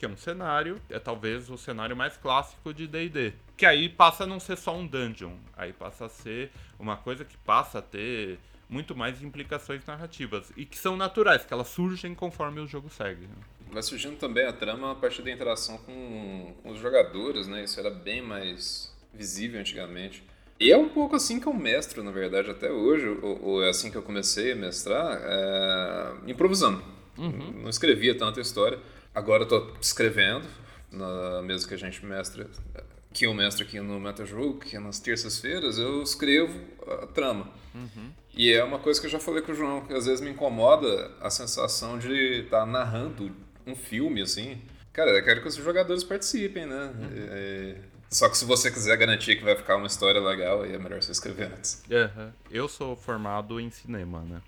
que 0.00 0.06
é 0.06 0.08
um 0.08 0.16
cenário, 0.16 0.80
é 0.88 0.98
talvez 0.98 1.50
o 1.50 1.58
cenário 1.58 1.94
mais 1.94 2.16
clássico 2.16 2.72
de 2.72 2.86
D&D. 2.86 3.34
Que 3.54 3.66
aí 3.66 3.86
passa 3.86 4.24
a 4.24 4.26
não 4.26 4.40
ser 4.40 4.56
só 4.56 4.74
um 4.74 4.86
dungeon, 4.86 5.34
aí 5.54 5.74
passa 5.74 6.06
a 6.06 6.08
ser 6.08 6.50
uma 6.78 6.96
coisa 6.96 7.22
que 7.22 7.36
passa 7.36 7.80
a 7.80 7.82
ter 7.82 8.38
muito 8.66 8.96
mais 8.96 9.22
implicações 9.22 9.84
narrativas 9.84 10.50
e 10.56 10.64
que 10.64 10.78
são 10.78 10.96
naturais, 10.96 11.44
que 11.44 11.52
elas 11.52 11.68
surgem 11.68 12.14
conforme 12.14 12.60
o 12.60 12.66
jogo 12.66 12.88
segue. 12.88 13.26
Né? 13.26 13.34
Vai 13.70 13.82
surgindo 13.82 14.16
também 14.16 14.46
a 14.46 14.54
trama 14.54 14.92
a 14.92 14.94
partir 14.94 15.20
da 15.20 15.30
interação 15.30 15.76
com, 15.76 16.54
com 16.62 16.70
os 16.70 16.80
jogadores, 16.80 17.46
né? 17.46 17.62
Isso 17.64 17.78
era 17.78 17.90
bem 17.90 18.22
mais 18.22 18.96
visível 19.12 19.60
antigamente. 19.60 20.24
E 20.58 20.72
é 20.72 20.78
um 20.78 20.88
pouco 20.88 21.14
assim 21.14 21.38
que 21.38 21.46
eu 21.46 21.52
mestro, 21.52 22.02
na 22.02 22.10
verdade, 22.10 22.50
até 22.50 22.72
hoje, 22.72 23.06
ou, 23.06 23.42
ou 23.42 23.62
é 23.62 23.68
assim 23.68 23.90
que 23.90 23.98
eu 23.98 24.02
comecei 24.02 24.52
a 24.52 24.56
mestrar, 24.56 25.20
é... 25.22 26.12
improvisando. 26.26 26.82
Uhum. 27.18 27.60
Não 27.62 27.68
escrevia 27.68 28.16
tanta 28.16 28.40
história. 28.40 28.78
Agora 29.14 29.42
eu 29.42 29.48
tô 29.48 29.72
escrevendo, 29.80 30.46
na 30.90 31.42
mesa 31.42 31.66
que 31.66 31.74
a 31.74 31.78
gente 31.78 32.04
mestra, 32.04 32.46
que 33.12 33.26
eu 33.26 33.34
mestro 33.34 33.64
aqui 33.64 33.80
no 33.80 33.98
MetaJogo, 33.98 34.60
que 34.60 34.76
é 34.76 34.80
nas 34.80 35.00
terças-feiras, 35.00 35.78
eu 35.78 36.02
escrevo 36.02 36.58
a 37.02 37.06
trama. 37.06 37.48
Uhum. 37.74 38.10
E 38.34 38.52
é 38.52 38.62
uma 38.62 38.78
coisa 38.78 39.00
que 39.00 39.06
eu 39.06 39.10
já 39.10 39.18
falei 39.18 39.42
com 39.42 39.52
o 39.52 39.54
João, 39.54 39.84
que 39.84 39.92
às 39.92 40.06
vezes 40.06 40.20
me 40.20 40.30
incomoda 40.30 41.10
a 41.20 41.28
sensação 41.28 41.98
de 41.98 42.42
estar 42.42 42.60
tá 42.60 42.66
narrando 42.66 43.34
um 43.66 43.74
filme, 43.74 44.22
assim. 44.22 44.60
Cara, 44.92 45.10
eu 45.10 45.24
quero 45.24 45.42
que 45.42 45.48
os 45.48 45.56
jogadores 45.56 46.04
participem, 46.04 46.66
né? 46.66 46.92
Uhum. 46.94 47.08
É... 47.12 47.76
Só 48.08 48.28
que 48.28 48.36
se 48.36 48.44
você 48.44 48.70
quiser 48.72 48.96
garantir 48.96 49.36
que 49.36 49.44
vai 49.44 49.54
ficar 49.54 49.76
uma 49.76 49.86
história 49.86 50.20
legal, 50.20 50.62
aí 50.62 50.72
é 50.72 50.78
melhor 50.78 51.00
você 51.00 51.12
escrever 51.12 51.52
antes. 51.52 51.82
Uhum. 51.88 52.32
Eu 52.50 52.68
sou 52.68 52.96
formado 52.96 53.60
em 53.60 53.70
cinema, 53.70 54.20
né? 54.22 54.42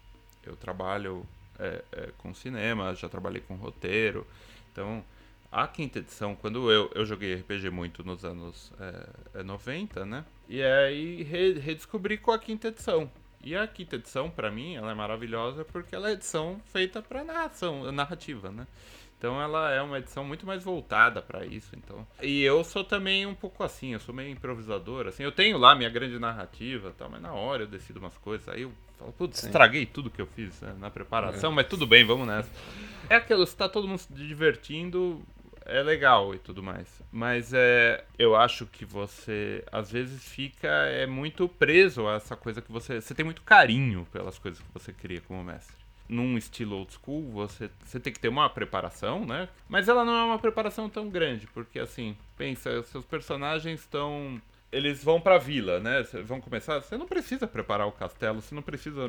Eu 0.44 0.56
trabalho 0.56 1.24
é, 1.60 1.82
é, 1.92 2.08
com 2.18 2.34
cinema, 2.34 2.92
já 2.94 3.08
trabalhei 3.08 3.40
com 3.40 3.54
roteiro. 3.54 4.26
Então, 4.72 5.04
a 5.50 5.68
quinta 5.68 5.98
edição, 5.98 6.34
quando 6.34 6.72
eu, 6.72 6.90
eu 6.94 7.04
joguei 7.04 7.34
RPG 7.34 7.68
muito 7.70 8.02
nos 8.02 8.24
anos 8.24 8.72
é, 9.34 9.42
90, 9.42 10.00
é 10.00 10.04
né? 10.04 10.24
E 10.48 10.62
aí 10.62 11.22
re, 11.22 11.58
redescobri 11.58 12.16
com 12.16 12.32
a 12.32 12.38
quinta 12.38 12.68
edição. 12.68 13.10
E 13.44 13.54
a 13.54 13.66
quinta 13.66 13.96
edição, 13.96 14.30
para 14.30 14.50
mim, 14.50 14.76
ela 14.76 14.92
é 14.92 14.94
maravilhosa 14.94 15.64
porque 15.64 15.94
ela 15.94 16.08
é 16.08 16.12
edição 16.12 16.60
feita 16.72 17.02
para 17.02 17.22
narração, 17.22 17.90
narrativa, 17.92 18.50
né? 18.50 18.66
Então 19.18 19.40
ela 19.40 19.70
é 19.70 19.80
uma 19.80 19.98
edição 19.98 20.24
muito 20.24 20.44
mais 20.44 20.64
voltada 20.64 21.22
para 21.22 21.46
isso, 21.46 21.76
então. 21.76 22.04
E 22.20 22.42
eu 22.42 22.64
sou 22.64 22.82
também 22.82 23.24
um 23.24 23.36
pouco 23.36 23.62
assim, 23.62 23.92
eu 23.92 24.00
sou 24.00 24.12
meio 24.12 24.30
improvisador, 24.30 25.06
assim. 25.06 25.22
Eu 25.22 25.30
tenho 25.30 25.58
lá 25.58 25.76
minha 25.76 25.88
grande 25.88 26.18
narrativa, 26.18 26.92
tal, 26.98 27.08
mas 27.08 27.22
na 27.22 27.32
hora 27.32 27.62
eu 27.62 27.66
decido 27.68 28.00
umas 28.00 28.16
coisas, 28.18 28.48
aí 28.48 28.62
eu 28.62 28.72
falo, 28.98 29.12
putz, 29.12 29.44
estraguei 29.44 29.86
tudo 29.86 30.10
que 30.10 30.20
eu 30.20 30.26
fiz 30.26 30.60
né, 30.60 30.74
na 30.76 30.90
preparação, 30.90 31.52
é. 31.52 31.54
mas 31.54 31.68
tudo 31.68 31.86
bem, 31.86 32.04
vamos 32.04 32.26
nessa. 32.26 32.50
É 33.12 33.16
aquilo, 33.16 33.46
se 33.46 33.54
tá 33.54 33.68
todo 33.68 33.86
mundo 33.86 33.98
se 33.98 34.10
divertindo, 34.10 35.22
é 35.66 35.82
legal 35.82 36.34
e 36.34 36.38
tudo 36.38 36.62
mais. 36.62 36.88
Mas 37.12 37.52
é, 37.52 38.02
eu 38.18 38.34
acho 38.34 38.64
que 38.64 38.86
você 38.86 39.62
às 39.70 39.92
vezes 39.92 40.26
fica 40.26 40.66
é 40.66 41.06
muito 41.06 41.46
preso 41.46 42.08
a 42.08 42.14
essa 42.14 42.34
coisa 42.34 42.62
que 42.62 42.72
você, 42.72 43.02
você 43.02 43.14
tem 43.14 43.22
muito 43.22 43.42
carinho 43.42 44.08
pelas 44.10 44.38
coisas 44.38 44.62
que 44.62 44.72
você 44.72 44.94
cria 44.94 45.20
como 45.20 45.44
mestre 45.44 45.76
num 46.08 46.38
estilo 46.38 46.76
old 46.76 46.90
school, 46.90 47.30
você, 47.30 47.70
você 47.84 48.00
tem 48.00 48.14
que 48.14 48.18
ter 48.18 48.28
uma 48.28 48.48
preparação, 48.48 49.26
né? 49.26 49.46
Mas 49.68 49.90
ela 49.90 50.06
não 50.06 50.14
é 50.14 50.24
uma 50.24 50.38
preparação 50.38 50.88
tão 50.88 51.10
grande, 51.10 51.46
porque 51.48 51.78
assim, 51.78 52.16
pensa, 52.38 52.82
seus 52.84 53.04
personagens 53.04 53.80
estão. 53.80 54.40
Eles 54.70 55.04
vão 55.04 55.20
pra 55.20 55.36
vila, 55.36 55.80
né? 55.80 56.02
Vão 56.24 56.40
começar. 56.40 56.80
Você 56.80 56.96
não 56.96 57.06
precisa 57.06 57.46
preparar 57.46 57.86
o 57.86 57.92
castelo, 57.92 58.40
você 58.40 58.54
não 58.54 58.62
precisa. 58.62 59.02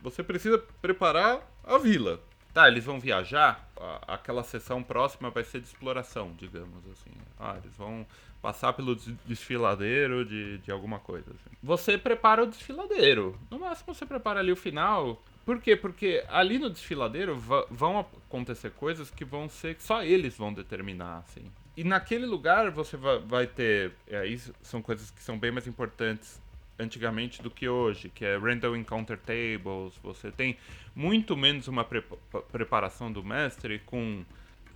Você 0.00 0.22
precisa 0.22 0.58
preparar 0.80 1.40
a 1.64 1.76
vila. 1.76 2.20
Tá, 2.54 2.68
eles 2.68 2.84
vão 2.84 3.00
viajar, 3.00 3.68
aquela 4.06 4.44
sessão 4.44 4.80
próxima 4.80 5.28
vai 5.28 5.42
ser 5.42 5.60
de 5.60 5.66
exploração, 5.66 6.32
digamos 6.38 6.86
assim. 6.86 7.10
Ah, 7.36 7.56
eles 7.60 7.76
vão 7.76 8.06
passar 8.40 8.72
pelo 8.74 8.94
desfiladeiro 9.26 10.24
de, 10.24 10.58
de 10.58 10.70
alguma 10.70 11.00
coisa. 11.00 11.28
Assim. 11.30 11.56
Você 11.60 11.98
prepara 11.98 12.44
o 12.44 12.46
desfiladeiro. 12.46 13.36
No 13.50 13.58
máximo 13.58 13.92
você 13.92 14.06
prepara 14.06 14.38
ali 14.38 14.52
o 14.52 14.56
final, 14.56 15.20
por 15.44 15.60
quê? 15.60 15.74
Porque 15.74 16.24
ali 16.28 16.58
no 16.58 16.70
desfiladeiro 16.70 17.36
vão 17.70 17.98
acontecer 17.98 18.70
coisas 18.70 19.10
que 19.10 19.24
vão 19.24 19.48
ser 19.48 19.76
só 19.80 20.04
eles 20.04 20.36
vão 20.36 20.52
determinar, 20.52 21.24
assim. 21.26 21.50
E 21.76 21.82
naquele 21.82 22.24
lugar 22.24 22.70
você 22.70 22.96
vai 22.96 23.48
ter. 23.48 23.92
É, 24.06 24.26
isso 24.26 24.54
são 24.62 24.80
coisas 24.80 25.10
que 25.10 25.20
são 25.20 25.36
bem 25.36 25.50
mais 25.50 25.66
importantes 25.66 26.40
antigamente 26.78 27.42
do 27.42 27.50
que 27.50 27.68
hoje, 27.68 28.08
que 28.08 28.24
é 28.24 28.36
random 28.36 28.76
encounter 28.76 29.18
tables. 29.18 29.94
Você 30.02 30.30
tem 30.30 30.56
muito 30.94 31.36
menos 31.36 31.68
uma 31.68 31.84
pre 31.84 32.02
preparação 32.50 33.12
do 33.12 33.22
mestre 33.22 33.80
com 33.86 34.24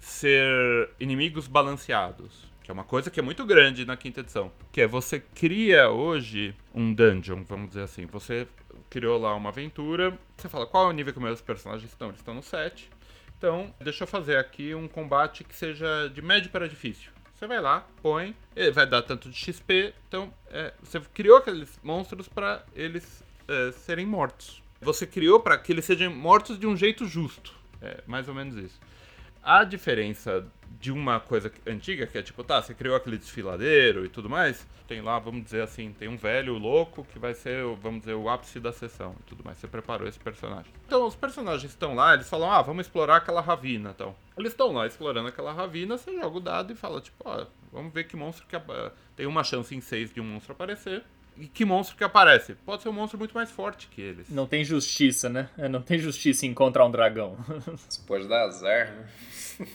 ser 0.00 0.90
inimigos 1.00 1.46
balanceados. 1.46 2.46
Que 2.62 2.70
é 2.70 2.74
uma 2.74 2.84
coisa 2.84 3.10
que 3.10 3.18
é 3.18 3.22
muito 3.22 3.46
grande 3.46 3.86
na 3.86 3.96
quinta 3.96 4.20
edição. 4.20 4.52
Que 4.70 4.82
é 4.82 4.86
você 4.86 5.20
cria 5.20 5.88
hoje 5.88 6.54
um 6.74 6.92
dungeon, 6.92 7.42
vamos 7.44 7.68
dizer 7.68 7.82
assim. 7.82 8.04
Você 8.06 8.46
criou 8.90 9.18
lá 9.18 9.34
uma 9.34 9.48
aventura. 9.48 10.18
Você 10.36 10.48
fala, 10.48 10.66
qual 10.66 10.86
é 10.86 10.88
o 10.90 10.92
nível 10.92 11.14
que 11.14 11.20
meus 11.20 11.40
personagens 11.40 11.90
estão? 11.90 12.08
Eles 12.08 12.20
estão 12.20 12.34
no 12.34 12.42
7. 12.42 12.90
Então, 13.38 13.72
deixa 13.80 14.02
eu 14.02 14.08
fazer 14.08 14.36
aqui 14.36 14.74
um 14.74 14.88
combate 14.88 15.44
que 15.44 15.54
seja 15.54 16.10
de 16.12 16.20
médio 16.20 16.50
para 16.50 16.68
difícil. 16.68 17.10
Você 17.38 17.46
vai 17.46 17.60
lá, 17.60 17.86
põe, 18.02 18.34
ele 18.56 18.72
vai 18.72 18.84
dar 18.84 19.00
tanto 19.00 19.30
de 19.30 19.36
XP. 19.36 19.94
Então, 20.08 20.34
é, 20.50 20.74
você 20.82 20.98
criou 20.98 21.36
aqueles 21.36 21.78
monstros 21.84 22.26
para 22.26 22.64
eles 22.74 23.22
é, 23.46 23.70
serem 23.70 24.04
mortos. 24.04 24.60
Você 24.80 25.06
criou 25.06 25.38
para 25.38 25.56
que 25.56 25.70
eles 25.70 25.84
sejam 25.84 26.12
mortos 26.12 26.58
de 26.58 26.66
um 26.66 26.76
jeito 26.76 27.06
justo. 27.06 27.54
É 27.80 28.02
mais 28.08 28.28
ou 28.28 28.34
menos 28.34 28.56
isso. 28.56 28.80
A 29.50 29.64
diferença 29.64 30.46
de 30.78 30.92
uma 30.92 31.18
coisa 31.18 31.50
antiga, 31.66 32.06
que 32.06 32.18
é 32.18 32.22
tipo, 32.22 32.44
tá, 32.44 32.60
você 32.60 32.74
criou 32.74 32.94
aquele 32.94 33.16
desfiladeiro 33.16 34.04
e 34.04 34.08
tudo 34.10 34.28
mais, 34.28 34.68
tem 34.86 35.00
lá, 35.00 35.18
vamos 35.18 35.42
dizer 35.42 35.62
assim, 35.62 35.90
tem 35.90 36.06
um 36.06 36.18
velho 36.18 36.58
louco 36.58 37.02
que 37.02 37.18
vai 37.18 37.32
ser, 37.32 37.64
vamos 37.76 38.00
dizer, 38.00 38.12
o 38.12 38.28
ápice 38.28 38.60
da 38.60 38.74
sessão 38.74 39.16
e 39.20 39.22
tudo 39.22 39.42
mais. 39.42 39.56
Você 39.56 39.66
preparou 39.66 40.06
esse 40.06 40.18
personagem. 40.18 40.70
Então, 40.86 41.06
os 41.06 41.16
personagens 41.16 41.72
estão 41.72 41.94
lá, 41.94 42.12
eles 42.12 42.28
falam, 42.28 42.52
ah, 42.52 42.60
vamos 42.60 42.84
explorar 42.84 43.16
aquela 43.16 43.40
ravina, 43.40 43.88
então. 43.88 44.14
Eles 44.36 44.52
estão 44.52 44.70
lá 44.70 44.86
explorando 44.86 45.28
aquela 45.28 45.54
ravina, 45.54 45.96
você 45.96 46.14
joga 46.14 46.36
o 46.36 46.40
dado 46.40 46.70
e 46.74 46.76
fala, 46.76 47.00
tipo, 47.00 47.16
ó, 47.24 47.46
vamos 47.72 47.90
ver 47.90 48.04
que 48.04 48.18
monstro 48.18 48.46
que 48.46 48.56
tem 49.16 49.24
uma 49.24 49.42
chance 49.42 49.74
em 49.74 49.80
seis 49.80 50.12
de 50.12 50.20
um 50.20 50.24
monstro 50.24 50.52
aparecer. 50.52 51.02
E 51.40 51.46
que 51.46 51.64
monstro 51.64 51.96
que 51.96 52.04
aparece? 52.04 52.54
Pode 52.66 52.82
ser 52.82 52.88
um 52.88 52.92
monstro 52.92 53.18
muito 53.18 53.34
mais 53.34 53.50
forte 53.50 53.88
que 53.88 54.00
eles. 54.00 54.28
Não 54.28 54.46
tem 54.46 54.64
justiça, 54.64 55.28
né? 55.28 55.48
É, 55.56 55.68
não 55.68 55.80
tem 55.80 55.98
justiça 55.98 56.44
em 56.44 56.50
encontrar 56.50 56.84
um 56.84 56.90
dragão. 56.90 57.36
Isso 57.88 58.04
pode 58.06 58.26
dar 58.26 58.44
azar, 58.44 58.92
né? 58.92 59.08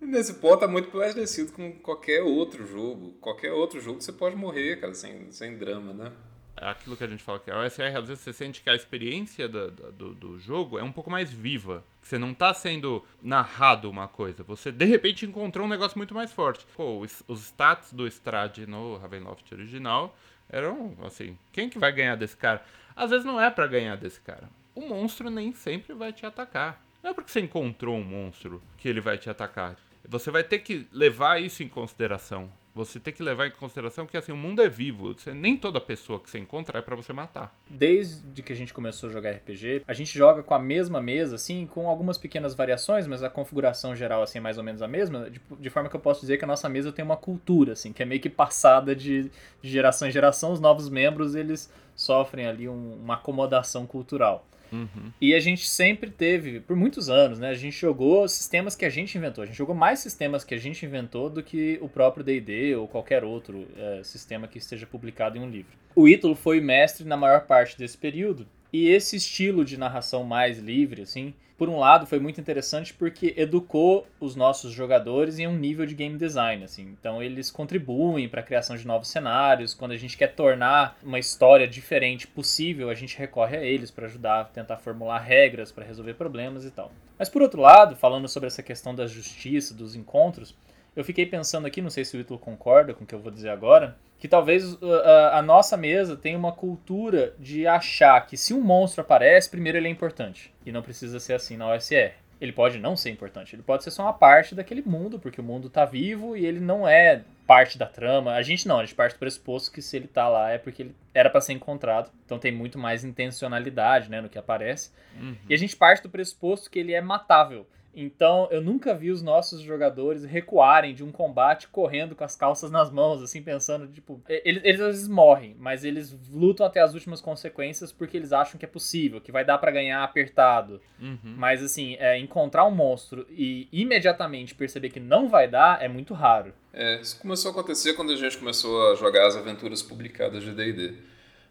Nesse 0.00 0.34
ponto 0.34 0.64
é 0.64 0.68
muito 0.68 0.88
parecido 0.88 1.52
com 1.52 1.72
qualquer 1.72 2.22
outro 2.22 2.66
jogo. 2.66 3.12
Qualquer 3.20 3.52
outro 3.52 3.80
jogo 3.80 4.00
você 4.00 4.12
pode 4.12 4.34
morrer, 4.34 4.80
cara, 4.80 4.94
sem, 4.94 5.30
sem 5.30 5.58
drama, 5.58 5.92
né? 5.92 6.12
É 6.56 6.68
aquilo 6.68 6.96
que 6.96 7.04
a 7.04 7.06
gente 7.06 7.22
fala 7.22 7.38
que 7.38 7.50
a 7.50 7.58
OSR, 7.58 7.96
às 7.96 8.08
vezes 8.08 8.22
você 8.22 8.32
sente 8.32 8.62
que 8.62 8.68
a 8.68 8.74
experiência 8.74 9.48
do, 9.48 9.70
do, 9.70 10.14
do, 10.14 10.38
jogo 10.38 10.78
é 10.78 10.82
um 10.82 10.92
pouco 10.92 11.10
mais 11.10 11.30
viva. 11.30 11.84
Você 12.02 12.18
não 12.18 12.34
tá 12.34 12.52
sendo 12.52 13.04
narrado 13.22 13.88
uma 13.88 14.08
coisa. 14.08 14.42
Você, 14.42 14.70
de 14.70 14.84
repente, 14.84 15.24
encontrou 15.24 15.66
um 15.66 15.70
negócio 15.70 15.96
muito 15.96 16.14
mais 16.14 16.32
forte. 16.32 16.66
Pô, 16.76 16.98
os, 16.98 17.22
os 17.26 17.40
stats 17.44 17.92
do 17.92 18.06
Strade 18.06 18.66
no 18.66 18.98
Ravenloft 18.98 19.50
original 19.52 20.14
eram, 20.50 20.96
assim, 21.02 21.38
quem 21.52 21.68
que 21.68 21.78
vai 21.78 21.92
ganhar 21.92 22.16
desse 22.16 22.36
cara? 22.36 22.62
Às 22.94 23.10
vezes 23.10 23.24
não 23.24 23.40
é 23.40 23.50
para 23.50 23.66
ganhar 23.66 23.96
desse 23.96 24.20
cara. 24.20 24.48
o 24.74 24.82
monstro 24.82 25.30
nem 25.30 25.52
sempre 25.52 25.94
vai 25.94 26.12
te 26.12 26.26
atacar. 26.26 26.80
Não 27.02 27.10
é 27.10 27.14
porque 27.14 27.30
você 27.30 27.40
encontrou 27.40 27.96
um 27.96 28.04
monstro 28.04 28.62
que 28.76 28.88
ele 28.88 29.00
vai 29.00 29.16
te 29.16 29.30
atacar. 29.30 29.76
Você 30.08 30.30
vai 30.30 30.42
ter 30.42 30.60
que 30.60 30.86
levar 30.92 31.40
isso 31.40 31.62
em 31.62 31.68
consideração. 31.68 32.50
Você 32.74 33.00
tem 33.00 33.12
que 33.12 33.22
levar 33.22 33.46
em 33.46 33.50
consideração 33.50 34.06
que 34.06 34.16
assim, 34.16 34.30
o 34.30 34.36
mundo 34.36 34.62
é 34.62 34.68
vivo. 34.68 35.12
Você, 35.12 35.34
nem 35.34 35.56
toda 35.56 35.80
pessoa 35.80 36.20
que 36.20 36.30
você 36.30 36.38
encontra 36.38 36.78
é 36.78 36.82
para 36.82 36.94
você 36.94 37.12
matar. 37.12 37.54
Desde 37.68 38.42
que 38.42 38.52
a 38.52 38.56
gente 38.56 38.72
começou 38.72 39.08
a 39.08 39.12
jogar 39.12 39.32
RPG, 39.32 39.82
a 39.86 39.92
gente 39.92 40.16
joga 40.16 40.42
com 40.42 40.54
a 40.54 40.58
mesma 40.58 41.00
mesa, 41.00 41.34
assim, 41.34 41.66
com 41.66 41.88
algumas 41.88 42.16
pequenas 42.16 42.54
variações, 42.54 43.06
mas 43.06 43.22
a 43.22 43.30
configuração 43.30 43.96
geral 43.96 44.22
assim, 44.22 44.38
é 44.38 44.40
mais 44.40 44.56
ou 44.56 44.64
menos 44.64 44.82
a 44.82 44.88
mesma, 44.88 45.28
de, 45.28 45.40
de, 45.58 45.70
forma 45.70 45.88
que 45.88 45.96
eu 45.96 46.00
posso 46.00 46.20
dizer 46.20 46.38
que 46.38 46.44
a 46.44 46.48
nossa 46.48 46.68
mesa 46.68 46.92
tem 46.92 47.04
uma 47.04 47.16
cultura, 47.16 47.72
assim, 47.72 47.92
que 47.92 48.02
é 48.02 48.06
meio 48.06 48.20
que 48.20 48.30
passada 48.30 48.94
de, 48.94 49.30
geração 49.62 50.06
em 50.06 50.10
geração. 50.10 50.52
Os 50.52 50.60
novos 50.60 50.88
membros, 50.88 51.34
eles 51.34 51.72
sofrem 51.96 52.46
ali 52.46 52.68
um, 52.68 52.94
uma 52.94 53.14
acomodação 53.14 53.86
cultural. 53.86 54.46
Uhum. 54.72 55.12
E 55.20 55.34
a 55.34 55.40
gente 55.40 55.68
sempre 55.68 56.10
teve, 56.10 56.60
por 56.60 56.76
muitos 56.76 57.10
anos, 57.10 57.38
né? 57.38 57.50
A 57.50 57.54
gente 57.54 57.78
jogou 57.78 58.28
sistemas 58.28 58.76
que 58.76 58.84
a 58.84 58.90
gente 58.90 59.16
inventou. 59.16 59.42
A 59.42 59.46
gente 59.46 59.56
jogou 59.56 59.74
mais 59.74 59.98
sistemas 59.98 60.44
que 60.44 60.54
a 60.54 60.58
gente 60.58 60.84
inventou 60.84 61.28
do 61.28 61.42
que 61.42 61.78
o 61.80 61.88
próprio 61.88 62.24
DD 62.24 62.76
ou 62.76 62.86
qualquer 62.86 63.24
outro 63.24 63.66
é, 63.76 64.02
sistema 64.02 64.46
que 64.46 64.58
esteja 64.58 64.86
publicado 64.86 65.36
em 65.36 65.40
um 65.40 65.50
livro. 65.50 65.72
O 65.94 66.08
Ítalo 66.08 66.34
foi 66.34 66.60
mestre 66.60 67.04
na 67.04 67.16
maior 67.16 67.46
parte 67.46 67.76
desse 67.76 67.98
período. 67.98 68.46
E 68.72 68.88
esse 68.88 69.16
estilo 69.16 69.64
de 69.64 69.76
narração 69.76 70.22
mais 70.22 70.58
livre, 70.58 71.02
assim, 71.02 71.34
por 71.60 71.68
um 71.68 71.78
lado 71.78 72.06
foi 72.06 72.18
muito 72.18 72.40
interessante 72.40 72.94
porque 72.94 73.34
educou 73.36 74.06
os 74.18 74.34
nossos 74.34 74.72
jogadores 74.72 75.38
em 75.38 75.46
um 75.46 75.54
nível 75.54 75.84
de 75.84 75.94
game 75.94 76.16
design, 76.16 76.64
assim. 76.64 76.96
Então 76.98 77.22
eles 77.22 77.50
contribuem 77.50 78.30
para 78.30 78.40
a 78.40 78.42
criação 78.42 78.78
de 78.78 78.86
novos 78.86 79.08
cenários. 79.08 79.74
Quando 79.74 79.92
a 79.92 79.96
gente 79.98 80.16
quer 80.16 80.28
tornar 80.28 80.96
uma 81.02 81.18
história 81.18 81.68
diferente 81.68 82.26
possível, 82.26 82.88
a 82.88 82.94
gente 82.94 83.18
recorre 83.18 83.58
a 83.58 83.62
eles 83.62 83.90
para 83.90 84.06
ajudar 84.06 84.46
tentar 84.54 84.78
formular 84.78 85.18
regras 85.18 85.70
para 85.70 85.84
resolver 85.84 86.14
problemas 86.14 86.64
e 86.64 86.70
tal. 86.70 86.90
Mas 87.18 87.28
por 87.28 87.42
outro 87.42 87.60
lado, 87.60 87.94
falando 87.94 88.26
sobre 88.26 88.46
essa 88.46 88.62
questão 88.62 88.94
da 88.94 89.06
justiça, 89.06 89.74
dos 89.74 89.94
encontros, 89.94 90.54
eu 90.94 91.04
fiquei 91.04 91.26
pensando 91.26 91.66
aqui, 91.66 91.80
não 91.80 91.90
sei 91.90 92.04
se 92.04 92.16
o 92.16 92.20
Ítalo 92.20 92.38
concorda 92.38 92.92
com 92.92 93.04
o 93.04 93.06
que 93.06 93.14
eu 93.14 93.20
vou 93.20 93.30
dizer 93.30 93.50
agora, 93.50 93.96
que 94.18 94.28
talvez 94.28 94.74
uh, 94.74 94.94
a, 95.04 95.38
a, 95.38 95.42
nossa 95.42 95.76
mesa 95.76 96.16
tenha 96.16 96.36
uma 96.36 96.52
cultura 96.52 97.34
de 97.38 97.66
achar 97.66 98.26
que 98.26 98.36
se 98.36 98.52
um 98.52 98.60
monstro 98.60 99.00
aparece, 99.00 99.48
primeiro 99.48 99.78
ele 99.78 99.88
é 99.88 99.90
importante. 99.90 100.52
E 100.64 100.70
não 100.70 100.82
precisa 100.82 101.18
ser 101.18 101.32
assim 101.32 101.56
na 101.56 101.72
OSR. 101.72 102.12
Ele 102.38 102.52
pode 102.52 102.78
não 102.78 102.96
ser 102.96 103.10
importante, 103.10 103.54
ele 103.54 103.62
pode 103.62 103.84
ser 103.84 103.90
só 103.90 104.02
uma 104.02 104.12
parte 104.14 104.54
daquele 104.54 104.82
mundo, 104.82 105.18
porque 105.18 105.40
o 105.40 105.44
mundo 105.44 105.68
está 105.68 105.84
vivo 105.84 106.36
e 106.36 106.44
ele 106.44 106.60
não 106.60 106.88
é 106.88 107.22
parte 107.46 107.76
da 107.76 107.86
trama. 107.86 108.32
A 108.32 108.42
gente 108.42 108.66
não, 108.66 108.78
a 108.78 108.84
gente 108.84 108.94
parte 108.94 109.14
do 109.14 109.18
pressuposto 109.18 109.70
que 109.70 109.82
se 109.82 109.96
ele 109.96 110.06
está 110.06 110.28
lá 110.28 110.50
é 110.50 110.56
porque 110.56 110.82
ele 110.82 110.94
era 111.12 111.28
para 111.28 111.40
ser 111.40 111.52
encontrado. 111.52 112.10
Então 112.24 112.38
tem 112.38 112.52
muito 112.52 112.78
mais 112.78 113.04
intencionalidade 113.04 114.10
né, 114.10 114.20
no 114.20 114.28
que 114.28 114.38
aparece. 114.38 114.90
Uhum. 115.18 115.36
E 115.48 115.54
a 115.54 115.56
gente 115.56 115.76
parte 115.76 116.02
do 116.02 116.08
pressuposto 116.08 116.70
que 116.70 116.78
ele 116.78 116.94
é 116.94 117.00
matável. 117.00 117.66
Então, 117.94 118.48
eu 118.50 118.60
nunca 118.60 118.94
vi 118.94 119.10
os 119.10 119.22
nossos 119.22 119.60
jogadores 119.60 120.24
recuarem 120.24 120.94
de 120.94 121.02
um 121.02 121.10
combate 121.10 121.68
correndo 121.68 122.14
com 122.14 122.22
as 122.22 122.36
calças 122.36 122.70
nas 122.70 122.90
mãos, 122.90 123.22
assim, 123.22 123.42
pensando, 123.42 123.88
tipo, 123.88 124.22
eles, 124.28 124.62
eles 124.64 124.80
às 124.80 124.94
vezes 124.94 125.08
morrem, 125.08 125.56
mas 125.58 125.84
eles 125.84 126.16
lutam 126.30 126.64
até 126.64 126.80
as 126.80 126.94
últimas 126.94 127.20
consequências 127.20 127.90
porque 127.92 128.16
eles 128.16 128.32
acham 128.32 128.58
que 128.58 128.64
é 128.64 128.68
possível, 128.68 129.20
que 129.20 129.32
vai 129.32 129.44
dar 129.44 129.58
para 129.58 129.72
ganhar 129.72 130.02
apertado. 130.04 130.80
Uhum. 131.00 131.34
Mas, 131.36 131.62
assim, 131.62 131.96
é, 131.98 132.18
encontrar 132.18 132.64
um 132.64 132.70
monstro 132.70 133.26
e 133.30 133.68
imediatamente 133.72 134.54
perceber 134.54 134.90
que 134.90 135.00
não 135.00 135.28
vai 135.28 135.48
dar 135.48 135.82
é 135.82 135.88
muito 135.88 136.14
raro. 136.14 136.52
É, 136.72 137.00
isso 137.00 137.18
começou 137.20 137.50
a 137.50 137.52
acontecer 137.52 137.94
quando 137.94 138.12
a 138.12 138.16
gente 138.16 138.38
começou 138.38 138.92
a 138.92 138.94
jogar 138.94 139.26
as 139.26 139.36
aventuras 139.36 139.82
publicadas 139.82 140.44
de 140.44 140.52
D&D. 140.52 140.94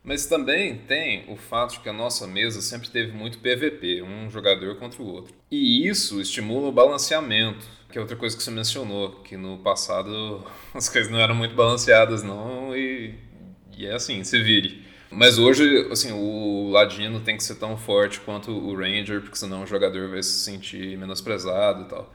Mas 0.03 0.25
também 0.25 0.77
tem 0.77 1.25
o 1.27 1.35
fato 1.35 1.73
de 1.73 1.79
que 1.81 1.89
a 1.89 1.93
nossa 1.93 2.25
mesa 2.25 2.61
sempre 2.61 2.89
teve 2.89 3.11
muito 3.11 3.39
PVP, 3.39 4.01
um 4.01 4.29
jogador 4.29 4.75
contra 4.77 5.01
o 5.01 5.07
outro. 5.07 5.33
E 5.51 5.87
isso 5.87 6.21
estimula 6.21 6.69
o 6.69 6.71
balanceamento, 6.71 7.65
que 7.91 7.97
é 7.97 8.01
outra 8.01 8.15
coisa 8.15 8.35
que 8.35 8.41
você 8.41 8.51
mencionou, 8.51 9.21
que 9.21 9.35
no 9.35 9.57
passado 9.57 10.43
as 10.73 10.87
coisas 10.87 11.11
não 11.11 11.19
eram 11.19 11.35
muito 11.35 11.55
balanceadas 11.55 12.23
não, 12.23 12.75
e, 12.75 13.15
e 13.77 13.85
é 13.85 13.93
assim, 13.93 14.23
se 14.23 14.41
vire. 14.41 14.87
Mas 15.11 15.39
hoje, 15.39 15.87
assim, 15.91 16.11
o 16.11 16.69
Ladino 16.69 17.19
tem 17.19 17.35
que 17.35 17.43
ser 17.43 17.55
tão 17.55 17.75
forte 17.75 18.19
quanto 18.19 18.51
o 18.51 18.75
Ranger, 18.75 19.21
porque 19.21 19.37
senão 19.37 19.63
o 19.63 19.67
jogador 19.67 20.07
vai 20.09 20.21
se 20.21 20.43
sentir 20.43 20.97
menosprezado 20.97 21.83
e 21.83 21.85
tal. 21.85 22.13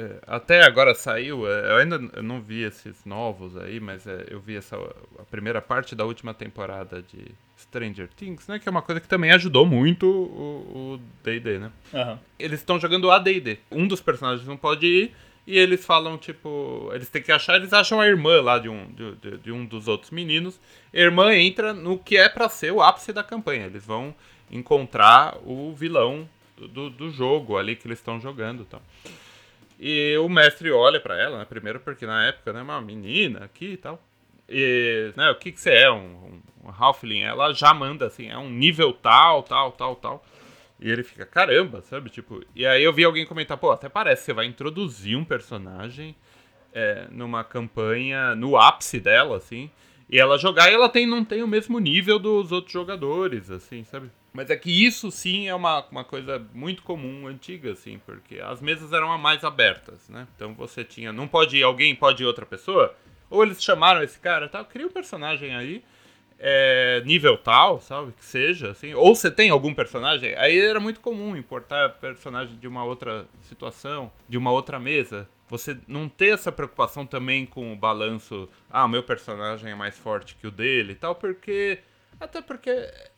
É, 0.00 0.20
até 0.28 0.64
agora 0.64 0.94
saiu, 0.94 1.50
é, 1.50 1.72
eu 1.72 1.76
ainda 1.78 1.98
não 2.22 2.40
vi 2.40 2.62
esses 2.62 3.04
novos 3.04 3.56
aí, 3.56 3.80
mas 3.80 4.06
é, 4.06 4.26
eu 4.30 4.38
vi 4.38 4.54
essa 4.54 4.76
a 5.18 5.24
primeira 5.24 5.60
parte 5.60 5.96
da 5.96 6.04
última 6.04 6.32
temporada 6.32 7.02
de 7.02 7.32
Stranger 7.58 8.08
Things, 8.16 8.46
né? 8.46 8.60
Que 8.60 8.68
é 8.68 8.70
uma 8.70 8.80
coisa 8.80 9.00
que 9.00 9.08
também 9.08 9.32
ajudou 9.32 9.66
muito 9.66 10.06
o 10.06 11.00
D&D, 11.24 11.58
né? 11.58 11.72
Uhum. 11.92 12.16
Eles 12.38 12.60
estão 12.60 12.78
jogando 12.78 13.10
AD&D. 13.10 13.58
Um 13.72 13.88
dos 13.88 14.00
personagens 14.00 14.46
não 14.46 14.56
pode 14.56 14.86
ir 14.86 15.16
e 15.44 15.58
eles 15.58 15.84
falam, 15.84 16.16
tipo... 16.16 16.90
Eles 16.94 17.08
têm 17.08 17.20
que 17.20 17.32
achar... 17.32 17.56
Eles 17.56 17.72
acham 17.72 18.00
a 18.00 18.06
irmã 18.06 18.40
lá 18.40 18.60
de 18.60 18.68
um, 18.68 18.86
de, 18.92 19.16
de, 19.16 19.38
de 19.38 19.50
um 19.50 19.64
dos 19.66 19.88
outros 19.88 20.12
meninos. 20.12 20.60
A 20.94 20.96
irmã 20.96 21.34
entra 21.34 21.74
no 21.74 21.98
que 21.98 22.16
é 22.16 22.28
para 22.28 22.48
ser 22.48 22.70
o 22.70 22.80
ápice 22.80 23.12
da 23.12 23.24
campanha. 23.24 23.66
Eles 23.66 23.84
vão 23.84 24.14
encontrar 24.48 25.36
o 25.44 25.74
vilão 25.74 26.28
do, 26.56 26.88
do 26.88 27.10
jogo 27.10 27.56
ali 27.56 27.74
que 27.74 27.88
eles 27.88 27.98
estão 27.98 28.20
jogando 28.20 28.60
e 28.60 28.62
então. 28.62 28.80
tal. 29.02 29.12
E 29.78 30.16
o 30.18 30.28
mestre 30.28 30.70
olha 30.72 31.00
para 31.00 31.20
ela, 31.20 31.38
né? 31.38 31.44
Primeiro 31.44 31.78
porque 31.80 32.04
na 32.04 32.26
época, 32.26 32.52
né? 32.52 32.62
Uma 32.62 32.80
menina 32.80 33.44
aqui 33.44 33.72
e 33.72 33.76
tal. 33.76 34.02
E, 34.48 35.12
né? 35.16 35.30
O 35.30 35.36
que 35.36 35.52
que 35.52 35.60
você 35.60 35.70
é? 35.70 35.90
Um, 35.90 36.42
um, 36.64 36.68
um 36.68 36.70
Halfling? 36.70 37.22
Ela 37.22 37.52
já 37.52 37.72
manda, 37.72 38.06
assim, 38.06 38.28
é 38.28 38.36
um 38.36 38.50
nível 38.50 38.92
tal, 38.92 39.42
tal, 39.42 39.72
tal, 39.72 39.96
tal. 39.96 40.24
E 40.80 40.90
ele 40.90 41.02
fica, 41.02 41.26
caramba, 41.26 41.82
sabe? 41.82 42.10
Tipo, 42.10 42.42
e 42.54 42.66
aí 42.66 42.82
eu 42.82 42.92
vi 42.92 43.04
alguém 43.04 43.26
comentar, 43.26 43.56
pô, 43.56 43.70
até 43.70 43.88
parece 43.88 44.22
que 44.22 44.26
você 44.26 44.32
vai 44.32 44.46
introduzir 44.46 45.16
um 45.16 45.24
personagem 45.24 46.14
é, 46.72 47.06
numa 47.10 47.44
campanha 47.44 48.34
no 48.34 48.56
ápice 48.56 49.00
dela, 49.00 49.36
assim. 49.36 49.70
E 50.10 50.18
ela 50.18 50.38
jogar 50.38 50.70
e 50.70 50.74
ela 50.74 50.88
tem, 50.88 51.06
não 51.06 51.24
tem 51.24 51.42
o 51.42 51.48
mesmo 51.48 51.78
nível 51.78 52.18
dos 52.18 52.50
outros 52.52 52.72
jogadores, 52.72 53.50
assim, 53.50 53.84
sabe? 53.84 54.10
Mas 54.38 54.50
é 54.50 54.56
que 54.56 54.70
isso 54.70 55.10
sim 55.10 55.48
é 55.48 55.54
uma, 55.56 55.84
uma 55.90 56.04
coisa 56.04 56.40
muito 56.54 56.84
comum, 56.84 57.26
antiga, 57.26 57.72
assim, 57.72 58.00
porque 58.06 58.38
as 58.38 58.60
mesas 58.60 58.92
eram 58.92 59.18
mais 59.18 59.42
abertas, 59.42 60.08
né? 60.08 60.28
Então 60.36 60.54
você 60.54 60.84
tinha. 60.84 61.12
Não 61.12 61.26
pode 61.26 61.56
ir 61.56 61.64
alguém, 61.64 61.92
pode 61.92 62.22
ir 62.22 62.26
outra 62.26 62.46
pessoa. 62.46 62.94
Ou 63.28 63.42
eles 63.42 63.60
chamaram 63.60 64.00
esse 64.00 64.16
cara, 64.16 64.48
tal, 64.48 64.64
cria 64.64 64.86
um 64.86 64.90
personagem 64.90 65.56
aí, 65.56 65.82
é, 66.38 67.02
nível 67.04 67.36
tal, 67.36 67.80
sabe? 67.80 68.12
Que 68.12 68.24
seja, 68.24 68.70
assim. 68.70 68.94
Ou 68.94 69.12
você 69.12 69.28
tem 69.28 69.50
algum 69.50 69.74
personagem. 69.74 70.32
Aí 70.36 70.56
era 70.56 70.78
muito 70.78 71.00
comum 71.00 71.36
importar 71.36 71.88
personagem 71.94 72.56
de 72.58 72.68
uma 72.68 72.84
outra 72.84 73.26
situação, 73.42 74.08
de 74.28 74.38
uma 74.38 74.52
outra 74.52 74.78
mesa. 74.78 75.28
Você 75.48 75.76
não 75.88 76.08
ter 76.08 76.34
essa 76.34 76.52
preocupação 76.52 77.04
também 77.04 77.44
com 77.44 77.72
o 77.72 77.76
balanço. 77.76 78.48
Ah, 78.70 78.84
o 78.84 78.88
meu 78.88 79.02
personagem 79.02 79.72
é 79.72 79.74
mais 79.74 79.98
forte 79.98 80.36
que 80.36 80.46
o 80.46 80.50
dele 80.52 80.92
e 80.92 80.94
tal, 80.94 81.16
porque 81.16 81.80
até 82.20 82.42
porque 82.42 82.70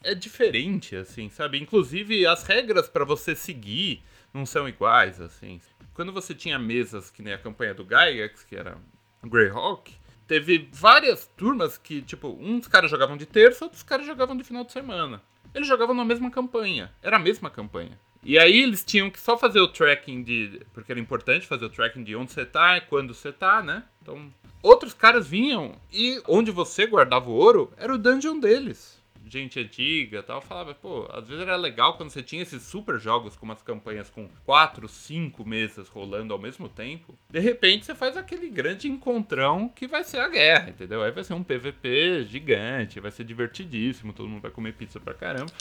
é 0.03 0.15
diferente, 0.15 0.95
assim, 0.97 1.29
sabe? 1.31 1.61
Inclusive, 1.61 2.27
as 2.27 2.43
regras 2.43 2.89
para 2.89 3.05
você 3.05 3.35
seguir 3.35 4.03
não 4.33 4.45
são 4.45 4.69
iguais, 4.69 5.21
assim. 5.21 5.61
Quando 5.95 6.13
você 6.13 6.35
tinha 6.35 6.59
mesas, 6.59 7.11
que 7.11 7.23
nem 7.23 7.33
a 7.33 7.39
campanha 7.39 7.75
do 7.75 7.85
Gygax, 7.85 8.45
que 8.45 8.57
era 8.57 8.77
Greyhawk, 9.23 9.93
teve 10.27 10.69
várias 10.73 11.27
turmas 11.37 11.77
que, 11.77 12.03
tipo, 12.03 12.29
uns 12.41 12.69
caras 12.69 12.91
jogavam 12.91 13.17
de 13.17 13.27
terça, 13.27 13.65
outros 13.65 13.83
caras 13.83 14.07
jogavam 14.07 14.37
de 14.37 14.45
final 14.45 14.65
de 14.65 14.73
semana. 14.73 15.23
Eles 15.55 15.67
jogavam 15.67 15.95
na 15.95 16.05
mesma 16.05 16.31
campanha. 16.31 16.93
Era 17.03 17.17
a 17.17 17.21
mesma 17.21 17.51
campanha. 17.51 17.99
E 18.23 18.39
aí 18.39 18.63
eles 18.63 18.85
tinham 18.85 19.11
que 19.11 19.19
só 19.19 19.37
fazer 19.37 19.61
o 19.61 19.69
tracking 19.69 20.23
de. 20.23 20.61
Porque 20.73 20.93
era 20.93 21.01
importante 21.01 21.47
fazer 21.47 21.65
o 21.65 21.71
tracking 21.71 22.05
de 22.05 22.15
onde 22.15 22.33
você 22.33 22.45
tá 22.45 22.81
quando 22.81 23.15
você 23.15 23.33
tá, 23.33 23.63
né? 23.63 23.83
Então 24.03 24.33
Outros 24.63 24.93
caras 24.93 25.27
vinham 25.27 25.75
e 25.91 26.21
onde 26.29 26.51
você 26.51 26.87
guardava 26.87 27.31
o 27.31 27.35
ouro 27.35 27.73
era 27.79 27.95
o 27.95 27.99
dungeon 27.99 28.39
deles. 28.39 29.01
Gente 29.27 29.61
antiga 29.61 30.23
tal, 30.25 30.43
falava, 30.43 30.75
pô, 30.75 31.09
às 31.13 31.29
vezes 31.29 31.43
era 31.43 31.55
legal 31.55 31.97
quando 31.97 32.11
você 32.11 32.21
tinha 32.21 32.43
esses 32.43 32.63
super 32.65 32.99
jogos 32.99 33.37
com 33.37 33.47
umas 33.47 33.63
campanhas 33.63 34.11
com 34.11 34.29
quatro, 34.45 34.89
cinco 34.89 35.47
mesas 35.47 35.89
rolando 35.89 36.35
ao 36.35 36.39
mesmo 36.39 36.69
tempo. 36.69 37.17
De 37.31 37.39
repente 37.39 37.87
você 37.87 37.95
faz 37.95 38.17
aquele 38.17 38.49
grande 38.51 38.89
encontrão 38.89 39.69
que 39.69 39.87
vai 39.87 40.03
ser 40.03 40.19
a 40.19 40.29
guerra, 40.29 40.71
entendeu? 40.71 41.03
Aí 41.03 41.13
vai 41.13 41.23
ser 41.23 41.35
um 41.35 41.45
PVP 41.45 42.25
gigante, 42.25 42.99
vai 42.99 43.13
ser 43.13 43.23
divertidíssimo, 43.25 44.13
todo 44.13 44.29
mundo 44.29 44.43
vai 44.43 44.51
comer 44.51 44.73
pizza 44.75 44.99
pra 44.99 45.15
caramba. 45.15 45.53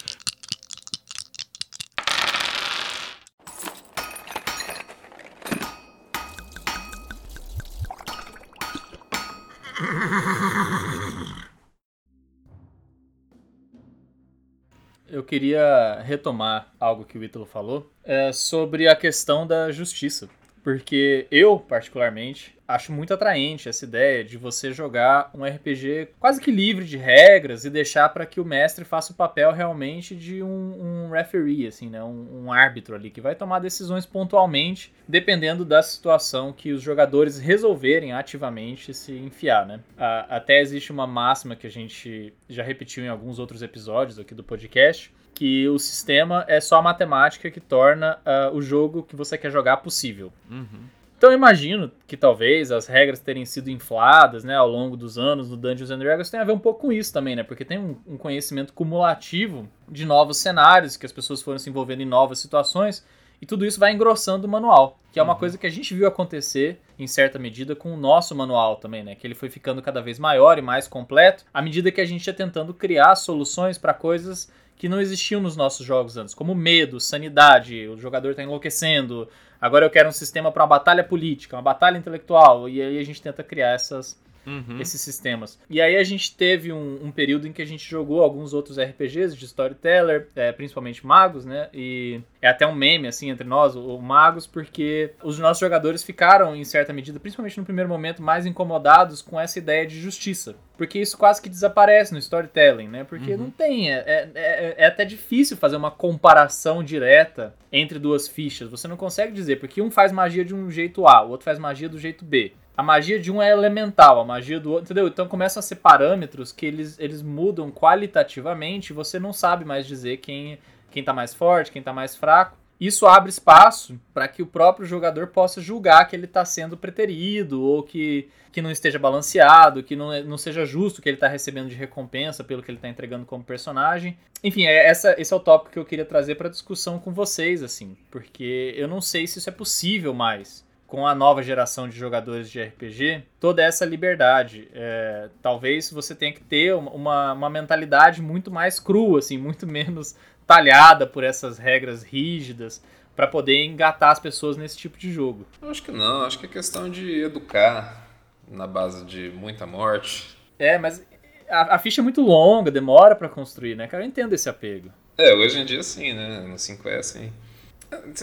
Eu 15.08 15.24
queria 15.24 16.02
retomar 16.04 16.72
algo 16.80 17.04
que 17.04 17.18
o 17.18 17.24
Ítalo 17.24 17.46
falou 17.46 17.92
é, 18.04 18.32
sobre 18.32 18.88
a 18.88 18.96
questão 18.96 19.48
da 19.48 19.72
justiça. 19.72 20.30
Porque 20.70 21.26
eu, 21.32 21.58
particularmente, 21.58 22.56
acho 22.68 22.92
muito 22.92 23.12
atraente 23.12 23.68
essa 23.68 23.86
ideia 23.86 24.24
de 24.24 24.38
você 24.38 24.72
jogar 24.72 25.32
um 25.34 25.44
RPG 25.44 26.10
quase 26.20 26.40
que 26.40 26.52
livre 26.52 26.86
de 26.86 26.96
regras 26.96 27.66
e 27.66 27.72
deixar 27.72 28.08
para 28.10 28.24
que 28.24 28.40
o 28.40 28.46
mestre 28.46 28.86
faça 28.86 29.12
o 29.12 29.16
papel 29.16 29.52
realmente 29.52 30.16
de 30.16 30.44
um, 30.44 31.08
um 31.08 31.10
referee, 31.10 31.66
assim, 31.66 31.90
né? 31.90 32.04
Um, 32.04 32.44
um, 32.44 32.54
árbitro 32.54 32.94
ali 32.94 33.10
que 33.10 33.20
vai 33.20 33.34
tomar 33.34 33.58
decisões 33.58 34.06
pontualmente, 34.06 34.94
dependendo 35.08 35.66
da 35.66 35.82
situação 35.82 36.54
que 36.54 36.72
os 36.72 36.84
jogadores 36.84 37.40
resolverem 37.40 38.14
ativamente 38.14 38.94
se 38.94 39.14
enfiar, 39.14 39.66
né? 39.66 39.80
até 39.98 40.62
existe 40.62 40.92
uma 40.92 41.08
máxima 41.08 41.56
que 41.56 41.66
a 41.66 41.72
gente 41.72 42.32
já 42.48 42.62
repetiu 42.62 43.04
em 43.04 43.08
alguns 43.08 43.40
outros 43.40 43.64
episódios 43.64 44.20
aqui 44.20 44.36
do 44.36 44.44
podcast, 44.44 45.12
que 45.34 45.68
o 45.70 45.80
sistema 45.80 46.44
é 46.48 46.60
só 46.60 46.78
a 46.78 46.82
matemática 46.82 47.50
que 47.50 47.60
torna 47.60 48.20
uh, 48.26 48.56
o 48.56 48.62
jogo 48.62 49.04
que 49.04 49.16
você 49.16 49.38
quer 49.38 49.52
jogar 49.52 49.78
possível. 49.78 50.32
Uhum. 50.50 50.90
Então 51.20 51.32
eu 51.32 51.38
imagino 51.38 51.92
que 52.08 52.16
talvez 52.16 52.72
as 52.72 52.88
regras 52.88 53.20
terem 53.20 53.46
sido 53.46 53.70
infladas, 53.70 54.46
né, 54.46 54.56
ao 54.56 54.70
longo 54.70 54.96
dos 54.96 55.18
anos 55.18 55.50
do 55.50 55.58
Dungeons 55.58 55.92
and 55.92 56.00
Dragons 56.00 56.30
tem 56.30 56.40
a 56.40 56.46
ver 56.46 56.54
um 56.54 56.60
pouco 56.60 56.84
com 56.84 56.94
isso 56.94 57.12
também, 57.12 57.36
né? 57.36 57.44
Porque 57.44 57.66
tem 57.66 57.78
um, 57.78 57.98
um 58.08 58.18
conhecimento 58.18 58.72
cumulativo 58.72 59.68
de 59.86 60.06
novos 60.06 60.38
cenários, 60.38 60.96
que 60.96 61.06
as 61.06 61.12
pessoas 61.12 61.42
foram 61.42 61.60
se 61.60 61.70
envolvendo 61.70 62.02
em 62.02 62.06
novas 62.06 62.40
situações, 62.40 63.06
e 63.42 63.46
tudo 63.46 63.66
isso 63.66 63.80
vai 63.80 63.92
engrossando 63.92 64.48
o 64.48 64.50
manual, 64.50 64.98
que 65.12 65.20
é 65.20 65.24
uma 65.24 65.34
uhum. 65.34 65.40
coisa 65.40 65.58
que 65.58 65.68
a 65.68 65.70
gente 65.70 65.94
viu 65.94 66.08
acontecer 66.08 66.80
em 66.98 67.06
certa 67.06 67.38
medida 67.38 67.76
com 67.76 67.94
o 67.94 67.98
nosso 67.98 68.34
manual 68.34 68.78
também, 68.78 69.04
né? 69.04 69.14
Que 69.14 69.28
ele 69.28 69.36
foi 69.36 69.50
ficando 69.50 69.82
cada 69.82 70.02
vez 70.02 70.20
maior 70.20 70.58
e 70.58 70.62
mais 70.62 70.88
completo 70.88 71.44
à 71.54 71.62
medida 71.62 71.92
que 71.92 72.00
a 72.00 72.06
gente 72.06 72.26
ia 72.26 72.34
tentando 72.34 72.74
criar 72.74 73.16
soluções 73.16 73.78
para 73.78 73.94
coisas 73.94 74.50
que 74.80 74.90
não 74.90 75.00
existiam 75.00 75.40
nos 75.40 75.56
nossos 75.56 75.86
jogos 75.86 76.18
antes, 76.18 76.34
como 76.34 76.56
medo, 76.56 77.00
sanidade, 77.00 77.88
o 77.88 77.98
jogador 77.98 78.32
está 78.32 78.42
enlouquecendo, 78.42 79.30
Agora 79.62 79.86
eu 79.86 79.90
quero 79.90 80.08
um 80.08 80.14
sistema 80.14 80.52
para 80.52 80.64
uma 80.64 80.70
batalha 80.70 81.04
política, 81.04 81.56
uma 81.56 81.62
batalha 81.62 81.98
intelectual, 81.98 82.70
e 82.70 82.82
aí 82.82 82.98
a 82.98 83.04
gente 83.04 83.22
tenta 83.22 83.44
criar 83.44 83.72
essas, 83.72 84.20
uhum. 84.46 84.80
esses 84.80 85.02
sistemas. 85.02 85.60
E 85.70 85.82
aí 85.82 85.96
a 85.96 86.04
gente 86.04 86.36
teve 86.36 86.72
um, 86.72 87.06
um, 87.06 87.12
período 87.12 87.48
em 87.48 87.52
que 87.52 87.62
a 87.62 87.66
gente 87.66 87.90
jogou 87.90 88.22
alguns 88.22 88.54
outros 88.54 88.80
RPGs 88.80 89.36
de 89.36 89.46
storyteller, 89.46 90.28
é, 90.36 90.52
principalmente 90.52 91.06
magos, 91.06 91.46
né? 91.46 91.70
E 91.74 92.22
é 92.42 92.48
até 92.48 92.66
um 92.66 92.76
meme, 92.76 93.08
assim, 93.08 93.30
entre 93.30 93.48
nós, 93.48 93.76
o, 93.76 93.96
o 93.96 94.02
magos, 94.02 94.48
porque 94.48 95.12
os 95.24 95.38
nossos 95.40 95.60
jogadores 95.60 96.04
ficaram, 96.04 96.56
em 96.56 96.64
certa 96.64 96.94
medida, 96.94 97.20
principalmente 97.20 97.58
no 97.58 97.66
primeiro 97.66 97.90
momento, 97.90 98.22
mais 98.22 98.46
incomodados 98.46 99.22
com 99.22 99.40
essa 99.40 99.60
ideia 99.60 99.86
de 99.86 100.00
justiça. 100.00 100.56
Porque 100.78 100.98
isso 100.98 101.18
quase 101.18 101.42
que 101.42 101.50
desaparece 101.50 102.14
no 102.14 102.20
storytelling, 102.20 102.88
né? 102.88 103.04
Porque 103.04 103.34
uhum. 103.34 103.38
não 103.38 103.52
tem. 103.52 103.92
É, 103.92 103.98
é, 103.98 104.32
é, 104.34 104.76
é, 104.78 104.86
até 104.86 105.04
difícil 105.04 105.58
fazer 105.58 105.76
uma 105.76 105.92
comparação 105.92 106.82
direta 106.82 107.54
entre 107.70 108.00
duas 108.00 108.30
fichas. 108.30 108.70
Você 108.70 108.88
não 108.88 108.96
consegue 108.96 109.34
dizer, 109.34 109.58
porque 109.60 109.82
um 109.82 109.92
faz 109.92 110.12
magia 110.12 110.46
de 110.46 110.56
um 110.56 110.72
jeito 110.72 111.06
A, 111.06 111.22
o 111.22 111.32
outro 111.32 111.44
faz 111.44 111.60
magia 111.60 111.90
do 111.90 112.00
jeito 112.00 112.24
B 112.24 112.54
a 112.80 112.84
magia 112.84 113.20
de 113.20 113.30
um 113.30 113.42
é 113.42 113.52
elemental, 113.52 114.22
a 114.22 114.24
magia 114.24 114.58
do 114.58 114.72
outro, 114.72 114.86
entendeu? 114.86 115.06
Então 115.06 115.28
começam 115.28 115.60
a 115.60 115.62
ser 115.62 115.76
parâmetros 115.76 116.54
que 116.54 116.66
eles, 116.66 116.98
eles 116.98 117.22
mudam 117.22 117.70
qualitativamente, 117.70 118.94
você 118.94 119.20
não 119.20 119.34
sabe 119.34 119.66
mais 119.66 119.86
dizer 119.86 120.18
quem 120.18 120.58
quem 120.90 121.04
tá 121.04 121.12
mais 121.12 121.34
forte, 121.34 121.74
quem 121.74 121.84
tá 121.84 121.92
mais 121.92 122.16
fraco. 122.16 122.58
Isso 122.80 123.06
abre 123.06 123.30
espaço 123.30 124.00
para 124.14 124.30
que 124.30 124.42
o 124.42 124.48
próprio 124.48 124.88
jogador 124.88 125.28
possa 125.28 125.60
julgar 125.60 126.08
que 126.08 126.16
ele 126.16 126.24
está 126.24 126.46
sendo 126.46 126.78
preterido 126.78 127.62
ou 127.62 127.84
que, 127.84 128.30
que 128.50 128.62
não 128.62 128.72
esteja 128.72 128.98
balanceado, 128.98 129.84
que 129.84 129.98
não, 129.98 130.24
não 130.24 130.38
seja 130.38 130.66
justo 130.66 131.02
que 131.02 131.10
ele 131.10 131.18
está 131.18 131.28
recebendo 131.28 131.68
de 131.68 131.76
recompensa 131.76 132.46
pelo 132.46 132.64
que 132.64 132.72
ele 132.72 132.78
está 132.78 132.88
entregando 132.88 133.26
como 133.26 133.44
personagem. 133.44 134.18
Enfim, 134.42 134.64
é, 134.64 134.88
essa, 134.88 135.20
esse 135.20 135.34
é 135.34 135.36
o 135.36 135.42
tópico 135.42 135.74
que 135.74 135.80
eu 135.80 135.86
queria 135.86 136.06
trazer 136.06 136.36
para 136.36 136.48
discussão 136.48 136.98
com 136.98 137.12
vocês, 137.12 137.62
assim, 137.62 137.98
porque 138.10 138.74
eu 138.78 138.88
não 138.88 139.02
sei 139.02 139.28
se 139.28 139.40
isso 139.40 139.50
é 139.50 139.52
possível 139.52 140.14
mais 140.14 140.66
com 140.90 141.06
a 141.06 141.14
nova 141.14 141.44
geração 141.44 141.88
de 141.88 141.96
jogadores 141.96 142.50
de 142.50 142.60
RPG, 142.60 143.24
toda 143.40 143.62
essa 143.62 143.86
liberdade. 143.86 144.68
É, 144.74 145.30
talvez 145.40 145.92
você 145.92 146.16
tenha 146.16 146.34
que 146.34 146.42
ter 146.42 146.74
uma, 146.74 147.32
uma 147.34 147.50
mentalidade 147.50 148.24
muito 148.24 148.50
mais 148.50 148.80
crua, 148.80 149.20
assim, 149.20 149.38
muito 149.38 149.68
menos 149.68 150.16
talhada 150.48 151.06
por 151.06 151.24
essas 151.24 151.60
regras 151.60 152.02
rígidas 152.02 152.84
para 153.16 153.28
poder 153.28 153.64
engatar 153.66 154.10
as 154.10 154.20
pessoas 154.20 154.58
nesse 154.58 154.78
tipo 154.78 154.98
de 154.98 155.12
jogo. 155.14 155.46
Eu 155.62 155.70
acho 155.70 155.84
que 155.84 155.92
não, 155.92 156.24
acho 156.24 156.40
que 156.40 156.48
é 156.48 156.50
questão 156.50 156.90
de 156.90 157.22
educar 157.22 158.08
na 158.48 158.66
base 158.66 159.06
de 159.06 159.30
muita 159.30 159.68
morte. 159.68 160.36
É, 160.58 160.80
mas 160.80 161.06
a, 161.48 161.76
a 161.76 161.80
ficha 161.80 162.02
é 162.02 162.04
muito 162.04 162.22
longa, 162.22 162.72
demora 162.72 163.16
para 163.16 163.30
construir, 163.30 163.76
né, 163.76 163.86
cara? 163.86 164.04
Eu 164.04 164.08
entendo 164.08 164.34
esse 164.34 164.50
apego. 164.50 164.92
É, 165.16 165.36
hoje 165.36 165.60
em 165.60 165.66
dia 165.66 165.84
sim, 165.84 166.14
né? 166.14 166.40
No 166.48 166.58
5 166.58 166.90
é 166.90 166.98
assim. 166.98 167.32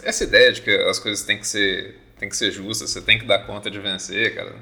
Essa 0.03 0.25
ideia 0.25 0.53
de 0.53 0.63
que 0.63 0.71
as 0.71 0.99
coisas 0.99 1.25
têm 1.25 1.39
que 1.39 1.47
ser 1.47 2.06
tem 2.19 2.29
que 2.29 2.37
ser 2.37 2.51
justa, 2.51 2.87
você 2.87 3.01
tem 3.01 3.19
que 3.19 3.27
dar 3.27 3.47
conta 3.47 3.71
de 3.71 3.79
vencer, 3.79 4.35
cara. 4.35 4.55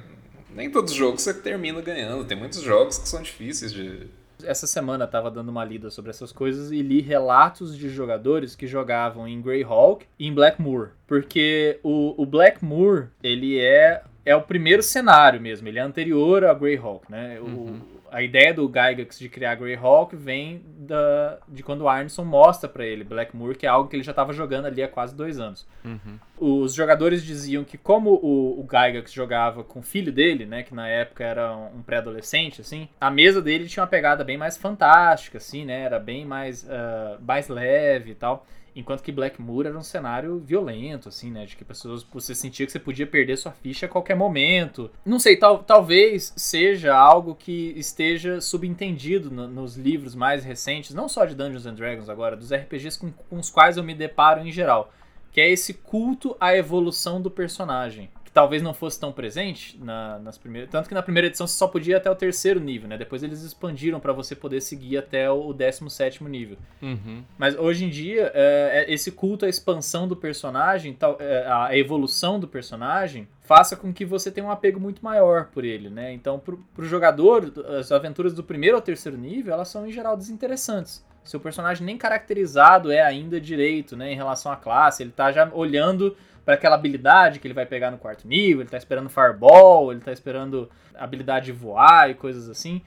Nem 0.54 0.70
todos 0.70 0.92
os 0.92 0.96
jogos 0.96 1.22
você 1.22 1.34
termina 1.34 1.80
ganhando, 1.80 2.24
tem 2.24 2.36
muitos 2.36 2.62
jogos 2.62 2.98
que 2.98 3.08
são 3.08 3.20
difíceis 3.22 3.72
de. 3.72 4.08
Essa 4.42 4.66
semana 4.66 5.04
eu 5.04 5.08
tava 5.08 5.30
dando 5.30 5.48
uma 5.48 5.64
lida 5.64 5.90
sobre 5.90 6.10
essas 6.10 6.30
coisas 6.32 6.70
e 6.70 6.82
li 6.82 7.00
relatos 7.00 7.76
de 7.76 7.88
jogadores 7.88 8.54
que 8.54 8.66
jogavam 8.66 9.26
em 9.26 9.40
Greyhawk 9.40 10.04
e 10.18 10.26
em 10.26 10.34
Blackmoor. 10.34 10.90
Porque 11.06 11.78
o, 11.82 12.20
o 12.20 12.26
Blackmoor, 12.26 13.08
ele 13.22 13.58
é, 13.58 14.02
é 14.24 14.36
o 14.36 14.42
primeiro 14.42 14.82
cenário 14.82 15.40
mesmo, 15.40 15.66
ele 15.68 15.78
é 15.78 15.82
anterior 15.82 16.44
a 16.44 16.52
Greyhawk, 16.52 17.10
né? 17.10 17.40
Uhum. 17.40 17.80
A 18.14 18.22
ideia 18.22 18.54
do 18.54 18.68
Gygax 18.68 19.18
de 19.18 19.28
criar 19.28 19.56
Greyhawk 19.56 20.14
vem 20.14 20.62
da, 20.78 21.38
de 21.48 21.64
quando 21.64 21.80
o 21.80 21.88
Arneson 21.88 22.24
mostra 22.24 22.68
para 22.68 22.86
ele 22.86 23.02
Blackmoor, 23.02 23.56
que 23.56 23.66
é 23.66 23.68
algo 23.68 23.88
que 23.88 23.96
ele 23.96 24.04
já 24.04 24.12
estava 24.12 24.32
jogando 24.32 24.66
ali 24.66 24.84
há 24.84 24.86
quase 24.86 25.16
dois 25.16 25.40
anos. 25.40 25.66
Uhum. 25.84 26.16
Os 26.38 26.74
jogadores 26.74 27.24
diziam 27.24 27.64
que 27.64 27.76
como 27.76 28.10
o, 28.10 28.60
o 28.60 28.62
Gygax 28.70 29.12
jogava 29.12 29.64
com 29.64 29.80
o 29.80 29.82
filho 29.82 30.12
dele, 30.12 30.46
né, 30.46 30.62
que 30.62 30.72
na 30.72 30.86
época 30.86 31.24
era 31.24 31.56
um 31.56 31.82
pré-adolescente, 31.82 32.60
assim, 32.60 32.88
a 33.00 33.10
mesa 33.10 33.42
dele 33.42 33.66
tinha 33.66 33.82
uma 33.82 33.88
pegada 33.88 34.22
bem 34.22 34.38
mais 34.38 34.56
fantástica, 34.56 35.38
assim, 35.38 35.64
né, 35.64 35.80
era 35.80 35.98
bem 35.98 36.24
mais, 36.24 36.62
uh, 36.62 37.20
mais 37.20 37.48
leve 37.48 38.12
e 38.12 38.14
tal. 38.14 38.46
Enquanto 38.76 39.02
que 39.02 39.12
Blackmoor 39.12 39.66
era 39.66 39.78
um 39.78 39.82
cenário 39.82 40.38
violento, 40.38 41.08
assim, 41.08 41.30
né? 41.30 41.46
De 41.46 41.56
que 41.56 41.64
pessoas 41.64 42.02
você 42.02 42.34
sentia 42.34 42.66
que 42.66 42.72
você 42.72 42.80
podia 42.80 43.06
perder 43.06 43.36
sua 43.36 43.52
ficha 43.52 43.86
a 43.86 43.88
qualquer 43.88 44.16
momento. 44.16 44.90
Não 45.04 45.18
sei, 45.18 45.36
tal, 45.36 45.62
talvez 45.62 46.32
seja 46.36 46.96
algo 46.96 47.34
que 47.34 47.72
esteja 47.76 48.40
subentendido 48.40 49.30
no, 49.30 49.46
nos 49.46 49.76
livros 49.76 50.14
mais 50.14 50.44
recentes, 50.44 50.94
não 50.94 51.08
só 51.08 51.24
de 51.24 51.34
Dungeons 51.34 51.66
and 51.66 51.74
Dragons 51.74 52.08
agora, 52.08 52.36
dos 52.36 52.52
RPGs 52.52 52.98
com, 52.98 53.12
com 53.12 53.38
os 53.38 53.48
quais 53.48 53.76
eu 53.76 53.84
me 53.84 53.94
deparo 53.94 54.40
em 54.40 54.50
geral. 54.50 54.92
Que 55.30 55.40
é 55.40 55.50
esse 55.50 55.74
culto 55.74 56.36
à 56.40 56.56
evolução 56.56 57.20
do 57.20 57.30
personagem 57.30 58.10
talvez 58.34 58.60
não 58.60 58.74
fosse 58.74 58.98
tão 58.98 59.12
presente 59.12 59.78
na, 59.80 60.18
nas 60.18 60.36
primeiras. 60.36 60.68
Tanto 60.68 60.88
que 60.88 60.94
na 60.94 61.02
primeira 61.02 61.28
edição 61.28 61.46
você 61.46 61.56
só 61.56 61.68
podia 61.68 61.94
ir 61.94 61.96
até 61.96 62.10
o 62.10 62.16
terceiro 62.16 62.58
nível, 62.58 62.88
né? 62.88 62.98
Depois 62.98 63.22
eles 63.22 63.42
expandiram 63.42 64.00
para 64.00 64.12
você 64.12 64.34
poder 64.34 64.60
seguir 64.60 64.98
até 64.98 65.30
o 65.30 65.52
17 65.52 66.24
nível. 66.24 66.58
Uhum. 66.82 67.22
Mas 67.38 67.56
hoje 67.56 67.84
em 67.84 67.88
dia, 67.88 68.32
é, 68.34 68.86
é, 68.88 68.92
esse 68.92 69.12
culto 69.12 69.46
à 69.46 69.48
expansão 69.48 70.08
do 70.08 70.16
personagem, 70.16 70.92
tal, 70.94 71.16
é, 71.20 71.46
a 71.48 71.78
evolução 71.78 72.40
do 72.40 72.48
personagem, 72.48 73.28
faça 73.42 73.76
com 73.76 73.92
que 73.92 74.04
você 74.04 74.32
tenha 74.32 74.46
um 74.46 74.50
apego 74.50 74.80
muito 74.80 75.04
maior 75.04 75.46
por 75.52 75.64
ele, 75.64 75.88
né? 75.88 76.12
Então, 76.12 76.36
pro, 76.36 76.58
pro 76.74 76.84
jogador, 76.84 77.52
as 77.78 77.92
aventuras 77.92 78.34
do 78.34 78.42
primeiro 78.42 78.76
ao 78.76 78.82
terceiro 78.82 79.16
nível, 79.16 79.54
elas 79.54 79.68
são 79.68 79.86
em 79.86 79.92
geral 79.92 80.16
desinteressantes. 80.16 81.04
Seu 81.22 81.38
personagem 81.38 81.86
nem 81.86 81.96
caracterizado 81.96 82.90
é 82.90 83.00
ainda 83.00 83.40
direito, 83.40 83.96
né, 83.96 84.12
em 84.12 84.16
relação 84.16 84.52
à 84.52 84.56
classe, 84.56 85.02
ele 85.02 85.10
tá 85.10 85.32
já 85.32 85.48
olhando 85.54 86.14
para 86.44 86.54
aquela 86.54 86.74
habilidade 86.74 87.38
que 87.38 87.46
ele 87.46 87.54
vai 87.54 87.66
pegar 87.66 87.90
no 87.90 87.98
quarto 87.98 88.28
nível, 88.28 88.60
ele 88.60 88.70
tá 88.70 88.76
esperando 88.76 89.08
Fireball, 89.08 89.92
ele 89.92 90.00
tá 90.00 90.12
esperando 90.12 90.70
habilidade 90.94 91.46
de 91.46 91.52
voar 91.52 92.10
e 92.10 92.14
coisas 92.14 92.48
assim. 92.48 92.82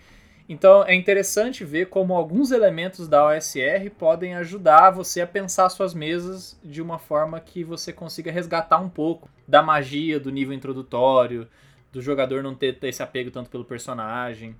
Então 0.49 0.83
é 0.85 0.95
interessante 0.95 1.65
ver 1.65 1.87
como 1.87 2.13
alguns 2.13 2.51
elementos 2.51 3.07
da 3.07 3.25
OSR 3.27 3.89
podem 3.97 4.35
ajudar 4.35 4.91
você 4.91 5.19
a 5.19 5.27
pensar 5.27 5.67
suas 5.69 5.93
mesas 5.93 6.57
de 6.63 6.81
uma 6.81 6.97
forma 6.97 7.39
que 7.39 7.63
você 7.63 7.91
consiga 7.91 8.31
resgatar 8.31 8.79
um 8.79 8.87
pouco 8.87 9.29
da 9.45 9.61
magia 9.61 10.19
do 10.19 10.31
nível 10.31 10.53
introdutório, 10.53 11.47
do 11.91 12.01
jogador 12.01 12.41
não 12.41 12.55
ter 12.55 12.77
esse 12.83 13.03
apego 13.03 13.31
tanto 13.31 13.49
pelo 13.49 13.65
personagem. 13.65 14.55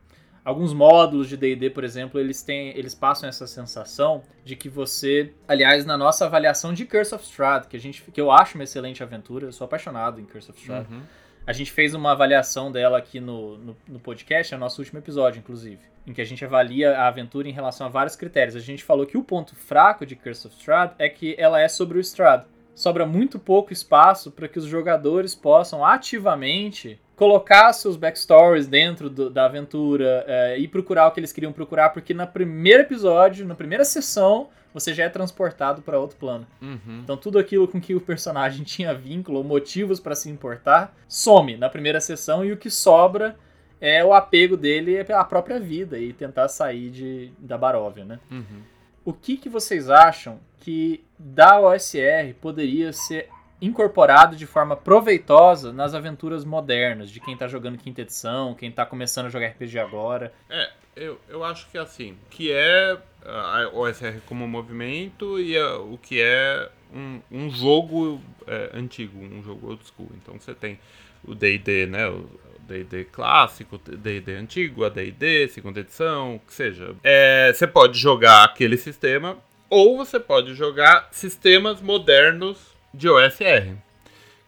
Alguns 0.48 0.72
módulos 0.72 1.28
de 1.28 1.36
D&D, 1.36 1.72
por 1.72 1.84
exemplo, 1.84 2.18
eles 2.18 2.41
têm, 2.41 2.70
eles 2.70 2.95
passam 2.95 3.28
essa 3.28 3.45
sensação 3.45 4.24
de 4.45 4.56
que 4.56 4.70
você, 4.70 5.34
aliás, 5.45 5.86
na 5.86 5.98
nossa 5.98 6.26
avaliação 6.26 6.74
de 6.74 6.86
Curse 6.86 7.14
of 7.14 7.26
Strahd, 7.26 7.68
que 7.68 7.76
a 7.76 7.80
gente, 7.80 8.02
que 8.02 8.22
eu 8.22 8.32
acho 8.32 8.56
uma 8.56 8.64
excelente 8.64 9.04
aventura, 9.04 9.48
eu 9.48 9.52
sou 9.52 9.66
apaixonado 9.66 10.22
em 10.22 10.24
Curse 10.24 10.50
of 10.50 10.58
Strahd. 10.58 10.89
Uhum. 10.89 11.02
A 11.45 11.52
gente 11.52 11.70
fez 11.70 11.93
uma 11.93 12.14
avaliação 12.14 12.72
dela 12.72 12.98
aqui 12.98 13.20
no, 13.20 13.58
no, 13.58 13.78
no, 13.89 14.00
podcast, 14.00 14.54
é 14.54 14.56
o 14.56 14.60
nosso 14.60 14.80
último 14.80 15.00
episódio, 15.00 15.39
inclusive, 15.39 15.82
em 16.08 16.14
que 16.14 16.22
a 16.22 16.26
gente 16.26 16.45
avalia 16.45 16.98
a 16.98 17.10
aventura 17.10 17.50
em 17.50 17.52
relação 17.52 17.86
a 17.86 17.89
vários 17.89 18.16
critérios. 18.16 18.56
A 18.56 18.62
gente 18.62 18.86
falou 18.86 19.06
que 19.06 19.18
o 19.18 19.24
ponto 19.26 19.54
fraco 19.54 20.06
de 20.06 20.16
Curse 20.16 20.48
of 20.48 20.56
Strahd 20.56 20.93
é 20.98 21.10
que 21.10 21.36
ela 21.38 21.60
é 21.60 21.68
sobre 21.68 21.98
o 21.98 22.00
Strahd. 22.00 22.45
Sobra 22.74 23.06
muito 23.06 23.38
pouco 23.38 23.74
espaço 23.74 24.32
para 24.32 24.48
que 24.48 24.60
os 24.60 24.66
jogadores 24.66 25.36
possam 25.36 25.84
ativamente 25.84 27.02
colocar 27.18 27.74
seus 27.74 27.97
backstories 27.97 28.68
dentro 28.68 29.09
do, 29.09 29.28
da 29.30 29.45
aventura 29.45 30.24
é, 30.28 30.57
e 30.59 30.68
procurar 30.68 31.07
o 31.07 31.11
que 31.11 31.20
eles 31.20 31.34
queriam 31.34 31.51
procurar, 31.51 31.89
porque 31.89 32.13
no 32.13 32.26
primeiro 32.28 32.84
episódio, 32.84 33.45
na 33.45 33.55
primeira 33.55 33.84
sessão, 33.84 34.49
você 34.72 34.93
já 34.93 35.05
é 35.05 35.09
transportado 35.09 35.82
para 35.82 35.99
outro 35.99 36.15
plano. 36.15 36.45
Uhum. 36.61 37.01
Então 37.03 37.18
tudo 37.18 37.39
aquilo 37.39 37.68
com 37.68 37.82
que 37.82 37.95
o 37.95 37.99
personagem 37.99 38.63
tinha 38.63 38.93
vínculo 38.93 39.39
ou 39.39 39.43
motivos 39.43 39.99
para 39.99 40.13
se 40.13 40.30
importar 40.30 40.95
some 41.07 41.57
na 41.57 41.68
primeira 41.68 41.99
sessão 41.99 42.45
e 42.45 42.51
o 42.51 42.57
que 42.57 42.70
sobra 42.70 43.36
é 43.82 44.05
o 44.05 44.13
apego 44.13 44.55
dele 44.55 44.99
à 45.11 45.24
própria 45.24 45.59
vida 45.59 45.97
e 45.97 46.13
tentar 46.13 46.47
sair 46.47 46.91
de, 46.91 47.32
da 47.39 47.57
Baróvia, 47.57 48.05
né? 48.05 48.20
Uhum. 48.30 48.61
O 49.03 49.13
que, 49.13 49.38
que 49.38 49.49
vocês 49.49 49.89
acham 49.89 50.39
que 50.59 51.03
da 51.18 51.59
OSR 51.59 52.36
poderia 52.39 52.93
ser 52.93 53.30
incorporado 53.62 54.36
de 54.36 54.45
forma 54.45 54.76
proveitosa 54.76 55.74
nas 55.74 55.93
aventuras 55.93 56.45
modernas, 56.45 57.10
de 57.10 57.20
quem 57.20 57.36
tá 57.36 57.47
jogando 57.47 57.78
quinta 57.78 58.01
edição, 58.01 58.53
quem 58.53 58.72
tá 58.72 58.86
começando 58.86 59.28
a 59.28 59.30
jogar 59.30 59.47
RPG 59.47 59.80
agora. 59.80 60.32
É, 60.49 60.70
eu, 60.95 61.20
eu 61.28 61.43
acho 61.43 61.68
que 61.70 61.78
é 61.78 61.82
assim, 61.82 62.16
que 62.30 62.51
é 62.51 62.97
a 63.26 63.70
OSR 63.74 64.22
como 64.26 64.47
movimento 64.47 65.39
e 65.39 65.58
a, 65.58 65.78
o 65.78 65.97
que 65.97 66.22
é 66.22 66.70
um, 66.93 67.20
um 67.32 67.49
jogo 67.49 68.22
é, 68.45 68.72
antigo, 68.74 69.20
um 69.20 69.41
jogo 69.43 69.70
old 69.70 69.84
school. 69.86 70.10
Então 70.22 70.39
você 70.39 70.53
tem 70.53 70.80
o 71.24 71.34
D&D, 71.34 71.88
né, 71.88 72.08
o 72.08 72.30
D&D 72.68 73.05
clássico, 73.05 73.78
D&D 73.78 74.36
antigo, 74.36 74.86
a 74.86 74.89
D&D, 74.89 75.47
segunda 75.49 75.80
edição, 75.80 76.36
o 76.36 76.39
que 76.39 76.53
seja. 76.53 76.95
É, 77.03 77.51
você 77.53 77.66
pode 77.66 77.97
jogar 77.97 78.43
aquele 78.43 78.78
sistema 78.78 79.38
ou 79.70 79.97
você 79.97 80.20
pode 80.20 80.53
jogar 80.53 81.10
sistemas 81.12 81.82
modernos 81.82 82.76
de 82.94 83.10
OSR, 83.10 83.76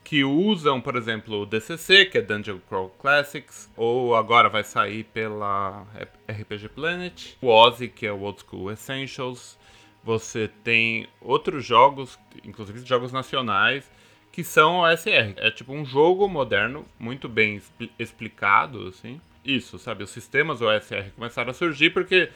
que 0.04 0.24
usam, 0.24 0.82
por 0.82 0.96
exemplo, 0.96 1.42
o 1.42 1.46
DCC, 1.46 2.06
que 2.06 2.18
é 2.18 2.22
Dungeon 2.22 2.58
Crawl 2.68 2.90
Classics, 3.00 3.72
ou 3.78 4.16
agora 4.16 4.50
vai 4.50 4.64
sair 4.64 5.04
pela 5.04 5.86
RPG 6.28 6.70
Planet, 6.70 7.36
o 7.42 7.48
Ozzy, 7.48 7.88
que 7.88 8.08
é 8.08 8.12
o 8.12 8.22
Old 8.22 8.42
School 8.42 8.72
Essentials. 8.72 9.58
Você 10.04 10.50
tem 10.64 11.08
outros 11.22 11.64
jogos, 11.64 12.18
inclusive 12.44 12.84
jogos 12.86 13.12
nacionais, 13.12 13.92
que 14.32 14.44
são 14.44 14.80
OSR. 14.80 15.34
É 15.38 15.52
tipo 15.52 15.74
um 15.74 15.86
jogo 15.86 16.28
moderno, 16.28 16.86
muito 16.98 17.30
bem 17.30 17.62
explicado, 18.00 18.88
assim. 18.88 19.22
Isso, 19.44 19.78
sabe? 19.78 20.04
Os 20.04 20.10
sistemas 20.10 20.62
OSR 20.62 21.12
começaram 21.16 21.52
a 21.52 21.54
surgir 21.54 21.92
porque 21.92 22.30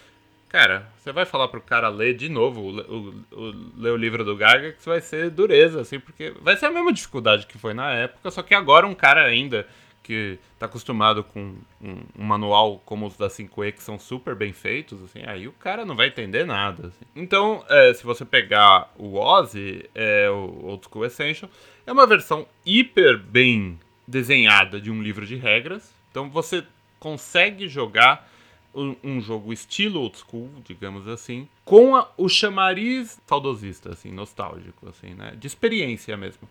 Cara, 0.54 0.88
você 0.96 1.12
vai 1.12 1.26
falar 1.26 1.48
pro 1.48 1.60
cara 1.60 1.90
ler 1.90 2.14
de 2.14 2.30
novo, 2.30 2.62
o, 2.62 2.80
o, 2.80 3.26
o, 3.32 3.54
ler 3.76 3.90
o 3.90 3.98
livro 3.98 4.24
do 4.24 4.36
Gygax 4.36 4.86
vai 4.86 5.02
ser 5.02 5.32
dureza, 5.32 5.82
assim, 5.82 6.00
porque 6.00 6.30
vai 6.42 6.56
ser 6.56 6.68
a 6.68 6.72
mesma 6.72 6.94
dificuldade 6.94 7.48
que 7.48 7.58
foi 7.58 7.74
na 7.74 7.92
época, 7.92 8.30
só 8.30 8.44
que 8.44 8.54
agora 8.54 8.86
um 8.86 8.94
cara 8.94 9.26
ainda 9.26 9.66
que 10.04 10.38
tá 10.60 10.68
acostumado 10.68 11.24
com 11.24 11.56
um, 11.82 12.04
um 12.16 12.24
manual 12.24 12.80
como 12.86 13.08
os 13.08 13.18
da 13.18 13.30
5E, 13.30 13.72
que 13.72 13.82
são 13.82 13.98
super 13.98 14.36
bem 14.36 14.54
feitos, 14.54 15.02
assim, 15.02 15.24
aí 15.26 15.48
o 15.48 15.54
cara 15.54 15.86
não 15.86 15.96
vai 15.96 16.10
entender 16.10 16.46
nada. 16.46 16.90
Assim. 16.90 17.06
Então, 17.16 17.66
é, 17.68 17.92
se 17.96 18.04
você 18.04 18.24
pegar 18.24 18.94
o 18.96 19.16
Ozzy, 19.16 19.90
é, 19.96 20.30
o 20.30 20.68
Old 20.68 20.86
School 20.88 21.06
Essential, 21.06 21.50
é 21.84 21.92
uma 21.92 22.06
versão 22.06 22.46
hiper 22.64 23.18
bem 23.18 23.80
desenhada 24.08 24.80
de 24.80 24.92
um 24.92 25.02
livro 25.02 25.26
de 25.26 25.36
regras, 25.36 25.92
então 26.12 26.30
você 26.30 26.64
consegue 27.00 27.68
jogar 27.68 28.32
um, 28.74 29.22
jogo 29.22 29.54
estilo 29.54 30.02
old 30.02 30.18
school, 30.18 30.50
digamos 30.64 31.08
assim, 31.08 31.48
com 31.64 31.96
a, 31.96 32.10
o 32.18 32.28
chamariz 32.28 33.20
saudosista, 33.28 33.92
assim, 33.92 34.12
nostálgico, 34.12 34.90
assim, 34.90 35.14
né? 35.14 35.36
De 35.38 35.48
experiência 35.48 36.18
mesmo. 36.18 36.48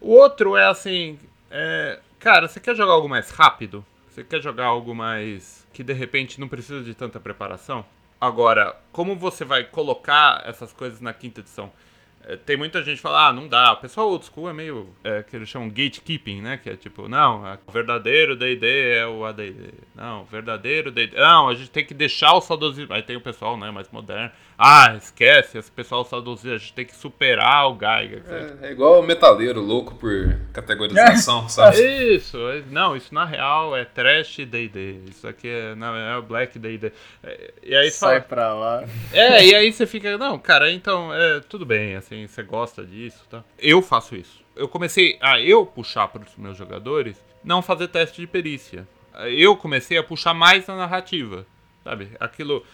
O 0.00 0.12
outro 0.12 0.56
é 0.56 0.66
assim, 0.66 1.18
é, 1.50 2.00
cara, 2.18 2.48
você 2.48 2.58
quer 2.60 2.74
jogar 2.74 2.92
algo 2.92 3.08
mais 3.08 3.30
rápido? 3.30 3.84
Você 4.10 4.22
quer 4.22 4.40
jogar 4.40 4.66
algo 4.66 4.94
mais 4.94 5.66
que 5.72 5.82
de 5.82 5.92
repente 5.92 6.40
não 6.40 6.48
precisa 6.48 6.82
de 6.82 6.94
tanta 6.94 7.18
preparação? 7.18 7.84
Agora, 8.20 8.76
como 8.92 9.16
você 9.16 9.44
vai 9.44 9.64
colocar 9.64 10.42
essas 10.46 10.72
coisas 10.72 11.00
na 11.00 11.12
quinta 11.12 11.40
edição? 11.40 11.72
É, 12.26 12.36
tem 12.36 12.56
muita 12.56 12.82
gente 12.82 12.96
que 12.96 13.02
fala, 13.02 13.28
ah, 13.28 13.32
não 13.32 13.46
dá. 13.46 13.72
O 13.72 13.76
pessoal 13.76 14.08
old 14.08 14.24
school 14.24 14.48
é 14.48 14.52
meio, 14.52 14.88
é, 15.02 15.22
que 15.22 15.36
eles 15.36 15.48
chamam 15.48 15.68
gatekeeping, 15.68 16.40
né? 16.40 16.56
Que 16.56 16.70
é 16.70 16.76
tipo, 16.76 17.08
não, 17.08 17.44
o 17.66 17.72
verdadeiro 17.72 18.34
D&D 18.34 18.66
é 18.96 19.06
o 19.06 19.24
AD&D. 19.24 19.74
Não, 19.94 20.22
o 20.22 20.24
verdadeiro 20.24 20.90
D&D... 20.90 21.16
Não, 21.16 21.48
a 21.48 21.54
gente 21.54 21.70
tem 21.70 21.84
que 21.84 21.94
deixar 21.94 22.32
o 22.34 22.40
saudosismo. 22.40 22.94
Aí 22.94 23.02
tem 23.02 23.16
o 23.16 23.20
pessoal, 23.20 23.56
né, 23.56 23.70
mais 23.70 23.90
moderno. 23.90 24.30
Ah, 24.56 24.94
esquece, 24.96 25.58
esse 25.58 25.70
pessoal 25.70 26.04
saudosismo, 26.04 26.54
a 26.54 26.58
gente 26.58 26.72
tem 26.72 26.86
que 26.86 26.96
superar 26.96 27.68
o 27.68 27.78
Geiger. 27.78 28.22
É, 28.28 28.68
é, 28.68 28.72
igual 28.72 29.00
o 29.00 29.02
metaleiro 29.02 29.60
louco 29.60 29.94
por 29.96 30.38
categorização, 30.52 31.46
sabe? 31.50 31.76
Isso, 32.14 32.38
não, 32.70 32.96
isso 32.96 33.12
na 33.12 33.24
real 33.24 33.76
é 33.76 33.84
trash 33.84 34.36
D&D. 34.38 35.00
Isso 35.10 35.28
aqui 35.28 35.48
é, 35.48 35.74
não, 35.74 35.94
é 35.94 36.16
o 36.16 36.22
black 36.22 36.58
D&D. 36.58 36.92
É, 37.22 37.52
e 37.62 37.74
aí 37.74 37.90
Sai 37.90 38.20
fala, 38.20 38.20
pra 38.22 38.54
lá. 38.54 38.84
É, 39.12 39.44
e 39.44 39.54
aí 39.54 39.72
você 39.72 39.86
fica, 39.86 40.16
não, 40.16 40.38
cara, 40.38 40.70
então, 40.70 41.12
é, 41.12 41.40
tudo 41.40 41.66
bem, 41.66 41.96
assim, 41.96 42.14
assim, 42.14 42.26
você 42.26 42.42
gosta 42.42 42.84
disso, 42.84 43.24
tá? 43.28 43.42
Eu 43.58 43.82
faço 43.82 44.14
isso. 44.14 44.42
Eu 44.54 44.68
comecei 44.68 45.18
a 45.20 45.40
eu 45.40 45.66
puxar 45.66 46.08
para 46.08 46.22
os 46.22 46.36
meus 46.36 46.56
jogadores 46.56 47.16
não 47.42 47.60
fazer 47.60 47.88
teste 47.88 48.20
de 48.20 48.26
perícia. 48.26 48.86
Eu 49.36 49.56
comecei 49.56 49.98
a 49.98 50.02
puxar 50.02 50.34
mais 50.34 50.66
na 50.66 50.76
narrativa, 50.76 51.46
sabe? 51.82 52.10
Aquilo 52.18 52.64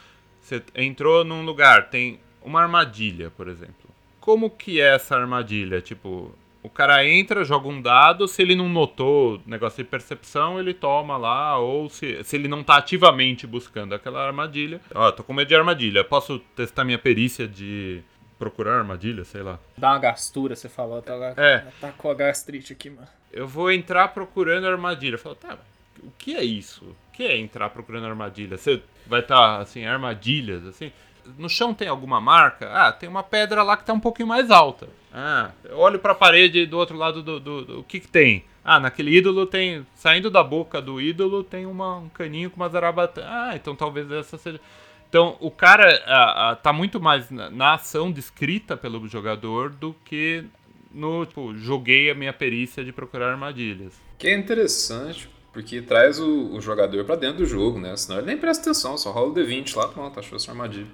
você 0.51 0.63
entrou 0.75 1.25
num 1.25 1.45
lugar, 1.45 1.89
tem 1.91 2.19
uma 2.43 2.61
armadilha, 2.61 3.31
por 3.31 3.49
exemplo. 3.49 3.75
Como 4.21 4.51
que 4.51 4.81
é 4.81 4.95
essa 4.95 5.17
armadilha? 5.17 5.81
Tipo, 5.81 6.35
o 6.63 6.69
cara 6.69 7.07
entra, 7.07 7.45
joga 7.45 7.69
um 7.69 7.81
dado, 7.81 8.29
se 8.29 8.43
ele 8.43 8.55
não 8.55 8.69
notou 8.69 9.41
negócio 9.47 9.83
de 9.83 9.89
percepção, 9.89 10.59
ele 10.59 10.75
toma 10.75 11.17
lá, 11.17 11.59
ou 11.59 11.89
se, 11.89 12.23
se 12.25 12.37
ele 12.37 12.49
não 12.49 12.63
tá 12.63 12.77
ativamente 12.77 13.47
buscando 13.47 13.95
aquela 13.95 14.27
armadilha. 14.27 14.81
Ó, 14.95 15.11
tô 15.11 15.25
com 15.25 15.33
medo 15.33 15.49
de 15.49 15.55
armadilha, 15.55 16.05
posso 16.05 16.39
testar 16.55 16.85
minha 16.85 16.99
perícia 16.99 17.49
de 17.49 18.03
procurar 18.39 18.79
armadilha, 18.79 19.25
sei 19.25 19.43
lá. 19.43 19.59
Dá 19.77 19.93
uma 19.93 19.99
gastura, 19.99 20.57
você 20.57 20.69
falou. 20.69 21.01
Tá, 21.01 21.15
é. 21.37 21.67
Tá 21.81 21.93
com 21.93 22.11
a 22.11 22.15
gastrite 22.15 22.73
aqui, 22.73 22.91
mano. 22.91 23.09
Eu 23.33 23.47
vou 23.47 23.71
entrar 23.71 24.09
procurando 24.09 24.67
armadilha. 24.67 25.17
Falo, 25.17 25.37
tá, 25.37 25.59
o 26.03 26.13
que 26.19 26.35
é 26.35 26.43
isso? 26.43 26.85
O 26.85 27.13
que 27.13 27.23
é 27.23 27.37
entrar 27.37 27.71
procurando 27.71 28.07
armadilha? 28.07 28.57
Você 28.57 28.83
vai 29.07 29.21
estar, 29.21 29.37
tá, 29.37 29.59
assim, 29.59 29.85
armadilhas, 29.85 30.67
assim? 30.67 30.93
No 31.39 31.49
chão 31.49 31.75
tem 31.75 31.89
alguma 31.89 32.21
marca? 32.21 32.71
Ah, 32.73 32.93
tem 32.93 33.09
uma 33.09 33.23
pedra 33.23 33.63
lá 33.63 33.77
que 33.77 33.85
tá 33.85 33.93
um 33.93 34.01
pouquinho 34.01 34.29
mais 34.29 34.51
alta. 34.51 34.89
Ah, 35.13 35.51
olho 35.73 35.99
pra 35.99 36.15
parede 36.15 36.67
do 36.67 36.79
outro 36.79 36.97
lado 36.97 37.23
do, 37.23 37.41
do, 37.41 37.65
do, 37.65 37.81
o 37.81 37.85
que 37.85 38.01
que 38.01 38.09
tem? 38.09 38.45
Ah, 38.65 38.79
naquele 38.79 39.17
ídolo 39.17 39.47
tem, 39.47 39.87
saindo 39.95 40.31
da 40.31 40.43
boca 40.43 40.81
do 40.81 41.01
ídolo 41.01 41.43
tem 41.43 41.67
uma, 41.67 41.97
um 41.97 42.09
caninho 42.09 42.51
com 42.51 42.57
uma 42.57 42.69
zarabatana. 42.69 43.27
Ah, 43.29 43.57
então 43.57 43.75
talvez 43.75 44.11
essa 44.11 44.39
seja... 44.39 44.61
Então, 45.09 45.37
o 45.41 45.51
cara 45.51 45.91
a, 46.07 46.51
a, 46.51 46.57
tá 46.57 46.73
muito 46.73 47.01
mais 47.01 47.29
na, 47.31 47.51
na, 47.51 47.75
ação 47.75 48.13
descrita 48.13 48.77
pelo 48.77 49.09
jogador 49.09 49.71
do 49.71 49.93
que 50.05 50.45
no, 50.93 51.27
tipo, 51.27 51.57
joguei 51.57 52.11
a 52.11 52.15
minha 52.15 52.33
perícia 52.33 52.85
de 52.85 52.93
procurar 52.93 53.33
armadilhas. 53.33 54.01
Que 54.17 54.29
é 54.29 54.39
interessante, 54.39 55.29
porque 55.53 55.83
traz 55.83 56.19
o, 56.19 56.55
o 56.55 56.61
jogador 56.61 57.05
para 57.05 57.17
dentro 57.17 57.39
do 57.39 57.47
jogo, 57.47 57.79
né? 57.79 57.97
Senão 57.97 58.19
ele 58.19 58.27
nem 58.27 58.39
presta 58.39 58.71
atenção, 58.71 58.97
só 58.97 59.11
rola 59.11 59.29
o 59.31 59.35
D20 59.35 59.77
lá, 59.77 59.89
pronto, 59.89 60.19
achou 60.19 60.39
sua 60.39 60.55
armadilha. 60.55 60.87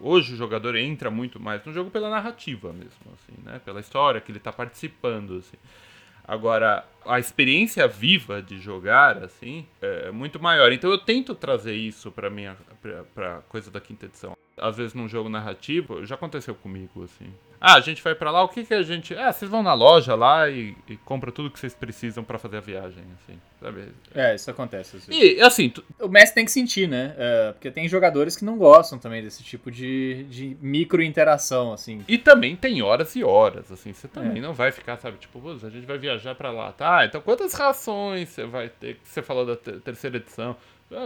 Hoje 0.00 0.34
o 0.34 0.36
jogador 0.36 0.74
entra 0.74 1.10
muito 1.10 1.38
mais 1.38 1.64
no 1.64 1.72
jogo 1.72 1.90
pela 1.90 2.10
narrativa 2.10 2.72
mesmo, 2.72 3.12
assim, 3.14 3.40
né? 3.44 3.60
Pela 3.64 3.80
história 3.80 4.20
que 4.20 4.32
ele 4.32 4.40
tá 4.40 4.52
participando, 4.52 5.36
assim. 5.36 5.56
Agora, 6.24 6.84
a 7.06 7.18
experiência 7.18 7.86
viva 7.88 8.42
de 8.42 8.58
jogar, 8.58 9.18
assim, 9.18 9.66
é 9.80 10.10
muito 10.10 10.40
maior. 10.40 10.72
Então 10.72 10.90
eu 10.90 10.98
tento 10.98 11.34
trazer 11.34 11.74
isso 11.74 12.10
pra 12.10 12.30
minha 12.30 12.56
pra, 12.80 13.04
pra 13.14 13.40
coisa 13.48 13.70
da 13.70 13.80
quinta 13.80 14.06
edição. 14.06 14.36
Às 14.56 14.76
vezes 14.76 14.94
num 14.94 15.08
jogo 15.08 15.28
narrativo, 15.28 16.04
já 16.04 16.14
aconteceu 16.14 16.54
comigo, 16.54 17.04
assim. 17.04 17.32
Ah, 17.64 17.74
a 17.74 17.80
gente 17.80 18.02
vai 18.02 18.12
para 18.12 18.28
lá, 18.32 18.42
o 18.42 18.48
que 18.48 18.64
que 18.64 18.74
a 18.74 18.82
gente... 18.82 19.14
Ah, 19.14 19.32
vocês 19.32 19.48
vão 19.48 19.62
na 19.62 19.72
loja 19.72 20.16
lá 20.16 20.50
e, 20.50 20.74
e 20.88 20.96
compram 20.96 21.32
tudo 21.32 21.48
que 21.48 21.60
vocês 21.60 21.72
precisam 21.72 22.24
para 22.24 22.36
fazer 22.36 22.56
a 22.56 22.60
viagem, 22.60 23.04
assim, 23.14 23.38
sabe? 23.60 23.84
É, 24.12 24.34
isso 24.34 24.50
acontece. 24.50 24.96
Assim. 24.96 25.12
E, 25.12 25.40
assim... 25.40 25.68
Tu... 25.68 25.84
O 26.00 26.08
mestre 26.08 26.34
tem 26.34 26.44
que 26.44 26.50
sentir, 26.50 26.88
né? 26.88 27.14
É, 27.16 27.52
porque 27.52 27.70
tem 27.70 27.88
jogadores 27.88 28.36
que 28.36 28.44
não 28.44 28.58
gostam 28.58 28.98
também 28.98 29.22
desse 29.22 29.44
tipo 29.44 29.70
de, 29.70 30.24
de 30.24 30.56
micro-interação, 30.60 31.72
assim. 31.72 32.04
E 32.08 32.18
também 32.18 32.56
tem 32.56 32.82
horas 32.82 33.14
e 33.14 33.22
horas, 33.22 33.70
assim, 33.70 33.92
você 33.92 34.08
também 34.08 34.38
é. 34.38 34.40
não 34.40 34.52
vai 34.52 34.72
ficar, 34.72 34.96
sabe, 34.96 35.18
tipo, 35.18 35.40
a 35.48 35.70
gente 35.70 35.86
vai 35.86 35.98
viajar 35.98 36.34
para 36.34 36.50
lá, 36.50 36.72
tá? 36.72 36.91
Então 37.04 37.20
quantas 37.20 37.54
rações 37.54 38.28
você 38.28 38.44
vai 38.44 38.68
ter, 38.68 38.96
que 38.96 39.08
você 39.08 39.22
falou 39.22 39.46
da 39.46 39.56
terceira 39.56 40.16
edição, 40.16 40.56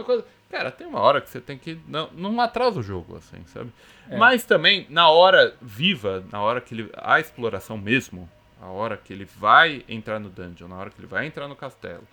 coisa... 0.05 0.25
Cara, 0.49 0.71
tem 0.71 0.87
uma 0.87 0.99
hora 0.99 1.19
que 1.19 1.29
você 1.29 1.41
tem 1.41 1.57
que. 1.57 1.77
Não, 1.87 2.09
não 2.13 2.39
atrasa 2.39 2.79
o 2.79 2.83
jogo, 2.83 3.17
assim, 3.17 3.43
sabe? 3.47 3.69
É. 4.09 4.17
Mas 4.17 4.45
também, 4.45 4.87
na 4.89 5.09
hora 5.09 5.53
viva, 5.61 6.23
na 6.31 6.41
hora 6.41 6.61
que 6.61 6.73
ele. 6.73 6.89
A 6.95 7.19
exploração 7.19 7.77
mesmo, 7.77 8.29
a 8.61 8.67
hora 8.67 8.95
que 8.95 9.11
ele 9.11 9.25
vai 9.25 9.83
entrar 9.89 10.19
no 10.19 10.29
dungeon, 10.29 10.69
na 10.69 10.77
hora 10.77 10.89
que 10.89 10.99
ele 10.99 11.07
vai 11.07 11.25
entrar 11.25 11.49
no 11.49 11.55
castelo, 11.55 12.07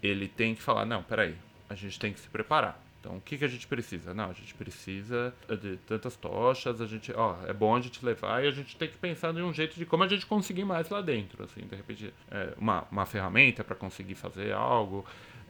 ele 0.00 0.28
tem 0.28 0.54
que 0.54 0.62
falar: 0.62 0.84
não, 0.84 1.02
peraí, 1.02 1.34
a 1.68 1.74
gente 1.74 1.98
tem 1.98 2.12
que 2.12 2.20
se 2.20 2.28
preparar. 2.28 2.80
Então, 3.06 3.18
o 3.18 3.20
que, 3.20 3.38
que 3.38 3.44
a 3.44 3.48
gente 3.48 3.68
precisa? 3.68 4.12
Não, 4.12 4.30
a 4.30 4.32
gente 4.32 4.52
precisa 4.52 5.32
de 5.62 5.76
tantas 5.86 6.16
tochas, 6.16 6.80
a 6.80 6.86
gente, 6.86 7.12
ó, 7.14 7.36
é 7.46 7.52
bom 7.52 7.76
a 7.76 7.80
gente 7.80 8.04
levar 8.04 8.44
e 8.44 8.48
a 8.48 8.50
gente 8.50 8.76
tem 8.76 8.88
que 8.88 8.96
pensar 8.98 9.32
em 9.32 9.42
um 9.42 9.54
jeito 9.54 9.76
de 9.76 9.86
como 9.86 10.02
a 10.02 10.08
gente 10.08 10.26
conseguir 10.26 10.64
mais 10.64 10.90
lá 10.90 11.00
dentro, 11.00 11.44
assim, 11.44 11.60
de 11.60 11.76
repente, 11.76 12.12
é, 12.28 12.52
uma, 12.58 12.84
uma 12.90 13.06
ferramenta 13.06 13.62
para 13.62 13.76
conseguir 13.76 14.16
fazer 14.16 14.52
algo. 14.52 15.06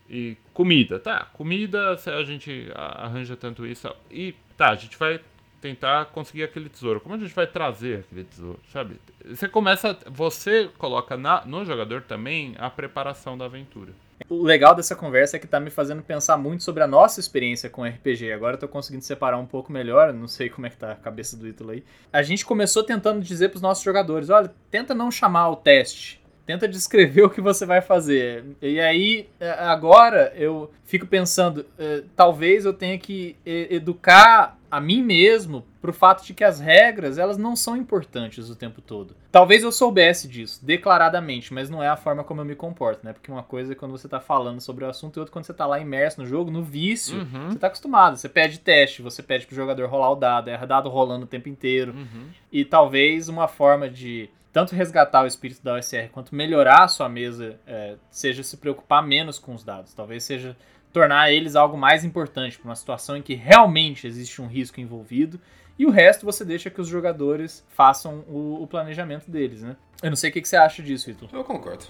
E 0.09 0.37
comida, 0.53 1.01
tá, 1.01 1.25
comida, 1.33 1.93
a 1.95 2.23
gente 2.25 2.71
arranja 2.75 3.35
tanto 3.37 3.67
isso. 3.67 3.91
E 4.11 4.35
tá, 4.55 4.73
a 4.73 4.77
gente 4.77 4.99
vai 4.99 5.19
tentar 5.59 6.05
conseguir 6.07 6.43
aquele 6.43 6.69
tesouro. 6.69 7.01
Como 7.01 7.15
a 7.15 7.19
gente 7.19 7.35
vai 7.35 7.47
trazer 7.47 8.01
aquele 8.01 8.25
tesouro, 8.25 8.61
sabe? 8.71 9.01
Você 9.25 9.49
começa, 9.49 9.99
você 10.11 10.71
coloca 10.77 11.17
na, 11.17 11.45
no 11.47 11.65
jogador 11.65 12.03
também 12.03 12.55
a 12.59 12.69
preparação 12.69 13.37
da 13.37 13.47
aventura. 13.47 13.95
O 14.29 14.43
legal 14.43 14.75
dessa 14.75 14.97
conversa 14.97 15.37
é 15.37 15.41
que 15.41 15.47
tá 15.47 15.61
me 15.61 15.71
fazendo 15.71 16.03
pensar 16.03 16.37
muito 16.37 16.65
sobre 16.65 16.83
a 16.83 16.87
nossa 16.87 17.21
experiência 17.21 17.69
com 17.69 17.85
RPG. 17.85 18.33
Agora 18.33 18.57
eu 18.57 18.61
tô 18.61 18.67
conseguindo 18.67 19.05
separar 19.05 19.39
um 19.39 19.47
pouco 19.47 19.71
melhor, 19.71 20.13
não 20.13 20.27
sei 20.27 20.49
como 20.49 20.67
é 20.67 20.71
que 20.71 20.77
tá 20.77 20.93
a 20.93 20.97
cabeça 20.97 21.37
do 21.37 21.47
Ítalo 21.47 21.71
aí. 21.71 21.85
A 22.13 22.23
gente 22.23 22.45
começou 22.45 22.83
tentando 22.83 23.21
dizer 23.21 23.51
pros 23.51 23.63
nossos 23.63 23.85
jogadores, 23.85 24.31
olha, 24.31 24.53
tenta 24.71 24.95
não 24.95 25.11
chamar 25.11 25.51
o 25.51 25.57
teste. 25.57 26.23
Tenta 26.47 26.67
descrever 26.67 27.23
o 27.27 27.31
que 27.31 27.41
você 27.41 27.67
vai 27.67 27.81
fazer. 27.83 28.45
E 28.63 28.81
aí, 28.81 29.29
é, 29.39 29.51
agora 29.51 30.33
eu 30.35 30.71
fico 30.85 31.07
pensando, 31.07 31.67
é, 31.79 32.03
talvez 32.15 32.65
eu 32.65 32.73
tenha 32.73 32.99
que 32.99 33.37
educar 33.45 34.56
a 34.71 34.81
mim 34.81 35.03
mesmo 35.03 35.65
pro 35.81 35.93
fato 35.93 36.25
de 36.25 36.35
que 36.35 36.43
as 36.43 36.59
regras, 36.61 37.19
elas 37.19 37.37
não 37.37 37.55
são 37.55 37.77
importantes 37.77 38.51
o 38.51 38.57
tempo 38.57 38.81
todo. 38.81 39.15
Talvez 39.31 39.63
eu 39.63 39.71
soubesse 39.71 40.27
disso, 40.27 40.65
declaradamente, 40.65 41.53
mas 41.55 41.71
não 41.71 41.83
é 41.83 41.89
a 41.89 41.97
forma 41.97 42.25
como 42.25 42.41
eu 42.41 42.45
me 42.45 42.55
comporto, 42.55 43.05
né? 43.05 43.13
Porque 43.13 43.31
uma 43.31 43.43
coisa 43.43 43.73
é 43.73 43.75
quando 43.75 43.93
você 43.93 44.09
tá 44.09 44.21
falando 44.21 44.61
sobre 44.61 44.85
o 44.85 44.89
assunto 44.89 45.17
e 45.17 45.21
outra 45.21 45.33
quando 45.33 45.45
você 45.45 45.55
tá 45.55 45.67
lá 45.67 45.79
imerso 45.79 46.21
no 46.21 46.27
jogo, 46.27 46.51
no 46.51 46.63
vício, 46.63 47.19
uhum. 47.19 47.51
você 47.51 47.59
tá 47.59 47.67
acostumado. 47.69 48.17
Você 48.17 48.29
pede 48.29 48.59
teste, 48.59 49.03
você 49.03 49.23
pede 49.23 49.47
pro 49.47 49.55
jogador 49.55 49.89
rolar 49.89 50.11
o 50.11 50.17
dado, 50.17 50.51
é 50.51 50.67
dado 50.67 50.89
rolando 50.89 51.25
o 51.25 51.29
tempo 51.29 51.49
inteiro. 51.49 51.93
Uhum. 51.93 52.29
E 52.51 52.65
talvez 52.65 53.29
uma 53.29 53.47
forma 53.47 53.89
de 53.89 54.29
tanto 54.57 54.75
resgatar 54.75 55.23
o 55.23 55.27
espírito 55.27 55.63
da 55.63 55.75
OSR 55.75 56.09
quanto 56.11 56.35
melhorar 56.35 56.85
a 56.85 56.89
sua 56.89 57.11
mesa 57.11 57.61
é, 57.67 57.97
seja 58.11 58.43
se 58.43 58.57
preocupar 58.57 59.07
menos 59.07 59.39
com 59.39 59.55
os 59.55 59.63
dados. 59.63 59.93
Talvez 59.93 60.25
seja 60.25 60.57
tornar 60.93 61.31
eles 61.31 61.57
algo 61.57 61.77
mais 61.77 62.05
importante 62.05 62.59
para 62.59 62.69
uma 62.69 62.77
situação 62.77 63.17
em 63.17 63.23
que 63.23 63.35
realmente 63.35 64.07
existe 64.07 64.41
um 64.41 64.47
risco 64.47 64.81
envolvido 64.81 65.41
e 65.79 65.85
o 65.85 65.91
resto 65.91 66.25
você 66.25 66.45
deixa 66.45 66.71
que 66.71 66.81
os 66.81 66.89
jogadores 66.89 67.65
façam 67.69 68.25
o, 68.29 68.63
o 68.63 68.67
planejamento 68.67 69.31
deles, 69.31 69.63
né? 69.63 69.77
Eu 70.03 70.11
não 70.11 70.17
sei 70.17 70.31
o 70.31 70.33
que, 70.33 70.41
que 70.41 70.49
você 70.49 70.57
acha 70.57 70.83
disso, 70.83 71.11
Ito. 71.11 71.29
Eu 71.33 71.45
concordo. 71.45 71.85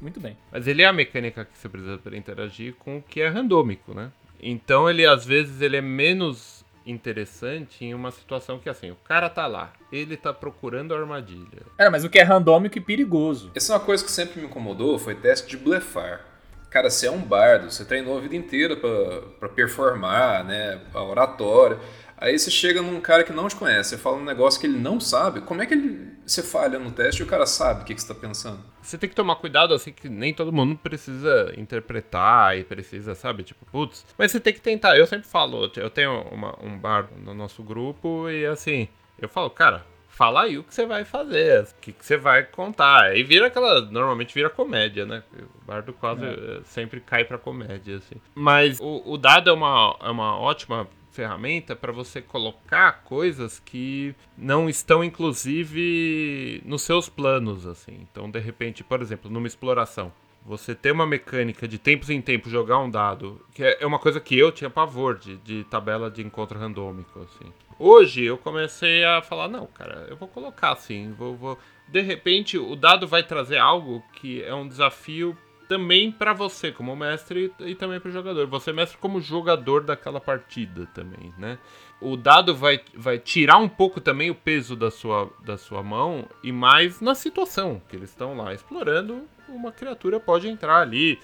Muito 0.00 0.20
bem. 0.20 0.36
Mas 0.50 0.66
ele 0.66 0.82
é 0.82 0.86
a 0.86 0.92
mecânica 0.92 1.44
que 1.44 1.56
você 1.56 1.68
precisa 1.68 1.98
para 1.98 2.16
interagir 2.16 2.74
com 2.74 2.98
o 2.98 3.02
que 3.02 3.20
é 3.20 3.28
randômico, 3.28 3.94
né? 3.94 4.10
Então 4.40 4.88
ele 4.88 5.06
às 5.06 5.24
vezes 5.24 5.60
ele 5.60 5.76
é 5.76 5.80
menos 5.80 6.64
interessante 6.86 7.84
em 7.84 7.94
uma 7.94 8.10
situação 8.10 8.58
que 8.58 8.68
assim, 8.68 8.90
o 8.90 8.96
cara 8.96 9.28
tá 9.28 9.46
lá, 9.46 9.72
ele 9.92 10.16
tá 10.16 10.32
procurando 10.32 10.94
a 10.94 10.98
armadilha. 10.98 11.62
É, 11.76 11.90
mas 11.90 12.04
o 12.04 12.10
que 12.10 12.18
é 12.18 12.22
randômico 12.22 12.78
e 12.78 12.80
perigoso. 12.80 13.50
Essa 13.54 13.72
é 13.72 13.76
uma 13.76 13.84
coisa 13.84 14.04
que 14.04 14.10
sempre 14.10 14.40
me 14.40 14.46
incomodou, 14.46 14.98
foi 14.98 15.14
teste 15.14 15.48
de 15.48 15.56
blefar. 15.56 16.24
Cara, 16.70 16.90
você 16.90 17.06
é 17.06 17.10
um 17.10 17.22
bardo, 17.22 17.70
você 17.70 17.84
treinou 17.84 18.18
a 18.18 18.20
vida 18.20 18.36
inteira 18.36 18.76
para 18.76 19.48
performar, 19.48 20.44
né, 20.44 20.80
a 20.92 21.02
oratória. 21.02 21.78
Aí 22.20 22.36
você 22.36 22.50
chega 22.50 22.82
num 22.82 23.00
cara 23.00 23.22
que 23.22 23.32
não 23.32 23.46
te 23.46 23.54
conhece, 23.54 23.90
você 23.90 23.96
fala 23.96 24.16
um 24.16 24.24
negócio 24.24 24.60
que 24.60 24.66
ele 24.66 24.76
não 24.76 24.98
sabe, 24.98 25.40
como 25.40 25.62
é 25.62 25.66
que 25.66 25.74
ele, 25.74 26.14
você 26.26 26.42
falha 26.42 26.76
no 26.76 26.90
teste 26.90 27.22
e 27.22 27.24
o 27.24 27.28
cara 27.28 27.46
sabe 27.46 27.82
o 27.82 27.84
que, 27.84 27.94
que 27.94 28.00
você 28.00 28.10
está 28.10 28.20
pensando? 28.20 28.58
Você 28.82 28.98
tem 28.98 29.08
que 29.08 29.14
tomar 29.14 29.36
cuidado, 29.36 29.72
assim, 29.72 29.92
que 29.92 30.08
nem 30.08 30.34
todo 30.34 30.52
mundo 30.52 30.76
precisa 30.76 31.54
interpretar 31.56 32.58
e 32.58 32.64
precisa, 32.64 33.14
sabe, 33.14 33.44
tipo, 33.44 33.64
putz. 33.66 34.04
Mas 34.18 34.32
você 34.32 34.40
tem 34.40 34.52
que 34.52 34.60
tentar, 34.60 34.98
eu 34.98 35.06
sempre 35.06 35.28
falo, 35.28 35.70
eu 35.76 35.90
tenho 35.90 36.22
uma, 36.22 36.58
um 36.60 36.76
bar 36.76 37.08
no 37.16 37.32
nosso 37.32 37.62
grupo 37.62 38.28
e, 38.28 38.44
assim, 38.46 38.88
eu 39.16 39.28
falo, 39.28 39.48
cara, 39.48 39.86
fala 40.18 40.42
aí 40.42 40.58
o 40.58 40.64
que 40.64 40.74
você 40.74 40.84
vai 40.84 41.04
fazer, 41.04 41.62
o 41.62 41.80
que, 41.80 41.92
que 41.92 42.04
você 42.04 42.16
vai 42.16 42.42
contar. 42.42 43.04
Aí 43.04 43.22
vira 43.22 43.46
aquela. 43.46 43.80
Normalmente 43.82 44.34
vira 44.34 44.50
comédia, 44.50 45.06
né? 45.06 45.22
O 45.32 45.64
bardo 45.64 45.92
quase 45.92 46.24
é. 46.26 46.60
sempre 46.64 47.00
cai 47.00 47.24
pra 47.24 47.38
comédia, 47.38 47.98
assim. 47.98 48.16
Mas 48.34 48.80
o, 48.80 49.02
o 49.06 49.16
dado 49.16 49.48
é 49.48 49.52
uma, 49.52 49.96
é 50.02 50.10
uma 50.10 50.36
ótima 50.36 50.88
ferramenta 51.12 51.76
para 51.76 51.92
você 51.92 52.20
colocar 52.20 53.04
coisas 53.04 53.60
que 53.60 54.14
não 54.36 54.68
estão 54.68 55.02
inclusive 55.04 56.62
nos 56.64 56.82
seus 56.82 57.08
planos 57.08 57.64
assim. 57.64 58.06
Então, 58.10 58.28
de 58.28 58.40
repente, 58.40 58.82
por 58.82 59.00
exemplo, 59.00 59.30
numa 59.30 59.46
exploração, 59.46 60.12
você 60.44 60.74
ter 60.74 60.90
uma 60.90 61.06
mecânica 61.06 61.68
de 61.68 61.78
tempos 61.78 62.10
em 62.10 62.20
tempos 62.20 62.50
jogar 62.50 62.78
um 62.78 62.90
dado, 62.90 63.40
que 63.54 63.62
é, 63.62 63.78
é 63.80 63.86
uma 63.86 63.98
coisa 63.98 64.20
que 64.20 64.36
eu 64.36 64.50
tinha 64.50 64.70
pavor 64.70 65.16
de, 65.16 65.36
de 65.38 65.64
tabela 65.64 66.10
de 66.10 66.22
encontro 66.22 66.58
randômico 66.58 67.20
assim. 67.20 67.52
Hoje 67.78 68.24
eu 68.24 68.36
comecei 68.36 69.04
a 69.04 69.22
falar, 69.22 69.48
não, 69.48 69.66
cara, 69.66 70.06
eu 70.08 70.16
vou 70.16 70.26
colocar 70.26 70.72
assim, 70.72 71.12
vou, 71.12 71.36
vou... 71.36 71.58
de 71.86 72.00
repente 72.00 72.58
o 72.58 72.74
dado 72.74 73.06
vai 73.06 73.22
trazer 73.22 73.58
algo 73.58 74.02
que 74.14 74.42
é 74.42 74.52
um 74.52 74.66
desafio 74.66 75.36
também 75.68 76.10
para 76.10 76.32
você 76.32 76.72
como 76.72 76.96
mestre 76.96 77.52
e 77.60 77.74
também 77.74 78.00
para 78.00 78.08
o 78.08 78.12
jogador. 78.12 78.46
Você 78.46 78.72
mestre 78.72 78.98
como 78.98 79.20
jogador 79.20 79.84
daquela 79.84 80.18
partida 80.18 80.88
também, 80.94 81.32
né? 81.38 81.58
O 82.00 82.16
dado 82.16 82.54
vai, 82.54 82.80
vai 82.94 83.18
tirar 83.18 83.58
um 83.58 83.68
pouco 83.68 84.00
também 84.00 84.30
o 84.30 84.34
peso 84.34 84.74
da 84.74 84.90
sua, 84.90 85.30
da 85.44 85.58
sua 85.58 85.82
mão 85.82 86.26
e 86.42 86.50
mais 86.50 87.00
na 87.00 87.14
situação 87.14 87.82
que 87.88 87.94
eles 87.94 88.08
estão 88.08 88.36
lá 88.36 88.54
explorando, 88.54 89.24
uma 89.48 89.70
criatura 89.70 90.18
pode 90.18 90.48
entrar 90.48 90.80
ali. 90.80 91.20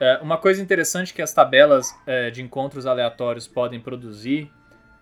É, 0.00 0.18
uma 0.22 0.38
coisa 0.38 0.62
interessante 0.62 1.12
que 1.12 1.20
as 1.20 1.34
tabelas 1.34 1.92
é, 2.06 2.30
de 2.30 2.40
encontros 2.40 2.86
aleatórios 2.86 3.48
podem 3.48 3.80
produzir 3.80 4.48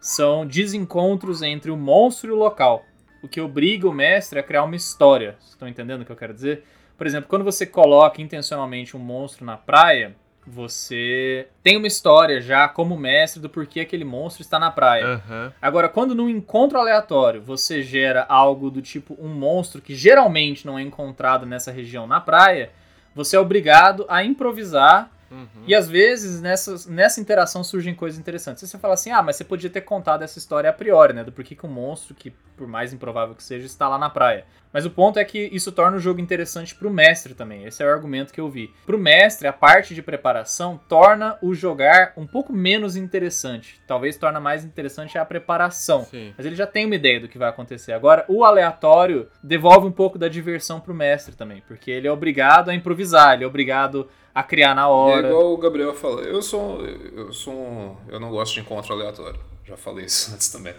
são 0.00 0.46
desencontros 0.46 1.42
entre 1.42 1.70
o 1.70 1.76
monstro 1.76 2.30
e 2.30 2.32
o 2.32 2.36
local, 2.36 2.84
o 3.22 3.28
que 3.28 3.40
obriga 3.40 3.88
o 3.88 3.92
mestre 3.92 4.38
a 4.38 4.42
criar 4.42 4.64
uma 4.64 4.76
história. 4.76 5.36
Estão 5.46 5.68
entendendo 5.68 6.02
o 6.02 6.04
que 6.04 6.12
eu 6.12 6.16
quero 6.16 6.34
dizer? 6.34 6.64
Por 6.96 7.06
exemplo, 7.06 7.28
quando 7.28 7.44
você 7.44 7.66
coloca 7.66 8.22
intencionalmente 8.22 8.96
um 8.96 9.00
monstro 9.00 9.44
na 9.44 9.56
praia, 9.56 10.14
você 10.46 11.48
tem 11.62 11.76
uma 11.76 11.88
história 11.88 12.40
já 12.40 12.68
como 12.68 12.96
mestre 12.96 13.42
do 13.42 13.50
porquê 13.50 13.80
aquele 13.80 14.04
monstro 14.04 14.42
está 14.42 14.58
na 14.58 14.70
praia. 14.70 15.20
Uhum. 15.28 15.52
Agora, 15.60 15.88
quando 15.88 16.14
num 16.14 16.28
encontro 16.28 16.78
aleatório 16.78 17.42
você 17.42 17.82
gera 17.82 18.24
algo 18.28 18.70
do 18.70 18.80
tipo 18.80 19.16
um 19.20 19.28
monstro 19.28 19.82
que 19.82 19.94
geralmente 19.94 20.64
não 20.64 20.78
é 20.78 20.82
encontrado 20.82 21.44
nessa 21.44 21.72
região 21.72 22.06
na 22.06 22.20
praia, 22.20 22.70
você 23.14 23.34
é 23.34 23.40
obrigado 23.40 24.06
a 24.08 24.22
improvisar 24.22 25.10
Uhum. 25.30 25.64
E 25.66 25.74
às 25.74 25.88
vezes 25.88 26.40
nessas, 26.40 26.86
nessa 26.86 27.20
interação 27.20 27.62
surgem 27.64 27.94
coisas 27.94 28.18
interessantes. 28.18 28.68
Você 28.68 28.78
fala 28.78 28.94
assim, 28.94 29.10
ah, 29.10 29.22
mas 29.22 29.36
você 29.36 29.44
podia 29.44 29.70
ter 29.70 29.82
contado 29.82 30.22
essa 30.22 30.38
história 30.38 30.70
a 30.70 30.72
priori, 30.72 31.12
né? 31.12 31.24
Do 31.24 31.32
porquê 31.32 31.54
que 31.54 31.66
um 31.66 31.70
monstro, 31.70 32.14
que 32.14 32.32
por 32.56 32.66
mais 32.66 32.92
improvável 32.92 33.34
que 33.34 33.44
seja, 33.44 33.66
está 33.66 33.88
lá 33.88 33.98
na 33.98 34.08
praia. 34.08 34.44
Mas 34.72 34.84
o 34.84 34.90
ponto 34.90 35.18
é 35.18 35.24
que 35.24 35.48
isso 35.52 35.72
torna 35.72 35.96
o 35.96 36.00
jogo 36.00 36.20
interessante 36.20 36.74
pro 36.74 36.90
mestre 36.90 37.34
também. 37.34 37.64
Esse 37.64 37.82
é 37.82 37.86
o 37.86 37.90
argumento 37.90 38.32
que 38.32 38.40
eu 38.40 38.48
vi. 38.48 38.72
Pro 38.84 38.98
mestre, 38.98 39.46
a 39.48 39.52
parte 39.52 39.94
de 39.94 40.02
preparação 40.02 40.78
torna 40.88 41.38
o 41.40 41.54
jogar 41.54 42.12
um 42.16 42.26
pouco 42.26 42.52
menos 42.52 42.96
interessante. 42.96 43.80
Talvez 43.86 44.16
torna 44.16 44.40
mais 44.40 44.64
interessante 44.64 45.16
a 45.16 45.24
preparação. 45.24 46.04
Sim. 46.04 46.34
Mas 46.36 46.44
ele 46.44 46.56
já 46.56 46.66
tem 46.66 46.84
uma 46.84 46.94
ideia 46.94 47.20
do 47.20 47.28
que 47.28 47.38
vai 47.38 47.48
acontecer. 47.48 47.92
Agora, 47.92 48.24
o 48.28 48.44
aleatório 48.44 49.28
devolve 49.42 49.86
um 49.86 49.92
pouco 49.92 50.18
da 50.18 50.28
diversão 50.28 50.80
pro 50.80 50.94
mestre 50.94 51.34
também. 51.34 51.62
Porque 51.66 51.90
ele 51.90 52.06
é 52.06 52.12
obrigado 52.12 52.68
a 52.68 52.74
improvisar, 52.74 53.34
ele 53.34 53.44
é 53.44 53.46
obrigado 53.46 54.08
a 54.36 54.42
criar 54.42 54.74
na 54.74 54.86
hora. 54.86 55.26
É 55.26 55.30
igual 55.30 55.54
o 55.54 55.56
Gabriel 55.56 55.94
falou, 55.94 56.20
eu 56.20 56.42
sou, 56.42 56.84
eu 56.84 57.32
sou 57.32 57.54
um, 57.54 57.96
eu 58.06 58.20
não 58.20 58.28
gosto 58.30 58.52
de 58.52 58.60
encontro 58.60 58.92
aleatório. 58.92 59.40
Já 59.64 59.78
falei 59.78 60.04
isso 60.04 60.30
antes 60.36 60.50
também. 60.50 60.74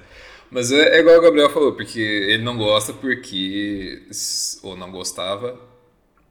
Mas 0.52 0.72
é, 0.72 0.96
é, 0.96 1.00
igual 1.00 1.18
o 1.18 1.22
Gabriel 1.22 1.50
falou, 1.50 1.74
porque 1.74 2.00
ele 2.00 2.44
não 2.44 2.56
gosta 2.56 2.94
porque 2.94 4.04
ou 4.62 4.78
não 4.78 4.92
gostava 4.92 5.60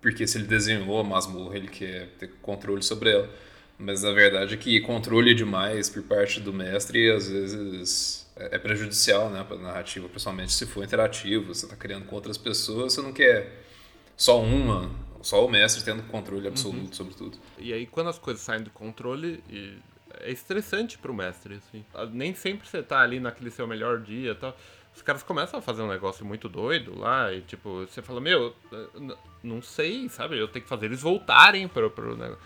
porque 0.00 0.24
se 0.24 0.38
ele 0.38 0.46
desenhou 0.46 1.00
a 1.00 1.02
masmorra, 1.02 1.56
ele 1.56 1.66
quer 1.66 2.10
ter 2.16 2.30
controle 2.40 2.80
sobre 2.80 3.10
ela. 3.10 3.28
Mas 3.76 4.04
a 4.04 4.12
verdade 4.12 4.54
é 4.54 4.56
que 4.56 4.80
controle 4.80 5.34
demais 5.34 5.90
por 5.90 6.04
parte 6.04 6.38
do 6.38 6.52
mestre 6.52 7.10
às 7.10 7.28
vezes 7.28 8.24
é, 8.36 8.54
é 8.54 8.58
prejudicial, 8.58 9.30
né, 9.30 9.42
para 9.42 9.56
a 9.56 9.60
narrativa, 9.60 10.08
principalmente 10.08 10.52
se 10.52 10.64
for 10.64 10.84
interativo, 10.84 11.52
você 11.52 11.66
está 11.66 11.74
criando 11.74 12.06
com 12.06 12.14
outras 12.14 12.38
pessoas, 12.38 12.92
você 12.92 13.02
não 13.02 13.12
quer 13.12 13.64
só 14.16 14.40
uma 14.40 14.88
só 15.26 15.44
o 15.44 15.50
mestre 15.50 15.84
tendo 15.84 16.04
controle 16.04 16.46
absoluto 16.46 16.86
uhum. 16.86 16.92
sobre 16.92 17.14
tudo. 17.14 17.38
E 17.58 17.72
aí, 17.72 17.84
quando 17.84 18.08
as 18.08 18.18
coisas 18.18 18.42
saem 18.42 18.62
do 18.62 18.70
controle, 18.70 19.42
é 20.20 20.30
estressante 20.30 20.96
pro 20.96 21.12
mestre, 21.12 21.56
assim. 21.56 21.84
Nem 22.12 22.32
sempre 22.32 22.68
você 22.68 22.80
tá 22.80 23.00
ali 23.00 23.18
naquele 23.18 23.50
seu 23.50 23.66
melhor 23.66 24.00
dia 24.00 24.30
e 24.30 24.34
tal. 24.36 24.56
Os 24.94 25.02
caras 25.02 25.24
começam 25.24 25.58
a 25.58 25.62
fazer 25.62 25.82
um 25.82 25.88
negócio 25.88 26.24
muito 26.24 26.48
doido 26.48 26.96
lá 26.96 27.32
e, 27.32 27.42
tipo, 27.42 27.80
você 27.80 28.00
fala, 28.00 28.20
meu, 28.20 28.54
não 29.42 29.60
sei, 29.60 30.08
sabe? 30.08 30.38
Eu 30.38 30.46
tenho 30.46 30.62
que 30.62 30.68
fazer 30.68 30.86
eles 30.86 31.02
voltarem 31.02 31.66
pro, 31.66 31.90
pro 31.90 32.16
negócio. 32.16 32.42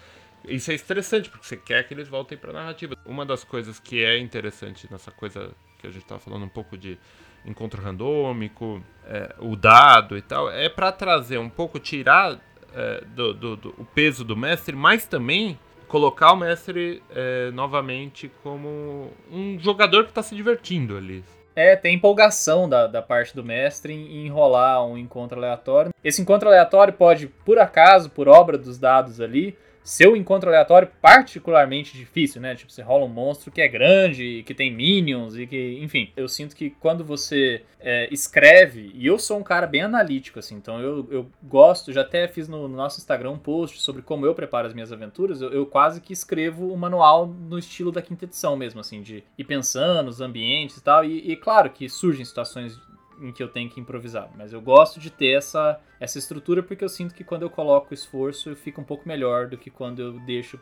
Isso 0.46 0.70
é 0.70 0.74
estressante, 0.74 1.28
porque 1.28 1.46
você 1.46 1.58
quer 1.58 1.86
que 1.86 1.92
eles 1.92 2.08
voltem 2.08 2.38
pra 2.38 2.50
narrativa. 2.50 2.96
Uma 3.04 3.26
das 3.26 3.44
coisas 3.44 3.78
que 3.78 4.02
é 4.02 4.18
interessante 4.18 4.88
nessa 4.90 5.10
coisa 5.10 5.52
que 5.78 5.86
a 5.86 5.90
gente 5.90 6.06
tava 6.06 6.18
falando 6.18 6.46
um 6.46 6.48
pouco 6.48 6.78
de 6.78 6.98
encontro 7.44 7.80
randômico, 7.82 8.82
é, 9.04 9.34
o 9.38 9.54
dado 9.54 10.16
e 10.16 10.22
tal, 10.22 10.50
é 10.50 10.68
para 10.68 10.90
trazer 10.90 11.38
um 11.38 11.48
pouco, 11.50 11.78
tirar 11.78 12.40
é, 12.74 13.04
do, 13.14 13.34
do, 13.34 13.56
do, 13.56 13.74
o 13.78 13.84
peso 13.84 14.24
do 14.24 14.36
mestre, 14.36 14.74
mas 14.74 15.06
também 15.06 15.58
colocar 15.88 16.32
o 16.32 16.36
mestre 16.36 17.02
é, 17.10 17.50
novamente 17.50 18.30
como 18.42 19.10
um 19.30 19.58
jogador 19.58 20.04
que 20.04 20.10
está 20.10 20.22
se 20.22 20.34
divertindo 20.34 20.96
ali. 20.96 21.24
É, 21.54 21.74
tem 21.74 21.96
empolgação 21.96 22.68
da, 22.68 22.86
da 22.86 23.02
parte 23.02 23.34
do 23.34 23.42
mestre 23.42 23.92
em, 23.92 24.26
enrolar 24.26 24.86
um 24.86 24.96
encontro 24.96 25.36
aleatório. 25.38 25.92
Esse 26.02 26.22
encontro 26.22 26.48
aleatório 26.48 26.92
pode, 26.92 27.26
por 27.26 27.58
acaso, 27.58 28.08
por 28.08 28.28
obra 28.28 28.56
dos 28.56 28.78
dados 28.78 29.20
ali, 29.20 29.58
seu 29.90 30.16
encontro 30.16 30.48
aleatório 30.48 30.88
particularmente 31.02 31.98
difícil, 31.98 32.40
né? 32.40 32.54
Tipo, 32.54 32.70
você 32.70 32.80
rola 32.80 33.04
um 33.04 33.08
monstro 33.08 33.50
que 33.50 33.60
é 33.60 33.66
grande, 33.66 34.44
que 34.46 34.54
tem 34.54 34.72
minions 34.72 35.36
e 35.36 35.48
que, 35.48 35.80
enfim, 35.82 36.12
eu 36.16 36.28
sinto 36.28 36.54
que 36.54 36.70
quando 36.70 37.04
você 37.04 37.64
é, 37.80 38.08
escreve, 38.12 38.92
e 38.94 39.04
eu 39.04 39.18
sou 39.18 39.40
um 39.40 39.42
cara 39.42 39.66
bem 39.66 39.82
analítico, 39.82 40.38
assim, 40.38 40.54
então 40.54 40.80
eu, 40.80 41.08
eu 41.10 41.30
gosto, 41.42 41.92
já 41.92 42.02
até 42.02 42.28
fiz 42.28 42.46
no, 42.46 42.68
no 42.68 42.76
nosso 42.76 43.00
Instagram 43.00 43.32
um 43.32 43.38
post 43.38 43.82
sobre 43.82 44.00
como 44.00 44.24
eu 44.24 44.32
preparo 44.32 44.68
as 44.68 44.74
minhas 44.74 44.92
aventuras, 44.92 45.42
eu, 45.42 45.50
eu 45.52 45.66
quase 45.66 46.00
que 46.00 46.12
escrevo 46.12 46.66
o 46.66 46.74
um 46.74 46.76
manual 46.76 47.26
no 47.26 47.58
estilo 47.58 47.90
da 47.90 48.00
quinta 48.00 48.26
edição 48.26 48.56
mesmo, 48.56 48.78
assim, 48.78 49.02
de 49.02 49.24
ir 49.36 49.44
pensando 49.44 50.08
os 50.08 50.20
ambientes 50.20 50.76
e 50.76 50.84
tal, 50.84 51.04
e, 51.04 51.32
e 51.32 51.36
claro 51.36 51.68
que 51.68 51.88
surgem 51.88 52.24
situações 52.24 52.78
em 53.20 53.32
que 53.32 53.42
eu 53.42 53.48
tenho 53.48 53.68
que 53.68 53.80
improvisar. 53.80 54.30
Mas 54.36 54.52
eu 54.52 54.60
gosto 54.60 54.98
de 54.98 55.10
ter 55.10 55.36
essa, 55.36 55.80
essa 55.98 56.18
estrutura 56.18 56.62
porque 56.62 56.84
eu 56.84 56.88
sinto 56.88 57.14
que 57.14 57.24
quando 57.24 57.42
eu 57.42 57.50
coloco 57.50 57.92
esforço 57.94 58.54
fica 58.56 58.80
um 58.80 58.84
pouco 58.84 59.06
melhor 59.06 59.46
do 59.46 59.58
que 59.58 59.70
quando 59.70 60.00
eu 60.00 60.20
deixo 60.20 60.58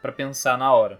para 0.00 0.12
pensar 0.12 0.56
na 0.58 0.72
hora. 0.72 0.98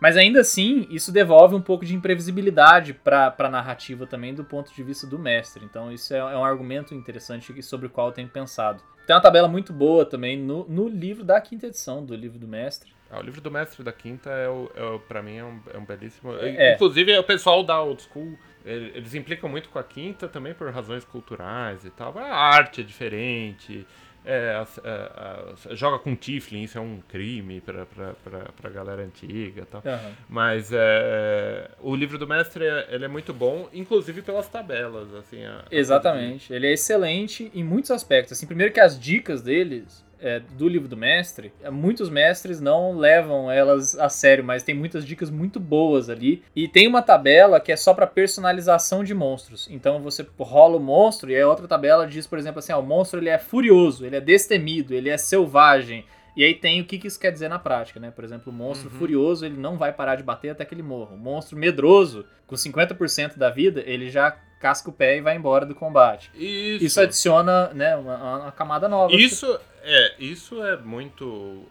Mas 0.00 0.16
ainda 0.16 0.40
assim, 0.40 0.86
isso 0.90 1.10
devolve 1.10 1.54
um 1.54 1.60
pouco 1.60 1.84
de 1.84 1.94
imprevisibilidade 1.94 2.92
para 2.92 3.34
a 3.38 3.48
narrativa 3.48 4.06
também 4.06 4.34
do 4.34 4.44
ponto 4.44 4.74
de 4.74 4.82
vista 4.82 5.06
do 5.06 5.18
mestre. 5.18 5.64
Então, 5.64 5.90
isso 5.90 6.12
é, 6.12 6.18
é, 6.18 6.36
um 6.36 6.44
argumento 6.44 6.94
interessante 6.94 7.62
sobre 7.62 7.86
o 7.86 7.90
qual 7.90 8.08
eu 8.08 8.12
tenho 8.12 8.28
pensado. 8.28 8.82
Tem 9.06 9.14
uma 9.14 9.22
tabela 9.22 9.48
muito 9.48 9.72
boa 9.72 10.04
também 10.04 10.38
no, 10.38 10.66
no 10.68 10.88
livro 10.88 11.24
da 11.24 11.40
quinta 11.40 11.66
edição 11.66 12.04
do 12.04 12.14
livro 12.14 12.38
do 12.38 12.46
mestre. 12.46 12.92
Ah, 13.10 13.20
o 13.20 13.22
livro 13.22 13.40
do 13.40 13.50
mestre 13.50 13.84
da 13.84 13.92
quinta 13.92 14.30
é, 14.30 14.48
o, 14.48 14.70
é 14.74 14.82
o, 14.82 14.98
pra 14.98 15.22
mim 15.22 15.36
é 15.36 15.44
um, 15.44 15.60
é 15.72 15.78
um 15.78 15.84
belíssimo. 15.84 16.34
É. 16.36 16.74
Inclusive, 16.74 17.16
o 17.16 17.24
pessoal 17.24 17.62
da 17.62 17.80
Old 17.80 18.02
School 18.02 18.36
eles 18.66 19.14
implicam 19.14 19.48
muito 19.48 19.68
com 19.68 19.78
a 19.78 19.84
quinta 19.84 20.26
também 20.28 20.52
por 20.52 20.70
razões 20.70 21.04
culturais 21.04 21.84
e 21.84 21.90
tal. 21.90 22.18
A 22.18 22.34
arte 22.34 22.80
é 22.80 22.84
diferente. 22.84 23.86
É, 24.28 24.56
a, 24.56 24.66
a, 24.82 25.70
a, 25.70 25.74
joga 25.76 26.00
com 26.00 26.16
Tiflin, 26.16 26.64
isso 26.64 26.76
é 26.76 26.80
um 26.80 27.00
crime 27.08 27.60
pra, 27.60 27.86
pra, 27.86 28.14
pra, 28.14 28.40
pra 28.60 28.70
galera 28.70 29.02
antiga 29.02 29.62
e 29.62 29.66
tal. 29.66 29.80
Uhum. 29.84 30.12
Mas 30.28 30.70
é, 30.72 31.70
o 31.80 31.94
livro 31.94 32.18
do 32.18 32.26
mestre 32.26 32.64
ele 32.88 33.04
é 33.04 33.08
muito 33.08 33.32
bom, 33.32 33.68
inclusive 33.72 34.22
pelas 34.22 34.48
tabelas. 34.48 35.14
assim. 35.14 35.38
Exatamente. 35.70 36.52
Ele 36.52 36.66
é 36.66 36.72
excelente 36.72 37.52
em 37.54 37.62
muitos 37.62 37.92
aspectos. 37.92 38.32
Assim, 38.32 38.48
primeiro 38.48 38.72
que 38.72 38.80
as 38.80 38.98
dicas 38.98 39.42
deles 39.42 40.04
é, 40.20 40.40
do 40.40 40.68
livro 40.68 40.88
do 40.88 40.96
mestre, 40.96 41.52
é, 41.62 41.70
muitos 41.70 42.08
mestres 42.08 42.60
não 42.60 42.96
levam 42.96 43.50
elas 43.50 43.98
a 43.98 44.08
sério, 44.08 44.44
mas 44.44 44.62
tem 44.62 44.74
muitas 44.74 45.04
dicas 45.04 45.30
muito 45.30 45.60
boas 45.60 46.08
ali. 46.08 46.42
E 46.54 46.68
tem 46.68 46.86
uma 46.86 47.02
tabela 47.02 47.60
que 47.60 47.72
é 47.72 47.76
só 47.76 47.92
para 47.94 48.06
personalização 48.06 49.04
de 49.04 49.14
monstros. 49.14 49.68
Então 49.70 50.00
você 50.00 50.26
rola 50.38 50.76
o 50.76 50.80
monstro 50.80 51.30
e 51.30 51.40
a 51.40 51.48
outra 51.48 51.68
tabela 51.68 52.06
diz, 52.06 52.26
por 52.26 52.38
exemplo, 52.38 52.58
assim: 52.58 52.72
ah, 52.72 52.78
o 52.78 52.82
monstro 52.82 53.20
ele 53.20 53.28
é 53.28 53.38
furioso, 53.38 54.04
ele 54.04 54.16
é 54.16 54.20
destemido, 54.20 54.94
ele 54.94 55.08
é 55.08 55.16
selvagem. 55.16 56.04
E 56.36 56.44
aí 56.44 56.52
tem 56.52 56.82
o 56.82 56.84
que, 56.84 56.98
que 56.98 57.06
isso 57.06 57.18
quer 57.18 57.32
dizer 57.32 57.48
na 57.48 57.58
prática, 57.58 57.98
né? 57.98 58.10
Por 58.10 58.22
exemplo, 58.22 58.52
o 58.52 58.54
monstro 58.54 58.90
uhum. 58.90 58.98
furioso, 58.98 59.46
ele 59.46 59.56
não 59.56 59.78
vai 59.78 59.90
parar 59.90 60.16
de 60.16 60.22
bater 60.22 60.50
até 60.50 60.66
que 60.66 60.74
ele 60.74 60.82
morra. 60.82 61.14
O 61.14 61.18
monstro 61.18 61.56
medroso, 61.56 62.26
com 62.46 62.54
50% 62.54 63.38
da 63.38 63.48
vida, 63.48 63.82
ele 63.86 64.10
já 64.10 64.36
casca 64.66 64.90
o 64.90 64.92
pé 64.92 65.16
e 65.16 65.20
vai 65.20 65.36
embora 65.36 65.64
do 65.64 65.76
combate. 65.76 66.28
Isso, 66.34 66.84
isso 66.84 67.00
adiciona 67.00 67.68
né, 67.68 67.94
uma, 67.94 68.40
uma 68.40 68.52
camada 68.52 68.88
nova. 68.88 69.14
Isso 69.14 69.46
é, 69.82 70.14
isso 70.18 70.60
é 70.64 70.76
muito 70.76 71.64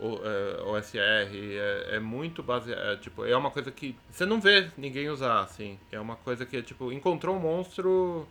OSR, 0.65 0.97
é, 0.97 1.89
é, 1.91 1.95
é 1.97 1.99
muito 1.99 2.41
baseado, 2.41 2.79
é, 2.79 2.95
tipo, 2.95 3.25
é 3.25 3.35
uma 3.35 3.51
coisa 3.51 3.69
que 3.69 3.93
você 4.09 4.25
não 4.25 4.39
vê 4.39 4.69
ninguém 4.77 5.09
usar, 5.09 5.41
assim. 5.41 5.77
É 5.91 5.99
uma 5.99 6.15
coisa 6.15 6.45
que, 6.45 6.61
tipo, 6.61 6.93
encontrou 6.93 7.35
um 7.35 7.39
monstro, 7.39 8.25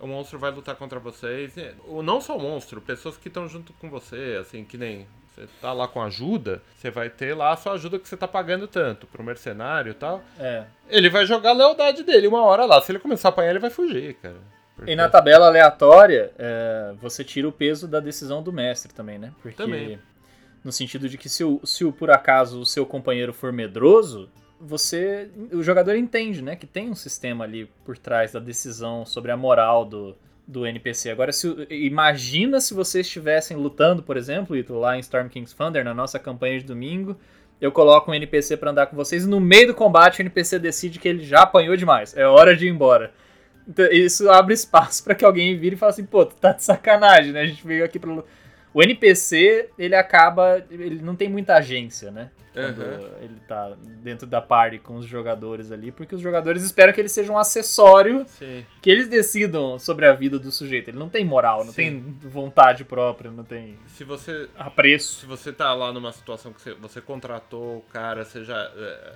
o 0.00 0.06
monstro 0.08 0.40
vai 0.40 0.50
lutar 0.50 0.74
contra 0.74 0.98
vocês. 0.98 1.54
Ou 1.86 2.02
não 2.02 2.20
só 2.20 2.36
o 2.36 2.40
monstro, 2.40 2.80
pessoas 2.80 3.16
que 3.16 3.28
estão 3.28 3.48
junto 3.48 3.72
com 3.74 3.88
você, 3.88 4.36
assim, 4.40 4.64
que 4.64 4.76
nem 4.76 5.06
você 5.38 5.48
tá 5.60 5.72
lá 5.72 5.86
com 5.86 6.02
ajuda, 6.02 6.60
você 6.76 6.90
vai 6.90 7.08
ter 7.08 7.34
lá 7.34 7.52
a 7.52 7.56
sua 7.56 7.74
ajuda 7.74 7.98
que 7.98 8.08
você 8.08 8.16
tá 8.16 8.26
pagando 8.26 8.66
tanto 8.66 9.06
pro 9.06 9.22
mercenário 9.22 9.92
e 9.92 9.94
tal. 9.94 10.22
É. 10.38 10.64
Ele 10.88 11.08
vai 11.08 11.24
jogar 11.26 11.50
a 11.50 11.54
lealdade 11.54 12.02
dele 12.02 12.26
uma 12.26 12.42
hora 12.42 12.64
lá. 12.64 12.80
Se 12.80 12.90
ele 12.90 12.98
começar 12.98 13.28
a 13.28 13.30
apanhar, 13.30 13.50
ele 13.50 13.58
vai 13.58 13.70
fugir, 13.70 14.14
cara. 14.14 14.36
Porque... 14.74 14.92
E 14.92 14.96
na 14.96 15.08
tabela 15.08 15.46
aleatória, 15.46 16.32
é, 16.38 16.92
você 17.00 17.22
tira 17.24 17.48
o 17.48 17.52
peso 17.52 17.86
da 17.86 18.00
decisão 18.00 18.42
do 18.42 18.52
mestre 18.52 18.92
também, 18.92 19.18
né? 19.18 19.32
Porque. 19.42 19.56
Também. 19.56 19.98
No 20.64 20.72
sentido 20.72 21.08
de 21.08 21.16
que 21.16 21.28
se, 21.28 21.44
o, 21.44 21.60
se 21.64 21.84
o, 21.84 21.92
por 21.92 22.10
acaso 22.10 22.60
o 22.60 22.66
seu 22.66 22.84
companheiro 22.84 23.32
for 23.32 23.52
medroso, 23.52 24.28
você. 24.60 25.30
O 25.52 25.62
jogador 25.62 25.96
entende, 25.96 26.42
né? 26.42 26.56
Que 26.56 26.66
tem 26.66 26.90
um 26.90 26.94
sistema 26.94 27.44
ali 27.44 27.66
por 27.84 27.96
trás 27.96 28.32
da 28.32 28.40
decisão 28.40 29.04
sobre 29.04 29.30
a 29.30 29.36
moral 29.36 29.84
do, 29.84 30.16
do 30.48 30.66
NPC. 30.66 31.10
Agora, 31.10 31.30
se, 31.30 31.46
imagina 31.68 32.58
se 32.58 32.72
vocês 32.72 33.06
estivessem 33.06 33.54
lutando, 33.54 34.02
por 34.02 34.16
exemplo, 34.16 34.56
lá 34.70 34.96
em 34.96 35.00
Storm 35.00 35.28
King's 35.28 35.52
Thunder, 35.52 35.84
na 35.84 35.92
nossa 35.92 36.18
campanha 36.18 36.58
de 36.58 36.64
domingo. 36.64 37.14
Eu 37.60 37.70
coloco 37.70 38.10
um 38.10 38.14
NPC 38.14 38.56
para 38.56 38.70
andar 38.70 38.86
com 38.86 38.96
vocês 38.96 39.24
e 39.24 39.28
no 39.28 39.40
meio 39.40 39.66
do 39.66 39.74
combate 39.74 40.20
o 40.20 40.22
NPC 40.22 40.58
decide 40.58 40.98
que 40.98 41.08
ele 41.08 41.22
já 41.22 41.42
apanhou 41.42 41.76
demais. 41.76 42.16
É 42.16 42.26
hora 42.26 42.56
de 42.56 42.66
ir 42.66 42.70
embora. 42.70 43.12
Então, 43.68 43.84
isso 43.92 44.30
abre 44.30 44.54
espaço 44.54 45.04
para 45.04 45.14
que 45.14 45.24
alguém 45.24 45.58
vire 45.58 45.76
e 45.76 45.78
fale 45.78 45.90
assim, 45.90 46.04
pô, 46.04 46.24
tu 46.24 46.34
tá 46.36 46.52
de 46.52 46.64
sacanagem, 46.64 47.32
né? 47.32 47.42
A 47.42 47.46
gente 47.46 47.66
veio 47.66 47.84
aqui 47.84 47.98
pra. 47.98 48.22
O 48.78 48.82
NPC, 48.84 49.70
ele 49.76 49.96
acaba. 49.96 50.64
Ele 50.70 51.02
não 51.02 51.16
tem 51.16 51.28
muita 51.28 51.56
agência, 51.56 52.12
né? 52.12 52.30
Quando 52.52 52.78
uhum. 52.80 53.10
ele 53.20 53.40
tá 53.48 53.76
dentro 53.80 54.24
da 54.24 54.40
party 54.40 54.78
com 54.78 54.94
os 54.94 55.04
jogadores 55.04 55.72
ali, 55.72 55.90
porque 55.90 56.14
os 56.14 56.20
jogadores 56.20 56.62
esperam 56.62 56.92
que 56.92 57.00
ele 57.00 57.08
seja 57.08 57.32
um 57.32 57.36
acessório 57.36 58.24
Sim. 58.28 58.64
que 58.80 58.88
eles 58.88 59.08
decidam 59.08 59.80
sobre 59.80 60.06
a 60.06 60.12
vida 60.12 60.38
do 60.38 60.52
sujeito. 60.52 60.90
Ele 60.90 60.98
não 60.98 61.08
tem 61.08 61.24
moral, 61.24 61.64
não 61.64 61.72
Sim. 61.72 61.74
tem 61.74 62.30
vontade 62.30 62.84
própria, 62.84 63.32
não 63.32 63.42
tem 63.42 63.76
se 63.88 64.04
você 64.04 64.48
apreço. 64.56 65.22
Se 65.22 65.26
você 65.26 65.52
tá 65.52 65.74
lá 65.74 65.92
numa 65.92 66.12
situação 66.12 66.52
que 66.52 66.62
você, 66.62 66.72
você 66.74 67.00
contratou 67.00 67.78
o 67.78 67.84
cara, 67.92 68.24
você 68.24 68.44
já. 68.44 68.60
É, 68.76 69.12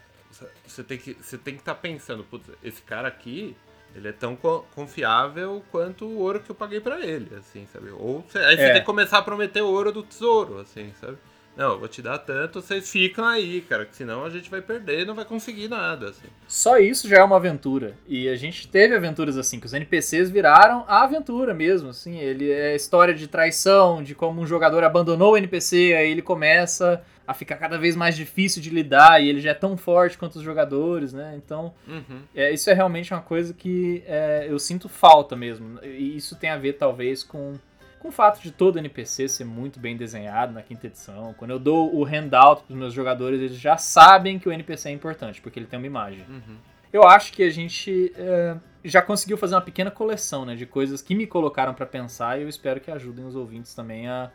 você 0.67 0.83
tem 0.83 0.99
que 0.99 1.11
estar 1.21 1.57
tá 1.63 1.75
pensando, 1.75 2.25
putz, 2.25 2.51
esse 2.65 2.83
cara 2.83 3.07
aqui 3.07 3.55
ele 3.95 4.09
é 4.09 4.13
tão 4.13 4.37
confiável 4.75 5.63
quanto 5.71 6.05
o 6.05 6.19
ouro 6.19 6.41
que 6.41 6.51
eu 6.51 6.55
paguei 6.55 6.81
para 6.81 7.01
ele, 7.05 7.35
assim, 7.37 7.67
sabe? 7.73 7.91
Ou 7.91 8.25
aí 8.35 8.57
você 8.57 8.63
é. 8.63 8.73
tem 8.73 8.81
que 8.81 8.87
começar 8.87 9.19
a 9.19 9.23
prometer 9.23 9.63
o 9.63 9.69
ouro 9.69 9.93
do 9.93 10.03
tesouro, 10.03 10.59
assim, 10.59 10.93
sabe? 11.01 11.19
Não, 11.55 11.73
eu 11.73 11.79
vou 11.79 11.89
te 11.89 12.01
dar 12.01 12.17
tanto, 12.17 12.63
vocês 12.63 12.91
ficam 12.91 13.27
aí, 13.27 13.61
cara, 13.61 13.85
que 13.85 13.95
senão 13.95 14.25
a 14.25 14.31
gente 14.31 14.51
vai 14.51 14.63
perder 14.63 15.01
e 15.01 15.05
não 15.05 15.15
vai 15.15 15.25
conseguir 15.25 15.69
nada, 15.69 16.09
assim. 16.09 16.27
Só 16.49 16.79
isso 16.79 17.07
já 17.07 17.19
é 17.19 17.23
uma 17.23 17.37
aventura. 17.37 17.95
E 18.09 18.27
a 18.27 18.37
gente 18.37 18.67
teve 18.67 18.95
aventuras 18.95 19.37
assim, 19.37 19.61
que 19.61 19.67
os 19.67 19.75
NPCs 19.75 20.31
viraram 20.31 20.83
a 20.89 21.03
aventura 21.03 21.53
mesmo, 21.53 21.91
assim. 21.91 22.19
Ele 22.19 22.51
é 22.51 22.75
história 22.75 23.13
de 23.13 23.29
traição, 23.29 24.03
de 24.03 24.15
como 24.15 24.41
um 24.41 24.47
jogador 24.47 24.83
abandonou 24.83 25.33
o 25.33 25.37
NPC, 25.37 25.95
aí 25.95 26.11
ele 26.11 26.23
começa 26.23 27.05
a 27.27 27.35
ficar 27.35 27.57
cada 27.57 27.79
vez 27.79 27.95
mais 27.95 28.17
difícil 28.17 28.61
de 28.61 28.71
lidar 28.71 29.23
e 29.23 29.29
ele 29.29 29.41
já 29.41 29.51
é 29.51 29.55
tão 29.55 29.77
forte 29.77 30.19
quanto 30.19 30.37
os 30.37 30.43
jogadores, 30.43 31.13
né? 31.13 31.35
Então, 31.37 31.73
uhum. 31.87 32.23
é, 32.35 32.53
isso 32.53 32.69
é 32.69 32.73
realmente 32.73 33.13
uma 33.13 33.23
coisa 33.23 33.55
que 33.55 34.03
é, 34.07 34.47
eu 34.49 34.59
sinto 34.59 34.89
falta 34.89 35.37
mesmo. 35.37 35.79
E 35.85 36.17
isso 36.17 36.37
tem 36.37 36.51
a 36.51 36.57
ver, 36.57 36.75
talvez, 36.75 37.23
com, 37.23 37.55
com 37.99 38.09
o 38.09 38.13
fato 38.13 38.43
de 38.43 38.51
todo 38.51 38.79
NPC 38.79 39.29
ser 39.29 39.45
muito 39.45 39.79
bem 39.79 39.97
desenhado 39.97 40.53
na 40.53 40.63
quinta 40.63 40.87
edição. 40.87 41.35
Quando 41.39 41.53
eu 41.53 41.59
dou 41.59 41.95
o 41.95 42.05
handout 42.05 42.65
para 42.65 42.73
os 42.73 42.79
meus 42.79 42.93
jogadores, 42.93 43.41
eles 43.41 43.57
já 43.57 43.77
sabem 43.77 44.39
que 44.39 44.49
o 44.49 44.53
NPC 44.53 44.89
é 44.89 44.93
importante, 44.93 45.41
porque 45.41 45.59
ele 45.59 45.67
tem 45.67 45.79
uma 45.79 45.87
imagem. 45.87 46.25
Uhum. 46.29 46.57
Eu 46.93 47.05
acho 47.05 47.33
que 47.33 47.43
a 47.43 47.51
gente 47.51 48.13
é, 48.17 48.57
já 48.85 49.01
conseguiu 49.01 49.39
fazer 49.39 49.55
uma 49.55 49.63
pequena 49.63 49.91
coleção 49.91 50.45
né, 50.45 50.55
de 50.55 50.67
coisas 50.67 51.01
que 51.01 51.15
me 51.15 51.27
colocaram 51.27 51.73
para 51.73 51.87
pensar 51.87 52.39
e 52.39 52.43
eu 52.43 52.49
espero 52.49 52.81
que 52.81 52.91
ajudem 52.91 53.25
os 53.25 53.35
ouvintes 53.35 53.75
também 53.75 54.09
a 54.09 54.31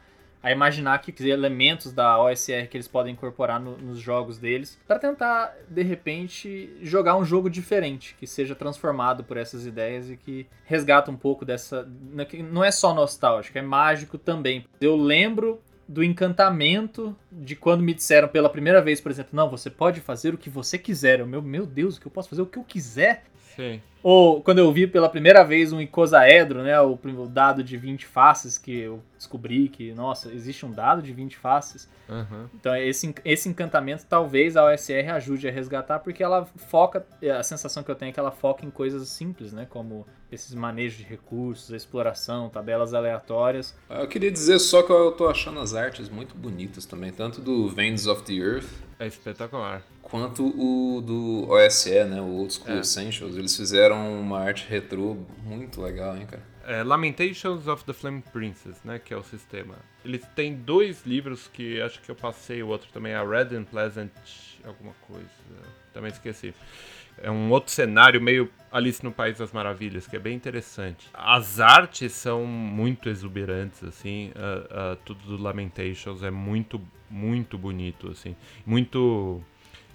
a 0.47 0.51
imaginar 0.51 0.99
que 0.99 1.13
elementos 1.27 1.91
da 1.91 2.21
OSR 2.21 2.67
que 2.69 2.77
eles 2.77 2.87
podem 2.87 3.11
incorporar 3.11 3.59
no, 3.59 3.77
nos 3.77 3.99
jogos 3.99 4.37
deles 4.37 4.79
para 4.87 4.97
tentar 4.97 5.53
de 5.69 5.83
repente 5.83 6.73
jogar 6.81 7.17
um 7.17 7.25
jogo 7.25 7.49
diferente 7.49 8.15
que 8.17 8.25
seja 8.25 8.55
transformado 8.55 9.25
por 9.25 9.35
essas 9.35 9.65
ideias 9.65 10.09
e 10.09 10.15
que 10.15 10.47
resgata 10.63 11.11
um 11.11 11.17
pouco 11.17 11.43
dessa 11.43 11.85
não 12.49 12.63
é 12.63 12.71
só 12.71 12.93
nostálgico 12.93 13.57
é 13.57 13.61
mágico 13.61 14.17
também. 14.17 14.65
Eu 14.79 14.95
lembro 14.95 15.61
do 15.87 16.01
encantamento 16.03 17.15
de 17.37 17.55
quando 17.55 17.81
me 17.81 17.93
disseram 17.93 18.27
pela 18.27 18.49
primeira 18.49 18.81
vez, 18.81 18.99
por 18.99 19.11
exemplo, 19.11 19.31
não, 19.33 19.49
você 19.49 19.69
pode 19.69 20.01
fazer 20.01 20.33
o 20.33 20.37
que 20.37 20.49
você 20.49 20.77
quiser. 20.77 21.19
Eu, 21.19 21.27
meu, 21.27 21.41
meu 21.41 21.65
Deus, 21.65 21.97
o 21.97 22.01
que 22.01 22.07
eu 22.07 22.11
posso 22.11 22.29
fazer 22.29 22.41
o 22.41 22.45
que 22.45 22.57
eu 22.57 22.63
quiser? 22.63 23.23
Sim. 23.55 23.81
Ou 24.03 24.41
quando 24.41 24.59
eu 24.59 24.71
vi 24.71 24.85
pela 24.85 25.09
primeira 25.09 25.43
vez 25.43 25.73
um 25.73 25.81
icosaedro, 25.81 26.61
né, 26.61 26.79
o, 26.79 26.93
o, 26.93 27.27
dado 27.27 27.63
de 27.63 27.75
20 27.75 28.05
faces, 28.05 28.57
que 28.57 28.77
eu 28.77 29.01
descobri 29.17 29.67
que, 29.67 29.91
nossa, 29.93 30.31
existe 30.31 30.65
um 30.65 30.71
dado 30.71 31.01
de 31.01 31.11
20 31.11 31.35
faces. 31.35 31.89
Uhum. 32.07 32.47
Então 32.53 32.73
esse, 32.75 33.13
esse 33.25 33.49
encantamento 33.49 34.05
talvez 34.07 34.55
a 34.55 34.65
OSR 34.65 35.09
ajude 35.13 35.47
a 35.47 35.51
resgatar, 35.51 35.99
porque 35.99 36.23
ela 36.23 36.45
foca, 36.45 37.05
a 37.37 37.43
sensação 37.43 37.83
que 37.83 37.91
eu 37.91 37.95
tenho 37.95 38.09
é 38.09 38.13
que 38.13 38.19
ela 38.19 38.31
foca 38.31 38.65
em 38.65 38.69
coisas 38.69 39.09
simples, 39.09 39.51
né, 39.51 39.67
como 39.69 40.05
esses 40.31 40.53
manejos 40.53 40.99
de 40.99 41.03
recursos, 41.03 41.69
exploração, 41.71 42.49
tabelas 42.49 42.93
aleatórias. 42.93 43.75
Eu 43.89 44.07
queria 44.07 44.31
dizer 44.31 44.59
só 44.59 44.83
que 44.83 44.91
eu 44.91 45.11
tô 45.11 45.27
achando 45.27 45.59
as 45.59 45.73
artes 45.73 46.07
muito 46.07 46.35
bonitas 46.35 46.85
também, 46.85 47.11
tanto 47.27 47.41
do 47.41 47.67
Veins 47.67 48.07
of 48.07 48.23
the 48.23 48.33
Earth. 48.33 48.69
É 48.99 49.05
espetacular. 49.05 49.83
Quanto 50.01 50.47
o 50.47 51.01
do 51.01 51.45
OSE, 51.51 52.05
né? 52.05 52.21
O 52.21 52.37
Old 52.37 52.53
School 52.53 52.77
É. 52.77 52.79
Essentials. 52.79 53.35
Eles 53.35 53.55
fizeram 53.55 54.19
uma 54.21 54.39
arte 54.39 54.65
retrô 54.67 55.17
muito 55.43 55.81
legal, 55.81 56.15
hein, 56.15 56.25
cara? 56.25 56.41
É, 56.65 56.83
Lamentations 56.83 57.67
of 57.67 57.83
the 57.83 57.93
Flame 57.93 58.23
Princess, 58.31 58.77
né? 58.83 58.97
Que 58.99 59.13
é 59.13 59.17
o 59.17 59.23
sistema. 59.23 59.75
Eles 60.05 60.21
têm 60.35 60.55
dois 60.55 61.05
livros 61.05 61.49
que 61.51 61.81
acho 61.81 62.01
que 62.01 62.09
eu 62.09 62.15
passei, 62.15 62.63
o 62.63 62.67
outro 62.67 62.89
também 62.93 63.11
é 63.13 63.19
Red 63.25 63.55
and 63.55 63.65
Pleasant, 63.65 64.09
alguma 64.65 64.93
coisa. 65.05 65.27
Também 65.93 66.11
esqueci. 66.11 66.53
É 67.21 67.31
um 67.31 67.49
outro 67.51 67.71
cenário 67.71 68.21
meio 68.21 68.49
Alice 68.71 69.03
no 69.03 69.11
País 69.11 69.37
das 69.37 69.51
Maravilhas, 69.51 70.07
que 70.07 70.15
é 70.15 70.19
bem 70.19 70.35
interessante. 70.35 71.09
As 71.13 71.59
artes 71.59 72.13
são 72.13 72.45
muito 72.45 73.09
exuberantes, 73.09 73.83
assim. 73.83 74.31
ah, 74.35 74.67
ah, 74.69 74.97
tudo 75.05 75.37
do 75.37 75.41
Lamentations 75.41 76.21
é 76.23 76.29
muito, 76.29 76.81
muito 77.09 77.57
bonito, 77.57 78.09
assim. 78.11 78.35
Muito 78.65 79.41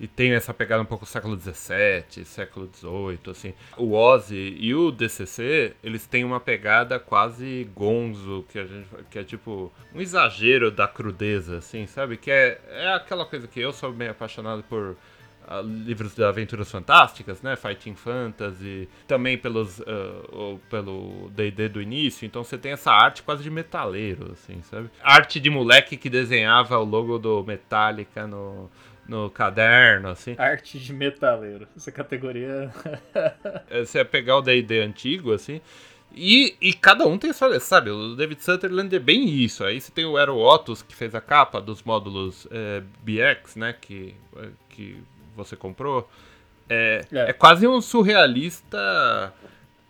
e 0.02 0.08
tem 0.08 0.32
essa 0.32 0.52
pegada 0.52 0.82
um 0.82 0.86
pouco 0.86 1.06
século 1.06 1.38
XVII, 1.38 2.24
século 2.24 2.68
XVIII, 2.74 3.20
assim. 3.30 3.54
O 3.76 3.92
Ozzy 3.92 4.56
e 4.58 4.74
o 4.74 4.90
DCC, 4.90 5.76
eles 5.80 6.08
têm 6.08 6.24
uma 6.24 6.40
pegada 6.40 6.98
quase 6.98 7.70
gonzo, 7.72 8.44
que, 8.48 8.58
a 8.58 8.64
gente, 8.64 8.88
que 9.08 9.18
é 9.20 9.22
tipo 9.22 9.72
um 9.94 10.00
exagero 10.00 10.72
da 10.72 10.88
crudeza, 10.88 11.58
assim, 11.58 11.86
sabe? 11.86 12.16
Que 12.16 12.32
é, 12.32 12.60
é 12.68 12.94
aquela 12.94 13.24
coisa 13.24 13.46
que 13.46 13.60
eu 13.60 13.72
sou 13.72 13.92
meio 13.92 14.10
apaixonado 14.10 14.64
por 14.64 14.96
livros 15.60 16.14
de 16.14 16.24
aventuras 16.24 16.70
fantásticas, 16.70 17.42
né? 17.42 17.56
Fighting 17.56 17.94
Fantasy, 17.94 18.88
também 19.06 19.36
pelos, 19.36 19.80
o- 20.32 20.58
pelo 20.70 21.30
D&D 21.34 21.68
do 21.68 21.82
início, 21.82 22.24
então 22.26 22.42
você 22.42 22.56
tem 22.56 22.72
essa 22.72 22.90
arte 22.92 23.22
quase 23.22 23.42
de 23.42 23.50
metaleiro, 23.50 24.32
assim, 24.32 24.62
sabe? 24.62 24.88
Arte 25.02 25.38
de 25.40 25.50
moleque 25.50 25.96
que 25.96 26.08
desenhava 26.10 26.78
o 26.78 26.84
logo 26.84 27.18
do 27.18 27.42
Metallica 27.44 28.26
no, 28.26 28.70
no 29.06 29.28
caderno, 29.30 30.08
assim. 30.08 30.34
Arte 30.38 30.78
de 30.78 30.92
metaleiro. 30.92 31.66
Essa 31.76 31.92
categoria. 31.92 32.72
É, 33.70 33.84
Você 33.84 33.98
ia 33.98 34.04
pegar 34.04 34.36
o 34.38 34.42
D&D 34.42 34.80
antigo, 34.80 35.32
assim, 35.32 35.60
e, 36.14 36.54
e 36.60 36.74
cada 36.74 37.06
um 37.06 37.16
tem 37.16 37.32
sua, 37.32 37.58
sabe, 37.58 37.88
o 37.90 38.14
David 38.14 38.42
Sutherland 38.44 38.94
é 38.94 38.98
bem 38.98 39.26
isso. 39.28 39.64
Aí 39.64 39.80
você 39.80 39.90
tem 39.90 40.04
o 40.04 40.16
Aero 40.18 40.36
Otus, 40.36 40.82
que 40.82 40.94
fez 40.94 41.14
a 41.14 41.22
capa 41.22 41.58
dos 41.60 41.82
módulos 41.82 42.46
é, 42.50 42.82
BX, 43.02 43.56
né, 43.56 43.72
que, 43.80 44.14
que 44.68 44.98
você 45.36 45.56
comprou. 45.56 46.08
É, 46.68 47.00
É. 47.12 47.30
é. 47.30 47.32
quase 47.32 47.66
um 47.66 47.80
surrealista 47.80 49.32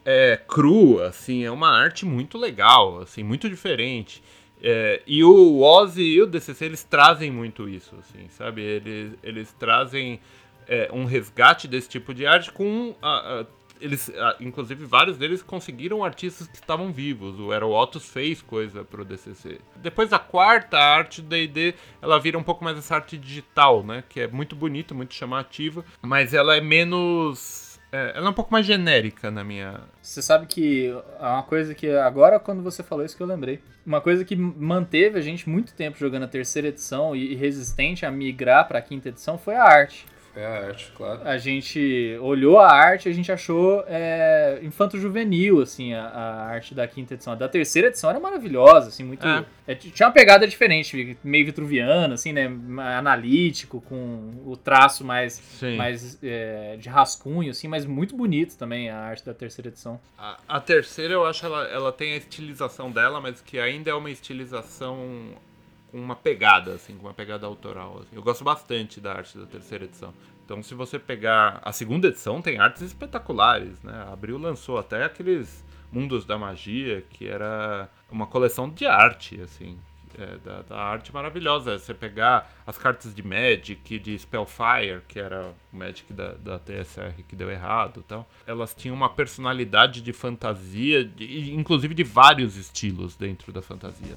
é, 0.04 0.36
cru, 0.48 1.00
assim, 1.02 1.44
é 1.44 1.50
uma 1.50 1.68
arte 1.70 2.04
muito 2.04 2.36
legal, 2.38 3.00
assim, 3.00 3.22
muito 3.22 3.48
diferente. 3.48 4.22
É, 4.62 5.02
e 5.06 5.22
o 5.24 5.60
Ozzy 5.60 6.02
e 6.02 6.22
o 6.22 6.26
DCC, 6.26 6.64
eles 6.64 6.82
trazem 6.84 7.30
muito 7.30 7.68
isso, 7.68 7.94
assim, 7.98 8.28
sabe? 8.30 8.62
Eles, 8.62 9.12
eles 9.22 9.52
trazem 9.58 10.20
é, 10.68 10.88
um 10.92 11.04
resgate 11.04 11.66
desse 11.66 11.88
tipo 11.88 12.14
de 12.14 12.24
arte 12.26 12.52
com... 12.52 12.94
a- 13.02 13.40
a- 13.40 13.46
eles, 13.82 14.08
a- 14.10 14.36
inclusive, 14.40 14.84
vários 14.84 15.16
deles 15.18 15.42
conseguiram 15.42 16.04
artistas 16.04 16.46
que 16.46 16.56
estavam 16.56 16.92
vivos. 16.92 17.38
O 17.40 17.50
Aero 17.52 17.70
Otus 17.70 18.08
fez 18.08 18.40
coisa 18.40 18.84
pro 18.84 19.04
DCC. 19.04 19.60
Depois 19.76 20.08
da 20.10 20.18
quarta 20.18 20.78
a 20.78 20.96
arte 20.96 21.20
do 21.20 21.28
D&D, 21.28 21.74
ela 22.00 22.18
vira 22.20 22.38
um 22.38 22.42
pouco 22.42 22.64
mais 22.64 22.78
essa 22.78 22.94
arte 22.94 23.18
digital, 23.18 23.82
né? 23.84 24.04
Que 24.08 24.20
é 24.20 24.26
muito 24.28 24.54
bonita, 24.54 24.94
muito 24.94 25.14
chamativa, 25.14 25.84
mas 26.00 26.32
ela 26.32 26.56
é 26.56 26.60
menos... 26.60 27.80
é, 27.90 28.12
ela 28.16 28.26
é 28.28 28.30
um 28.30 28.34
pouco 28.34 28.52
mais 28.52 28.64
genérica 28.64 29.30
na 29.30 29.42
minha... 29.44 29.80
Você 30.00 30.22
sabe 30.22 30.46
que 30.46 30.88
é 31.20 31.26
uma 31.26 31.42
coisa 31.42 31.74
que 31.74 31.90
agora 31.90 32.38
quando 32.38 32.62
você 32.62 32.82
falou 32.82 33.04
isso 33.04 33.16
que 33.16 33.22
eu 33.22 33.26
lembrei. 33.26 33.60
Uma 33.84 34.00
coisa 34.00 34.24
que 34.24 34.36
manteve 34.36 35.18
a 35.18 35.22
gente 35.22 35.48
muito 35.48 35.74
tempo 35.74 35.98
jogando 35.98 36.22
a 36.22 36.28
terceira 36.28 36.68
edição 36.68 37.16
e 37.16 37.34
resistente 37.34 38.06
a 38.06 38.10
migrar 38.10 38.68
pra 38.68 38.80
quinta 38.80 39.08
edição 39.08 39.36
foi 39.36 39.56
a 39.56 39.64
arte. 39.64 40.06
Foi 40.32 40.44
a 40.44 40.66
arte, 40.66 40.90
claro. 40.96 41.20
A 41.24 41.36
gente 41.36 42.16
olhou 42.20 42.58
a 42.58 42.72
arte 42.72 43.06
e 43.06 43.12
a 43.12 43.14
gente 43.14 43.30
achou 43.30 43.84
é, 43.86 44.60
infanto-juvenil, 44.62 45.60
assim, 45.60 45.92
a, 45.92 46.06
a 46.06 46.46
arte 46.46 46.74
da 46.74 46.88
quinta 46.88 47.14
edição. 47.14 47.34
A 47.34 47.36
da 47.36 47.48
terceira 47.48 47.88
edição 47.88 48.08
era 48.08 48.18
maravilhosa, 48.18 48.88
assim, 48.88 49.04
muito... 49.04 49.26
É. 49.26 49.44
é, 49.66 49.74
tinha 49.74 50.06
uma 50.06 50.12
pegada 50.12 50.46
diferente, 50.48 51.18
meio 51.22 51.44
vitruviana, 51.44 52.14
assim, 52.14 52.32
né, 52.32 52.50
analítico, 52.96 53.82
com 53.82 54.32
o 54.46 54.56
traço 54.56 55.04
mais, 55.04 55.34
Sim. 55.34 55.76
mais 55.76 56.18
é, 56.22 56.76
de 56.78 56.88
rascunho, 56.88 57.50
assim, 57.50 57.68
mas 57.68 57.84
muito 57.84 58.16
bonito 58.16 58.56
também 58.56 58.88
a 58.88 58.98
arte 58.98 59.26
da 59.26 59.34
terceira 59.34 59.68
edição. 59.68 60.00
A, 60.16 60.38
a 60.48 60.60
terceira, 60.60 61.12
eu 61.12 61.26
acho 61.26 61.44
ela, 61.44 61.64
ela 61.68 61.92
tem 61.92 62.14
a 62.14 62.16
estilização 62.16 62.90
dela, 62.90 63.20
mas 63.20 63.42
que 63.42 63.58
ainda 63.58 63.90
é 63.90 63.94
uma 63.94 64.10
estilização 64.10 65.34
com 65.92 65.98
uma 66.00 66.16
pegada, 66.16 66.72
assim, 66.72 66.96
com 66.96 67.06
uma 67.06 67.14
pegada 67.14 67.46
autoral. 67.46 67.98
assim. 68.00 68.16
Eu 68.16 68.22
gosto 68.22 68.42
bastante 68.42 68.98
da 69.00 69.12
arte 69.12 69.38
da 69.38 69.46
terceira 69.46 69.84
edição. 69.84 70.12
Então, 70.44 70.60
se 70.62 70.74
você 70.74 70.98
pegar 70.98 71.60
a 71.62 71.70
segunda 71.70 72.08
edição, 72.08 72.42
tem 72.42 72.58
artes 72.58 72.82
espetaculares, 72.82 73.80
né? 73.82 73.92
A 74.08 74.12
Abril 74.12 74.38
lançou 74.38 74.78
até 74.78 75.04
aqueles 75.04 75.64
Mundos 75.92 76.24
da 76.24 76.36
Magia, 76.38 77.04
que 77.10 77.28
era 77.28 77.88
uma 78.10 78.26
coleção 78.26 78.68
de 78.68 78.86
arte, 78.86 79.40
assim. 79.40 79.78
é, 80.18 80.36
da, 80.44 80.62
da 80.62 80.76
arte 80.78 81.12
maravilhosa. 81.12 81.78
Você 81.78 81.94
pegar 81.94 82.50
as 82.66 82.76
cartas 82.76 83.14
de 83.14 83.22
Magic, 83.22 83.98
de 83.98 84.18
Spellfire, 84.18 85.00
que 85.08 85.18
era 85.18 85.54
o 85.72 85.76
Magic 85.76 86.12
da, 86.12 86.32
da 86.34 86.58
TSR 86.58 87.22
que 87.28 87.36
deu 87.36 87.50
errado 87.50 88.02
tal. 88.06 88.28
Elas 88.46 88.74
tinham 88.74 88.94
uma 88.96 89.08
personalidade 89.08 90.00
de 90.02 90.12
fantasia, 90.12 91.04
de- 91.04 91.52
inclusive 91.54 91.94
de 91.94 92.02
vários 92.04 92.56
estilos 92.56 93.14
dentro 93.16 93.52
da 93.52 93.62
fantasia. 93.62 94.16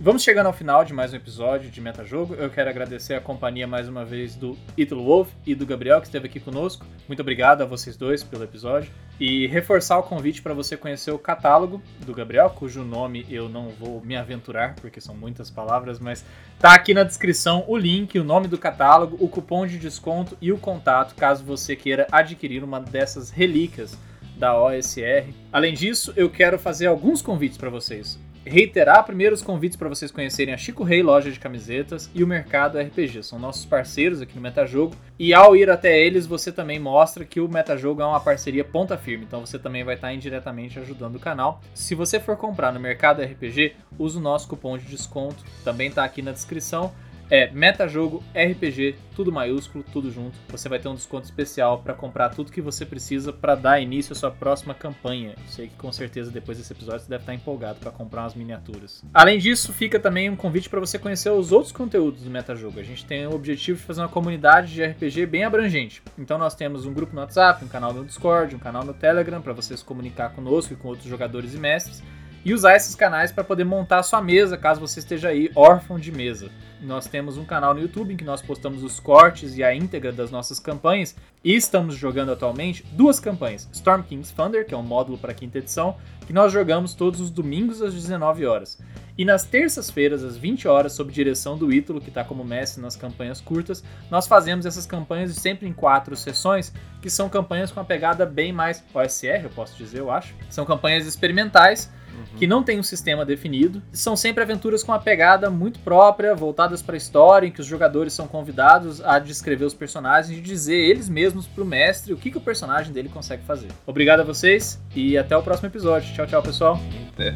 Vamos 0.00 0.22
chegando 0.22 0.46
ao 0.46 0.52
final 0.52 0.84
de 0.84 0.94
mais 0.94 1.12
um 1.12 1.16
episódio 1.16 1.72
de 1.72 1.80
Metajogo. 1.80 2.32
Eu 2.34 2.48
quero 2.48 2.70
agradecer 2.70 3.14
a 3.14 3.20
companhia 3.20 3.66
mais 3.66 3.88
uma 3.88 4.04
vez 4.04 4.36
do 4.36 4.56
Ítalo 4.76 5.04
Wolf 5.04 5.28
e 5.44 5.56
do 5.56 5.66
Gabriel, 5.66 6.00
que 6.00 6.06
esteve 6.06 6.28
aqui 6.28 6.38
conosco. 6.38 6.86
Muito 7.08 7.18
obrigado 7.18 7.62
a 7.62 7.66
vocês 7.66 7.96
dois 7.96 8.22
pelo 8.22 8.44
episódio. 8.44 8.92
E 9.18 9.48
reforçar 9.48 9.98
o 9.98 10.04
convite 10.04 10.40
para 10.40 10.54
você 10.54 10.76
conhecer 10.76 11.10
o 11.10 11.18
catálogo 11.18 11.82
do 12.06 12.14
Gabriel, 12.14 12.48
cujo 12.50 12.84
nome 12.84 13.26
eu 13.28 13.48
não 13.48 13.70
vou 13.70 14.00
me 14.00 14.14
aventurar, 14.14 14.76
porque 14.76 15.00
são 15.00 15.16
muitas 15.16 15.50
palavras, 15.50 15.98
mas 15.98 16.24
tá 16.60 16.74
aqui 16.74 16.94
na 16.94 17.02
descrição 17.02 17.64
o 17.66 17.76
link, 17.76 18.16
o 18.20 18.24
nome 18.24 18.46
do 18.46 18.56
catálogo, 18.56 19.16
o 19.18 19.28
cupom 19.28 19.66
de 19.66 19.78
desconto 19.78 20.38
e 20.40 20.52
o 20.52 20.58
contato, 20.58 21.16
caso 21.16 21.42
você 21.42 21.74
queira 21.74 22.06
adquirir 22.12 22.62
uma 22.62 22.80
dessas 22.80 23.30
relíquias 23.30 23.98
da 24.36 24.56
OSR. 24.56 25.34
Além 25.52 25.74
disso, 25.74 26.12
eu 26.14 26.30
quero 26.30 26.56
fazer 26.56 26.86
alguns 26.86 27.20
convites 27.20 27.58
para 27.58 27.68
vocês 27.68 28.16
reiterar 28.48 29.04
primeiro 29.04 29.34
os 29.34 29.42
convites 29.42 29.76
para 29.76 29.88
vocês 29.88 30.10
conhecerem 30.10 30.54
a 30.54 30.56
Chico 30.56 30.82
Rei 30.82 31.02
Loja 31.02 31.30
de 31.30 31.38
Camisetas 31.38 32.10
e 32.14 32.24
o 32.24 32.26
Mercado 32.26 32.78
RPG. 32.78 33.22
São 33.22 33.38
nossos 33.38 33.64
parceiros 33.64 34.20
aqui 34.20 34.34
no 34.34 34.40
Metajogo. 34.40 34.96
E 35.18 35.34
ao 35.34 35.54
ir 35.54 35.70
até 35.70 35.98
eles, 35.98 36.26
você 36.26 36.50
também 36.50 36.78
mostra 36.78 37.24
que 37.24 37.40
o 37.40 37.48
Metajogo 37.48 38.02
é 38.02 38.06
uma 38.06 38.20
parceria 38.20 38.64
ponta 38.64 38.96
firme. 38.96 39.24
Então 39.24 39.44
você 39.44 39.58
também 39.58 39.84
vai 39.84 39.94
estar 39.94 40.12
indiretamente 40.12 40.78
ajudando 40.78 41.16
o 41.16 41.20
canal. 41.20 41.60
Se 41.74 41.94
você 41.94 42.18
for 42.18 42.36
comprar 42.36 42.72
no 42.72 42.80
Mercado 42.80 43.22
RPG, 43.22 43.74
use 43.98 44.16
o 44.16 44.20
nosso 44.20 44.48
cupom 44.48 44.78
de 44.78 44.86
desconto. 44.86 45.44
Também 45.64 45.88
está 45.88 46.04
aqui 46.04 46.22
na 46.22 46.32
descrição. 46.32 46.92
É 47.30 47.50
Metajogo 47.50 48.24
RPG, 48.34 48.94
tudo 49.14 49.30
maiúsculo, 49.30 49.84
tudo 49.92 50.10
junto. 50.10 50.38
Você 50.48 50.66
vai 50.66 50.78
ter 50.78 50.88
um 50.88 50.94
desconto 50.94 51.26
especial 51.26 51.78
para 51.82 51.92
comprar 51.92 52.30
tudo 52.30 52.50
que 52.50 52.62
você 52.62 52.86
precisa 52.86 53.32
para 53.34 53.54
dar 53.54 53.80
início 53.80 54.12
à 54.12 54.16
sua 54.16 54.30
próxima 54.30 54.72
campanha. 54.72 55.34
Sei 55.46 55.68
que 55.68 55.74
com 55.74 55.92
certeza 55.92 56.30
depois 56.30 56.56
desse 56.56 56.72
episódio 56.72 57.00
você 57.00 57.10
deve 57.10 57.24
estar 57.24 57.34
empolgado 57.34 57.80
para 57.80 57.90
comprar 57.90 58.22
umas 58.22 58.34
miniaturas. 58.34 59.04
Além 59.12 59.38
disso, 59.38 59.74
fica 59.74 60.00
também 60.00 60.30
um 60.30 60.36
convite 60.36 60.70
para 60.70 60.80
você 60.80 60.98
conhecer 60.98 61.28
os 61.28 61.52
outros 61.52 61.70
conteúdos 61.70 62.22
do 62.22 62.30
Metajogo. 62.30 62.80
A 62.80 62.82
gente 62.82 63.04
tem 63.04 63.26
o 63.26 63.34
objetivo 63.34 63.78
de 63.78 63.84
fazer 63.84 64.00
uma 64.00 64.08
comunidade 64.08 64.72
de 64.72 64.82
RPG 64.82 65.26
bem 65.26 65.44
abrangente. 65.44 66.02
Então 66.18 66.38
nós 66.38 66.54
temos 66.54 66.86
um 66.86 66.94
grupo 66.94 67.14
no 67.14 67.20
WhatsApp, 67.20 67.62
um 67.62 67.68
canal 67.68 67.92
no 67.92 68.06
Discord, 68.06 68.56
um 68.56 68.58
canal 68.58 68.84
no 68.84 68.94
Telegram 68.94 69.42
para 69.42 69.52
você 69.52 69.76
se 69.76 69.84
comunicar 69.84 70.30
conosco 70.30 70.72
e 70.72 70.76
com 70.76 70.88
outros 70.88 71.06
jogadores 71.06 71.52
e 71.52 71.58
mestres 71.58 72.02
e 72.48 72.54
usar 72.54 72.76
esses 72.76 72.94
canais 72.94 73.30
para 73.30 73.44
poder 73.44 73.64
montar 73.64 73.98
a 73.98 74.02
sua 74.02 74.22
mesa, 74.22 74.56
caso 74.56 74.80
você 74.80 75.00
esteja 75.00 75.28
aí 75.28 75.50
órfão 75.54 75.98
de 75.98 76.10
mesa. 76.10 76.50
Nós 76.80 77.06
temos 77.06 77.36
um 77.36 77.44
canal 77.44 77.74
no 77.74 77.80
YouTube 77.80 78.14
em 78.14 78.16
que 78.16 78.24
nós 78.24 78.40
postamos 78.40 78.82
os 78.82 78.98
cortes 78.98 79.58
e 79.58 79.62
a 79.62 79.74
íntegra 79.74 80.10
das 80.12 80.30
nossas 80.30 80.58
campanhas 80.58 81.14
e 81.44 81.54
estamos 81.54 81.94
jogando 81.94 82.32
atualmente 82.32 82.82
duas 82.92 83.20
campanhas: 83.20 83.68
Storm 83.70 84.00
King's 84.00 84.30
Thunder, 84.30 84.64
que 84.64 84.72
é 84.72 84.76
um 84.78 84.82
módulo 84.82 85.18
para 85.18 85.34
quinta 85.34 85.58
edição, 85.58 85.98
que 86.26 86.32
nós 86.32 86.50
jogamos 86.50 86.94
todos 86.94 87.20
os 87.20 87.30
domingos 87.30 87.82
às 87.82 87.92
19 87.92 88.46
horas. 88.46 88.78
E 89.18 89.26
nas 89.26 89.44
terças-feiras, 89.44 90.24
às 90.24 90.38
20 90.38 90.68
horas, 90.68 90.94
sob 90.94 91.12
direção 91.12 91.58
do 91.58 91.70
Ítalo, 91.70 92.00
que 92.00 92.08
está 92.08 92.24
como 92.24 92.42
mestre 92.44 92.80
nas 92.80 92.96
campanhas 92.96 93.42
curtas, 93.42 93.84
nós 94.10 94.26
fazemos 94.26 94.64
essas 94.64 94.86
campanhas 94.86 95.34
sempre 95.34 95.68
em 95.68 95.72
quatro 95.74 96.16
sessões, 96.16 96.72
que 97.02 97.10
são 97.10 97.28
campanhas 97.28 97.70
com 97.70 97.80
uma 97.80 97.84
pegada 97.84 98.24
bem 98.24 98.54
mais 98.54 98.82
OSR, 98.94 99.42
eu 99.42 99.50
posso 99.50 99.76
dizer, 99.76 99.98
eu 99.98 100.10
acho. 100.10 100.34
São 100.48 100.64
campanhas 100.64 101.04
experimentais 101.04 101.90
que 102.36 102.46
não 102.46 102.62
tem 102.62 102.78
um 102.78 102.82
sistema 102.82 103.24
definido. 103.24 103.82
São 103.92 104.16
sempre 104.16 104.42
aventuras 104.42 104.82
com 104.82 104.92
uma 104.92 104.98
pegada 104.98 105.50
muito 105.50 105.78
própria, 105.80 106.34
voltadas 106.34 106.82
para 106.82 106.94
a 106.94 106.98
história, 106.98 107.46
em 107.46 107.50
que 107.50 107.60
os 107.60 107.66
jogadores 107.66 108.12
são 108.12 108.26
convidados 108.26 109.00
a 109.00 109.18
descrever 109.18 109.64
os 109.64 109.74
personagens 109.74 110.36
e 110.36 110.40
dizer 110.40 110.76
eles 110.76 111.08
mesmos 111.08 111.46
pro 111.46 111.64
mestre 111.64 112.12
o 112.12 112.16
que, 112.16 112.30
que 112.30 112.38
o 112.38 112.40
personagem 112.40 112.92
dele 112.92 113.08
consegue 113.08 113.42
fazer. 113.44 113.68
Obrigado 113.86 114.20
a 114.20 114.24
vocês 114.24 114.80
e 114.94 115.16
até 115.16 115.36
o 115.36 115.42
próximo 115.42 115.68
episódio. 115.68 116.12
Tchau, 116.14 116.26
tchau, 116.26 116.42
pessoal. 116.42 116.80
Até. 117.12 117.34